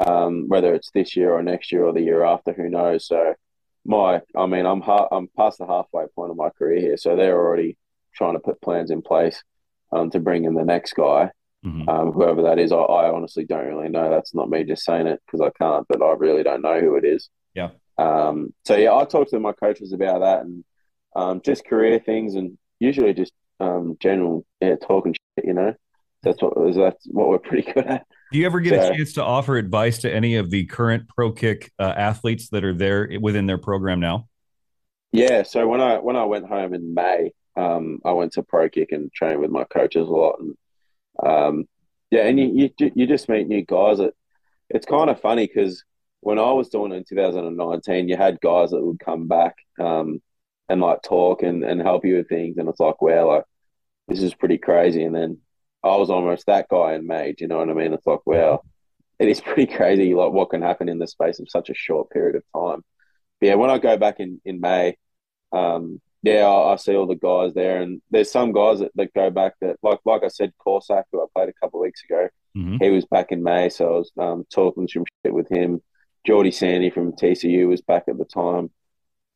Um, 0.00 0.48
whether 0.48 0.74
it's 0.74 0.90
this 0.92 1.14
year 1.16 1.32
or 1.32 1.42
next 1.42 1.70
year 1.70 1.84
or 1.84 1.92
the 1.92 2.00
year 2.00 2.24
after, 2.24 2.52
who 2.52 2.68
knows? 2.70 3.06
So, 3.06 3.34
my, 3.84 4.22
I 4.36 4.46
mean, 4.46 4.64
I'm 4.64 4.80
ha- 4.80 5.08
I'm 5.12 5.28
past 5.36 5.58
the 5.58 5.66
halfway 5.66 6.06
point 6.14 6.30
of 6.30 6.36
my 6.36 6.48
career 6.50 6.80
here, 6.80 6.96
so 6.96 7.14
they're 7.14 7.38
already 7.38 7.76
trying 8.14 8.34
to 8.34 8.40
put 8.40 8.60
plans 8.62 8.90
in 8.90 9.02
place 9.02 9.42
um, 9.92 10.10
to 10.10 10.20
bring 10.20 10.44
in 10.44 10.54
the 10.54 10.64
next 10.64 10.94
guy, 10.94 11.30
Mhm. 11.64 11.88
um, 11.88 12.12
whoever 12.12 12.42
that 12.42 12.58
is. 12.58 12.72
I, 12.72 12.76
I 12.76 13.12
honestly 13.12 13.44
don't 13.44 13.66
really 13.66 13.88
know. 13.88 14.08
That's 14.08 14.34
not 14.34 14.48
me 14.48 14.64
just 14.64 14.84
saying 14.84 15.06
it 15.08 15.20
because 15.26 15.40
I 15.40 15.50
can't, 15.62 15.86
but 15.88 16.02
I 16.02 16.12
really 16.12 16.42
don't 16.42 16.62
know 16.62 16.80
who 16.80 16.96
it 16.96 17.04
is. 17.04 17.28
Yeah. 17.54 17.70
Um, 17.98 18.54
so 18.64 18.76
yeah, 18.76 18.94
I 18.94 19.04
talk 19.04 19.28
to 19.30 19.40
my 19.40 19.52
coaches 19.52 19.92
about 19.92 20.20
that 20.20 20.40
and 20.42 20.64
um, 21.14 21.40
just 21.44 21.66
career 21.66 21.98
things 21.98 22.34
and 22.36 22.56
usually 22.80 23.12
just 23.12 23.32
um, 23.60 23.96
general 24.00 24.46
yeah, 24.62 24.76
talking 24.76 25.12
shit. 25.14 25.44
You 25.44 25.52
know, 25.52 25.74
that's 26.22 26.40
what 26.40 26.54
that's 26.74 27.06
what 27.10 27.28
we're 27.28 27.38
pretty 27.38 27.70
good 27.72 27.86
at. 27.86 28.06
Do 28.32 28.38
you 28.38 28.46
ever 28.46 28.60
get 28.60 28.80
So- 28.82 28.92
a 28.92 28.96
chance 28.96 29.12
to 29.14 29.22
offer 29.24 29.56
advice 29.56 29.98
to 29.98 30.12
any 30.12 30.36
of 30.36 30.50
the 30.50 30.64
current 30.64 31.08
Pro 31.08 31.32
Kick 31.32 31.70
uh, 31.78 31.92
athletes 31.96 32.48
that 32.48 32.64
are 32.64 32.72
there 32.72 33.08
within 33.20 33.46
their 33.46 33.58
program 33.58 34.00
now? 34.00 34.28
Yeah. 35.12 35.42
So 35.42 35.68
when 35.68 35.80
I 35.82 35.98
when 35.98 36.16
I 36.16 36.24
went 36.24 36.46
home 36.46 36.72
in 36.72 36.94
May, 36.94 37.32
um, 37.56 38.00
I 38.04 38.12
went 38.12 38.32
to 38.32 38.42
Pro 38.42 38.70
Kick 38.70 38.92
and 38.92 39.12
trained 39.12 39.40
with 39.40 39.50
my 39.50 39.64
coaches 39.64 40.08
a 40.08 40.10
lot, 40.10 40.40
and 40.40 40.56
um, 41.22 41.68
yeah, 42.10 42.22
and 42.22 42.38
you, 42.40 42.70
you 42.78 42.90
you 42.94 43.06
just 43.06 43.28
meet 43.28 43.46
new 43.46 43.62
guys. 43.64 44.00
It 44.00 44.14
it's 44.70 44.86
kind 44.86 45.10
of 45.10 45.20
funny 45.20 45.46
because 45.46 45.84
when 46.20 46.38
I 46.38 46.50
was 46.52 46.70
doing 46.70 46.92
it 46.92 46.96
in 46.96 47.04
2019, 47.04 48.08
you 48.08 48.16
had 48.16 48.40
guys 48.40 48.70
that 48.70 48.80
would 48.82 48.98
come 49.00 49.28
back 49.28 49.56
um, 49.78 50.22
and 50.70 50.80
like 50.80 51.02
talk 51.02 51.42
and, 51.42 51.62
and 51.64 51.82
help 51.82 52.06
you 52.06 52.16
with 52.16 52.28
things, 52.30 52.56
and 52.56 52.68
it's 52.70 52.80
like, 52.80 53.02
wow, 53.02 53.28
like 53.28 53.44
this 54.08 54.22
is 54.22 54.32
pretty 54.32 54.56
crazy. 54.56 55.02
And 55.02 55.14
then 55.14 55.38
I 55.84 55.96
was 55.96 56.10
almost 56.10 56.46
that 56.46 56.68
guy 56.68 56.94
in 56.94 57.06
May. 57.06 57.32
Do 57.32 57.44
you 57.44 57.48
know 57.48 57.58
what 57.58 57.70
I 57.70 57.74
mean? 57.74 57.92
It's 57.92 58.06
like, 58.06 58.24
wow, 58.26 58.62
it 59.18 59.28
is 59.28 59.40
pretty 59.48 59.66
crazy, 59.66 60.14
like 60.14 60.32
what 60.32 60.50
can 60.50 60.62
happen 60.62 60.88
in 60.88 60.98
the 60.98 61.06
space 61.06 61.40
of 61.40 61.48
such 61.50 61.70
a 61.70 61.74
short 61.74 62.10
period 62.10 62.36
of 62.36 62.44
time. 62.54 62.82
But 63.40 63.46
yeah, 63.46 63.54
when 63.54 63.70
I 63.70 63.78
go 63.78 63.96
back 63.96 64.20
in 64.20 64.40
in 64.44 64.60
May, 64.60 64.96
um, 65.52 66.00
yeah, 66.22 66.46
I, 66.46 66.72
I 66.72 66.76
see 66.76 66.94
all 66.94 67.06
the 67.06 67.16
guys 67.16 67.52
there, 67.54 67.82
and 67.82 68.00
there's 68.10 68.30
some 68.30 68.52
guys 68.52 68.78
that, 68.78 68.92
that 68.94 69.12
go 69.12 69.30
back 69.30 69.54
that, 69.60 69.76
like 69.82 69.98
like 70.04 70.22
I 70.24 70.28
said, 70.28 70.52
Corsac, 70.58 71.04
who 71.10 71.20
I 71.20 71.26
played 71.34 71.48
a 71.48 71.52
couple 71.60 71.80
of 71.80 71.84
weeks 71.84 72.02
ago, 72.04 72.28
Mhm. 72.56 72.82
he 72.82 72.90
was 72.90 73.06
back 73.06 73.32
in 73.32 73.42
May, 73.42 73.68
so 73.70 73.86
I 73.86 73.98
was 73.98 74.12
um, 74.18 74.44
talking 74.52 74.86
some 74.86 75.04
shit 75.24 75.34
with 75.34 75.48
him. 75.48 75.80
Jordy 76.26 76.50
Sandy 76.52 76.90
from 76.90 77.12
TCU 77.12 77.66
was 77.66 77.80
back 77.80 78.04
at 78.08 78.18
the 78.18 78.24
time, 78.24 78.70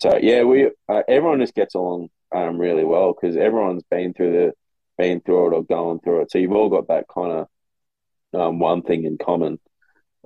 so 0.01 0.17
yeah, 0.23 0.45
we 0.45 0.71
uh, 0.89 1.03
everyone 1.09 1.41
just 1.41 1.55
gets 1.55 1.75
along 1.75 2.09
um, 2.33 2.59
really 2.59 2.85
well 2.85 3.13
because 3.13 3.37
everyone's 3.37 3.83
been 3.91 4.13
through 4.15 4.33
the 4.33 4.53
been 4.99 5.21
through 5.21 5.49
it 5.49 5.57
or 5.57 5.65
going 5.65 6.01
through 6.01 6.23
it, 6.23 6.31
so 6.31 6.39
you've 6.39 6.53
all 6.53 6.69
got 6.69 6.89
that 6.89 7.07
kind 7.13 7.33
of 7.33 8.41
um, 8.41 8.59
one 8.59 8.83
thing 8.83 9.05
in 9.05 9.19
common. 9.19 9.59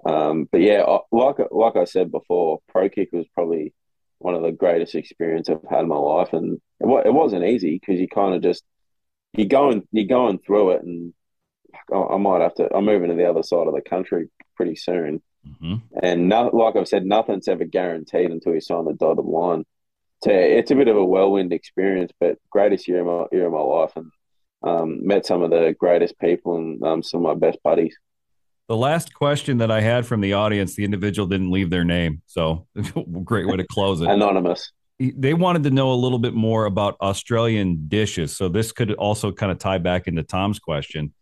Um, 0.04 0.48
but 0.50 0.60
yeah, 0.62 0.82
I, 0.82 0.98
like 1.12 1.36
like 1.50 1.76
I 1.76 1.84
said 1.84 2.10
before, 2.10 2.60
pro 2.68 2.88
kick 2.88 3.10
was 3.12 3.26
probably 3.34 3.74
one 4.18 4.34
of 4.34 4.42
the 4.42 4.52
greatest 4.52 4.94
experience 4.94 5.48
I've 5.48 5.62
had 5.68 5.80
in 5.82 5.88
my 5.88 5.96
life, 5.96 6.32
and 6.32 6.60
it, 6.80 7.06
it 7.06 7.12
wasn't 7.14 7.44
easy 7.44 7.78
because 7.78 8.00
you 8.00 8.08
kind 8.08 8.34
of 8.34 8.42
just 8.42 8.64
you're 9.34 9.46
going 9.46 9.86
you're 9.92 10.06
going 10.06 10.38
through 10.38 10.70
it, 10.72 10.82
and 10.82 11.12
I, 11.92 12.14
I 12.14 12.16
might 12.16 12.40
have 12.40 12.54
to. 12.54 12.74
I'm 12.74 12.86
moving 12.86 13.10
to 13.10 13.16
the 13.16 13.28
other 13.28 13.42
side 13.42 13.66
of 13.66 13.74
the 13.74 13.82
country 13.82 14.28
pretty 14.56 14.76
soon, 14.76 15.22
Mhm. 15.46 15.82
and 16.02 16.28
like 16.28 16.76
I've 16.76 16.88
said, 16.88 17.04
nothing's 17.04 17.48
ever 17.48 17.64
guaranteed 17.64 18.30
until 18.30 18.54
you 18.54 18.60
sign 18.60 18.84
the 18.84 18.94
dotted 18.94 19.24
line. 19.24 19.64
So 20.24 20.30
it's 20.30 20.70
a 20.70 20.74
bit 20.74 20.88
of 20.88 20.96
a 20.98 21.04
whirlwind 21.04 21.52
experience, 21.52 22.12
but 22.20 22.38
greatest 22.50 22.86
year 22.88 23.00
of 23.00 23.06
my 23.06 23.24
year 23.36 23.46
of 23.46 23.52
my 23.52 23.60
life, 23.60 23.92
and 23.96 24.10
um, 24.62 25.06
met 25.06 25.26
some 25.26 25.42
of 25.42 25.50
the 25.50 25.74
greatest 25.78 26.18
people 26.18 26.56
and 26.56 26.82
um, 26.82 27.02
some 27.02 27.24
of 27.24 27.38
my 27.38 27.46
best 27.46 27.62
buddies. 27.62 27.96
The 28.68 28.76
last 28.76 29.14
question 29.14 29.58
that 29.58 29.70
I 29.70 29.80
had 29.80 30.06
from 30.06 30.20
the 30.20 30.34
audience, 30.34 30.76
the 30.76 30.84
individual 30.84 31.26
didn't 31.26 31.50
leave 31.50 31.70
their 31.70 31.84
name, 31.84 32.22
so 32.26 32.66
great 33.24 33.48
way 33.48 33.56
to 33.56 33.66
close 33.66 34.00
it. 34.00 34.08
Anonymous. 34.08 34.70
they 34.98 35.34
wanted 35.34 35.64
to 35.64 35.70
know 35.70 35.92
a 35.92 35.94
little 35.94 36.20
bit 36.20 36.34
more 36.34 36.66
about 36.66 36.96
Australian 37.00 37.88
dishes. 37.88 38.36
So 38.36 38.48
this 38.48 38.70
could 38.70 38.92
also 38.92 39.32
kind 39.32 39.50
of 39.50 39.58
tie 39.58 39.78
back 39.78 40.06
into 40.06 40.22
Tom's 40.22 40.60
question. 40.60 41.12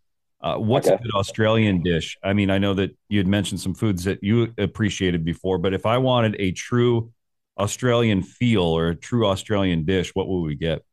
Uh, 0.41 0.57
what's 0.57 0.87
a 0.87 0.97
good 0.97 1.11
Australian 1.15 1.81
dish? 1.81 2.17
I 2.23 2.33
mean, 2.33 2.49
I 2.49 2.59
know 2.59 2.73
that 2.75 2.95
you 3.09 3.17
had 3.17 3.27
mentioned 3.27 3.59
some 3.59 3.73
foods 3.73 4.05
that 4.05 4.23
you 4.23 4.53
appreciated 4.57 5.25
before, 5.25 5.57
but 5.57 5.73
if 5.73 5.85
I 5.85 5.97
wanted 5.97 6.35
a 6.39 6.51
true 6.51 7.11
Australian 7.57 8.23
feel 8.23 8.63
or 8.63 8.89
a 8.89 8.95
true 8.95 9.27
Australian 9.27 9.83
dish, 9.83 10.11
what 10.13 10.27
would 10.29 10.41
we 10.41 10.55
get? 10.55 10.83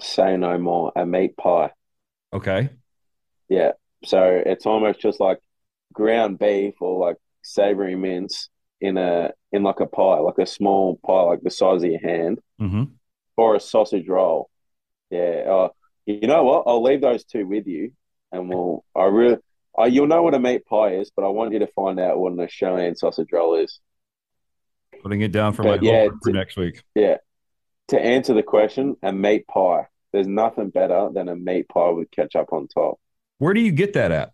Say 0.00 0.36
no 0.36 0.58
more. 0.58 0.92
A 0.96 1.04
meat 1.06 1.36
pie. 1.36 1.70
Okay. 2.32 2.70
Yeah. 3.48 3.72
So 4.04 4.42
it's 4.44 4.66
almost 4.66 5.00
just 5.00 5.20
like 5.20 5.38
ground 5.92 6.38
beef 6.38 6.74
or 6.80 6.98
like 7.06 7.16
savory 7.42 7.96
mince 7.96 8.48
in 8.80 8.96
a 8.96 9.32
in 9.52 9.62
like 9.62 9.80
a 9.80 9.86
pie, 9.86 10.18
like 10.18 10.38
a 10.38 10.46
small 10.46 10.98
pie, 11.04 11.22
like 11.22 11.42
the 11.42 11.50
size 11.50 11.82
of 11.82 11.90
your 11.90 12.00
hand, 12.00 12.40
hmm 12.58 12.84
or 13.36 13.56
a 13.56 13.60
sausage 13.60 14.06
roll. 14.08 14.50
Yeah. 15.10 15.44
Uh, 15.48 15.68
you 16.06 16.26
know 16.26 16.44
what? 16.44 16.64
I'll 16.66 16.82
leave 16.82 17.00
those 17.00 17.24
two 17.24 17.46
with 17.46 17.66
you, 17.66 17.92
and 18.32 18.48
we'll. 18.48 18.84
I 18.94 19.04
really. 19.04 19.36
Uh, 19.78 19.84
you'll 19.84 20.08
know 20.08 20.22
what 20.22 20.34
a 20.34 20.40
meat 20.40 20.66
pie 20.66 20.94
is, 20.94 21.10
but 21.14 21.24
I 21.24 21.28
want 21.28 21.52
you 21.52 21.60
to 21.60 21.66
find 21.68 22.00
out 22.00 22.18
what 22.18 22.32
an 22.32 22.40
Australian 22.40 22.96
sausage 22.96 23.28
roll 23.32 23.54
is. 23.54 23.80
Putting 25.02 25.20
it 25.20 25.32
down 25.32 25.52
for 25.52 25.62
But 25.62 25.82
my 25.82 25.88
yeah, 25.88 26.02
homework 26.04 26.22
for 26.24 26.30
next 26.30 26.56
week. 26.56 26.82
Yeah. 26.94 27.18
To 27.88 28.00
answer 28.00 28.34
the 28.34 28.42
question, 28.42 28.96
a 29.02 29.12
meat 29.12 29.46
pie. 29.46 29.86
There's 30.12 30.26
nothing 30.26 30.70
better 30.70 31.08
than 31.12 31.28
a 31.28 31.36
meat 31.36 31.68
pie 31.68 31.90
with 31.90 32.10
ketchup 32.10 32.52
on 32.52 32.68
top. 32.68 32.98
Where 33.38 33.54
do 33.54 33.60
you 33.60 33.72
get 33.72 33.92
that 33.94 34.12
at? 34.12 34.32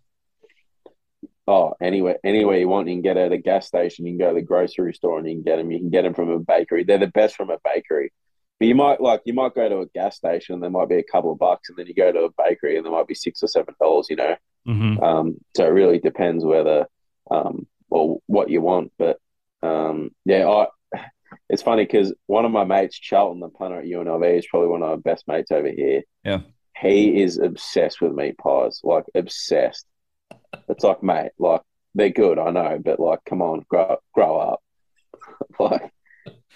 Oh, 1.47 1.75
anywhere, 1.79 2.17
anywhere 2.25 2.57
you 2.57 2.67
want, 2.67 2.89
you 2.89 2.95
can 2.95 3.01
get 3.01 3.15
it 3.15 3.27
at 3.27 3.31
a 3.31 3.37
gas 3.37 3.67
station. 3.67 4.05
You 4.05 4.11
can 4.13 4.19
go 4.19 4.29
to 4.29 4.35
the 4.35 4.41
grocery 4.41 4.93
store 4.93 5.17
and 5.17 5.27
you 5.27 5.35
can 5.35 5.43
get 5.43 5.57
them. 5.57 5.71
You 5.71 5.79
can 5.79 5.89
get 5.89 6.01
them 6.01 6.13
from 6.13 6.29
a 6.29 6.39
bakery. 6.39 6.83
They're 6.83 6.97
the 6.97 7.07
best 7.07 7.35
from 7.35 7.49
a 7.49 7.57
bakery. 7.63 8.11
But 8.59 8.67
you 8.67 8.75
might 8.75 8.99
like 8.99 9.21
you 9.23 9.33
might 9.33 9.55
go 9.55 9.69
to 9.69 9.79
a 9.79 9.85
gas 9.85 10.17
station 10.17 10.55
and 10.55 10.63
there 10.63 10.69
might 10.69 10.89
be 10.89 10.97
a 10.97 11.03
couple 11.03 11.31
of 11.31 11.39
bucks, 11.39 11.69
and 11.69 11.77
then 11.77 11.87
you 11.87 11.93
go 11.93 12.11
to 12.11 12.25
a 12.25 12.29
bakery 12.37 12.75
and 12.75 12.85
there 12.85 12.91
might 12.91 13.07
be 13.07 13.15
six 13.15 13.41
or 13.43 13.47
seven 13.47 13.75
dollars. 13.79 14.07
You 14.09 14.17
know, 14.17 14.35
hmm 14.65 15.01
um, 15.01 15.35
so 15.55 15.65
it 15.65 15.69
really 15.69 15.99
depends 15.99 16.43
whether 16.43 16.87
um 17.31 17.67
or 17.89 18.19
what 18.25 18.49
you 18.49 18.61
want. 18.61 18.91
But 18.97 19.17
um, 19.63 20.11
yeah, 20.25 20.47
I. 20.49 20.67
It's 21.49 21.61
funny 21.61 21.83
because 21.83 22.13
one 22.25 22.45
of 22.45 22.51
my 22.51 22.65
mates, 22.65 22.99
Charlton, 22.99 23.39
the 23.39 23.49
punter 23.49 23.79
at 23.79 23.85
UNLV, 23.85 24.37
is 24.37 24.47
probably 24.47 24.67
one 24.69 24.83
of 24.83 24.89
our 24.89 24.97
best 24.97 25.27
mates 25.27 25.51
over 25.51 25.69
here. 25.69 26.03
Yeah. 26.23 26.41
He 26.79 27.21
is 27.21 27.37
obsessed 27.37 28.01
with 28.01 28.13
meat 28.13 28.37
pies, 28.37 28.81
like 28.83 29.05
obsessed. 29.15 29.85
It's 30.69 30.83
like, 30.83 31.01
mate, 31.01 31.31
like 31.39 31.61
they're 31.95 32.09
good, 32.09 32.37
I 32.37 32.51
know, 32.51 32.79
but 32.83 32.99
like, 32.99 33.19
come 33.25 33.41
on, 33.41 33.65
grow 33.67 33.97
grow 34.13 34.37
up. 34.37 34.61
like, 35.59 35.91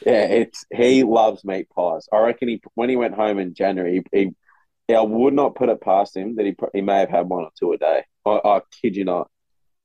yeah, 0.06 0.26
it's 0.26 0.66
he 0.74 1.04
loves 1.04 1.44
meat 1.44 1.68
pies. 1.76 2.08
I 2.14 2.20
reckon 2.20 2.50
he 2.50 2.62
when 2.76 2.90
he 2.90 2.96
went 2.96 3.16
home 3.16 3.40
in 3.40 3.54
January, 3.54 4.04
he, 4.12 4.26
he 4.88 4.96
I 4.96 5.02
would 5.02 5.34
not 5.34 5.56
put 5.56 5.70
it 5.70 5.82
past 5.82 6.16
him 6.16 6.36
that 6.36 6.46
he 6.46 6.56
he 6.74 6.82
may 6.82 7.00
have 7.00 7.10
had 7.10 7.30
one 7.30 7.46
or 7.46 7.52
two 7.58 7.72
a 7.72 7.78
day. 7.78 8.04
I, 8.26 8.40
I 8.44 8.62
kid 8.82 8.96
you 8.96 9.06
not. 9.06 9.30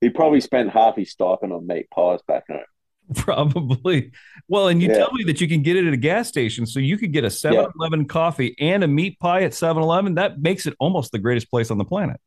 He 0.00 0.10
probably 0.10 0.40
spent 0.40 0.70
half 0.70 0.96
his 0.96 1.10
stipend 1.10 1.52
on 1.52 1.66
meat 1.66 1.88
pies 1.90 2.20
back 2.26 2.44
home. 2.48 2.60
Probably. 3.14 4.10
Well, 4.48 4.68
and 4.68 4.82
you 4.82 4.88
Yeah. 4.88 4.98
tell 4.98 5.12
me 5.12 5.24
that 5.24 5.40
you 5.40 5.48
can 5.48 5.62
get 5.62 5.76
it 5.76 5.86
at 5.86 5.92
a 5.92 5.96
gas 5.98 6.28
station. 6.28 6.66
So 6.66 6.80
you 6.80 6.98
could 6.98 7.12
get 7.12 7.24
a 7.24 7.30
7 7.30 7.66
Eleven 7.78 8.06
coffee 8.06 8.54
and 8.58 8.82
a 8.82 8.88
meat 8.88 9.18
pie 9.20 9.42
at 9.42 9.54
7 9.54 9.82
Eleven. 9.82 10.14
That 10.16 10.40
makes 10.40 10.66
it 10.66 10.74
almost 10.80 11.12
the 11.12 11.18
greatest 11.18 11.50
place 11.50 11.70
on 11.70 11.78
the 11.78 11.84
planet. 11.84 12.20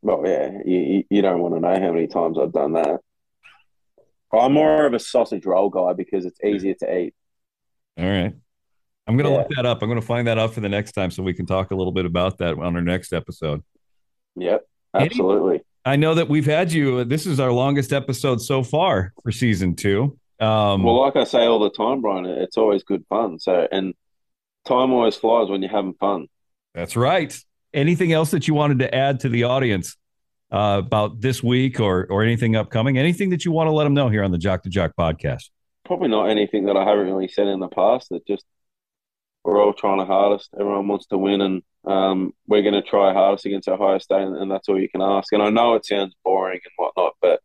Well, 0.00 0.22
yeah, 0.24 0.50
you, 0.64 1.04
you- 1.10 1.22
don't 1.22 1.40
want 1.40 1.54
to 1.54 1.60
know 1.60 1.78
how 1.80 1.92
many 1.92 2.06
times 2.06 2.38
I've 2.38 2.52
done 2.52 2.72
that. 2.74 3.00
I'm 4.32 4.52
more 4.52 4.84
of 4.86 4.92
a 4.94 4.98
sausage 4.98 5.44
roll 5.46 5.70
guy 5.70 5.94
because 5.94 6.24
it's 6.24 6.38
easier 6.44 6.74
to 6.74 6.98
eat. 6.98 7.14
All 7.98 8.04
right. 8.06 8.34
I'm 9.06 9.16
going 9.16 9.24
to 9.26 9.30
Yeah. 9.32 9.38
look 9.38 9.48
that 9.56 9.66
up. 9.66 9.82
I'm 9.82 9.88
going 9.88 10.00
to 10.00 10.06
find 10.06 10.26
that 10.28 10.38
out 10.38 10.52
for 10.54 10.60
the 10.60 10.68
next 10.68 10.92
time 10.92 11.10
so 11.10 11.22
we 11.22 11.32
can 11.34 11.46
talk 11.46 11.70
a 11.70 11.74
little 11.74 11.92
bit 11.92 12.04
about 12.04 12.38
that 12.38 12.58
on 12.58 12.76
our 12.76 12.82
next 12.82 13.12
episode. 13.12 13.62
Yep, 14.36 14.66
Any- 14.94 15.06
absolutely. 15.06 15.60
I 15.88 15.96
know 15.96 16.12
that 16.16 16.28
we've 16.28 16.44
had 16.44 16.70
you. 16.70 17.02
This 17.04 17.24
is 17.24 17.40
our 17.40 17.50
longest 17.50 17.94
episode 17.94 18.42
so 18.42 18.62
far 18.62 19.14
for 19.22 19.32
season 19.32 19.74
two. 19.74 20.18
Um, 20.38 20.82
Well, 20.82 21.00
like 21.00 21.16
I 21.16 21.24
say 21.24 21.46
all 21.46 21.58
the 21.58 21.70
time, 21.70 22.02
Brian, 22.02 22.26
it's 22.26 22.58
always 22.58 22.82
good 22.82 23.06
fun. 23.08 23.38
So, 23.38 23.66
and 23.72 23.94
time 24.66 24.92
always 24.92 25.16
flies 25.16 25.48
when 25.48 25.62
you're 25.62 25.70
having 25.70 25.94
fun. 25.94 26.26
That's 26.74 26.94
right. 26.94 27.34
Anything 27.72 28.12
else 28.12 28.32
that 28.32 28.46
you 28.46 28.52
wanted 28.52 28.80
to 28.80 28.94
add 28.94 29.20
to 29.20 29.30
the 29.30 29.44
audience 29.44 29.96
uh, 30.52 30.82
about 30.84 31.22
this 31.22 31.42
week 31.42 31.80
or 31.80 32.06
or 32.10 32.22
anything 32.22 32.54
upcoming? 32.54 32.98
Anything 32.98 33.30
that 33.30 33.46
you 33.46 33.52
want 33.52 33.68
to 33.68 33.72
let 33.72 33.84
them 33.84 33.94
know 33.94 34.10
here 34.10 34.22
on 34.22 34.30
the 34.30 34.38
Jock 34.38 34.64
to 34.64 34.68
Jock 34.68 34.92
podcast? 34.94 35.48
Probably 35.86 36.08
not 36.08 36.28
anything 36.28 36.66
that 36.66 36.76
I 36.76 36.84
haven't 36.84 37.06
really 37.06 37.28
said 37.28 37.46
in 37.46 37.60
the 37.60 37.68
past. 37.68 38.10
That 38.10 38.26
just 38.26 38.44
we're 39.42 39.58
all 39.58 39.72
trying 39.72 40.00
the 40.00 40.04
hardest. 40.04 40.50
Everyone 40.52 40.86
wants 40.86 41.06
to 41.06 41.16
win, 41.16 41.40
and 41.40 41.62
um, 41.84 42.32
we're 42.46 42.62
going 42.62 42.74
to 42.74 42.82
try 42.82 43.12
hardest 43.12 43.46
against 43.46 43.68
Ohio 43.68 43.98
State, 43.98 44.22
and, 44.22 44.36
and, 44.36 44.50
that's 44.50 44.68
all 44.68 44.80
you 44.80 44.88
can 44.88 45.00
ask. 45.00 45.32
And 45.32 45.42
I 45.42 45.50
know 45.50 45.74
it 45.74 45.86
sounds 45.86 46.14
boring 46.24 46.60
and 46.64 46.72
whatnot, 46.76 47.14
but 47.22 47.40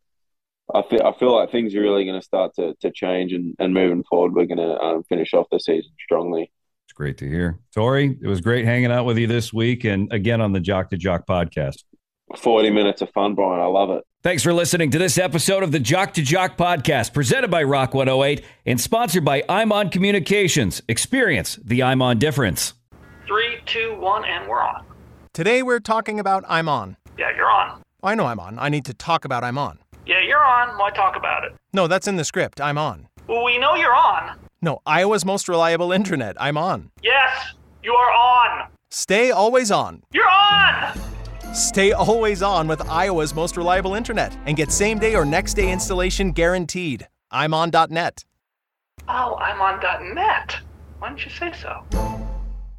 I 0.73 0.81
feel 0.89 1.01
I 1.05 1.17
feel 1.17 1.35
like 1.35 1.51
things 1.51 1.75
are 1.75 1.81
really 1.81 2.05
going 2.05 2.19
to 2.19 2.25
start 2.25 2.55
to 2.55 2.73
to 2.81 2.91
change, 2.91 3.33
and, 3.33 3.55
and 3.59 3.73
moving 3.73 4.03
forward, 4.03 4.33
we're 4.33 4.45
going 4.45 4.57
to 4.57 4.79
um, 4.79 5.03
finish 5.03 5.33
off 5.33 5.47
the 5.51 5.59
season 5.59 5.91
strongly. 6.03 6.51
It's 6.85 6.93
great 6.93 7.17
to 7.19 7.29
hear, 7.29 7.59
Tory. 7.73 8.17
It 8.21 8.27
was 8.27 8.41
great 8.41 8.65
hanging 8.65 8.91
out 8.91 9.05
with 9.05 9.17
you 9.17 9.27
this 9.27 9.53
week, 9.53 9.83
and 9.83 10.11
again 10.11 10.41
on 10.41 10.51
the 10.51 10.59
Jock 10.59 10.89
to 10.89 10.97
Jock 10.97 11.25
podcast. 11.27 11.83
40 12.35 12.71
minutes 12.71 13.01
of 13.01 13.09
fun, 13.11 13.35
Brian. 13.35 13.61
I 13.61 13.65
love 13.65 13.91
it. 13.91 14.03
Thanks 14.23 14.41
for 14.41 14.53
listening 14.53 14.89
to 14.91 14.97
this 14.97 15.17
episode 15.17 15.63
of 15.63 15.71
the 15.71 15.79
Jock 15.79 16.13
to 16.13 16.21
Jock 16.21 16.57
podcast, 16.57 17.13
presented 17.13 17.51
by 17.51 17.63
Rock 17.63 17.93
108 17.93 18.43
and 18.65 18.79
sponsored 18.79 19.25
by 19.25 19.41
ImOn 19.41 19.91
Communications. 19.91 20.81
Experience 20.87 21.57
the 21.57 21.81
ImOn 21.81 22.19
difference. 22.19 22.73
Three, 23.27 23.59
two, 23.65 23.95
one, 23.99 24.25
and 24.25 24.47
we're 24.47 24.61
on. 24.61 24.85
Today 25.33 25.63
we're 25.63 25.79
talking 25.79 26.19
about 26.19 26.43
I'm 26.47 26.67
on. 26.67 26.97
Yeah, 27.17 27.35
you're 27.35 27.49
on. 27.49 27.81
Oh, 28.03 28.07
I 28.07 28.15
know 28.15 28.25
I'm 28.25 28.39
on. 28.39 28.59
I 28.59 28.69
need 28.69 28.85
to 28.85 28.93
talk 28.93 29.25
about 29.25 29.43
I'm 29.43 29.57
on. 29.57 29.79
Yeah, 30.05 30.19
you're 30.21 30.43
on. 30.43 30.77
Why 30.77 30.91
talk 30.91 31.15
about 31.15 31.45
it? 31.45 31.53
No, 31.71 31.87
that's 31.87 32.07
in 32.07 32.17
the 32.17 32.25
script. 32.25 32.59
I'm 32.59 32.77
on. 32.77 33.07
Well, 33.27 33.43
we 33.43 33.57
know 33.57 33.75
you're 33.75 33.95
on. 33.95 34.37
No, 34.61 34.79
Iowa's 34.85 35.25
most 35.25 35.47
reliable 35.47 35.91
internet. 35.91 36.35
I'm 36.39 36.57
on. 36.57 36.91
Yes, 37.01 37.53
you 37.81 37.93
are 37.93 38.11
on. 38.11 38.67
Stay 38.91 39.31
always 39.31 39.71
on. 39.71 40.03
You're 40.11 40.29
on! 40.29 40.99
Stay 41.53 41.93
always 41.93 42.43
on 42.43 42.67
with 42.67 42.81
Iowa's 42.87 43.33
most 43.33 43.57
reliable 43.57 43.95
internet 43.95 44.37
and 44.45 44.55
get 44.55 44.71
same 44.71 44.99
day 44.99 45.15
or 45.15 45.25
next 45.25 45.55
day 45.55 45.71
installation 45.71 46.31
guaranteed. 46.31 47.07
I'm 47.31 47.53
on.net. 47.53 48.23
Oh, 49.07 49.35
I'm 49.35 49.61
on.net. 49.61 50.57
Why 50.99 51.09
didn't 51.09 51.25
you 51.25 51.31
say 51.31 51.51
so? 51.59 51.83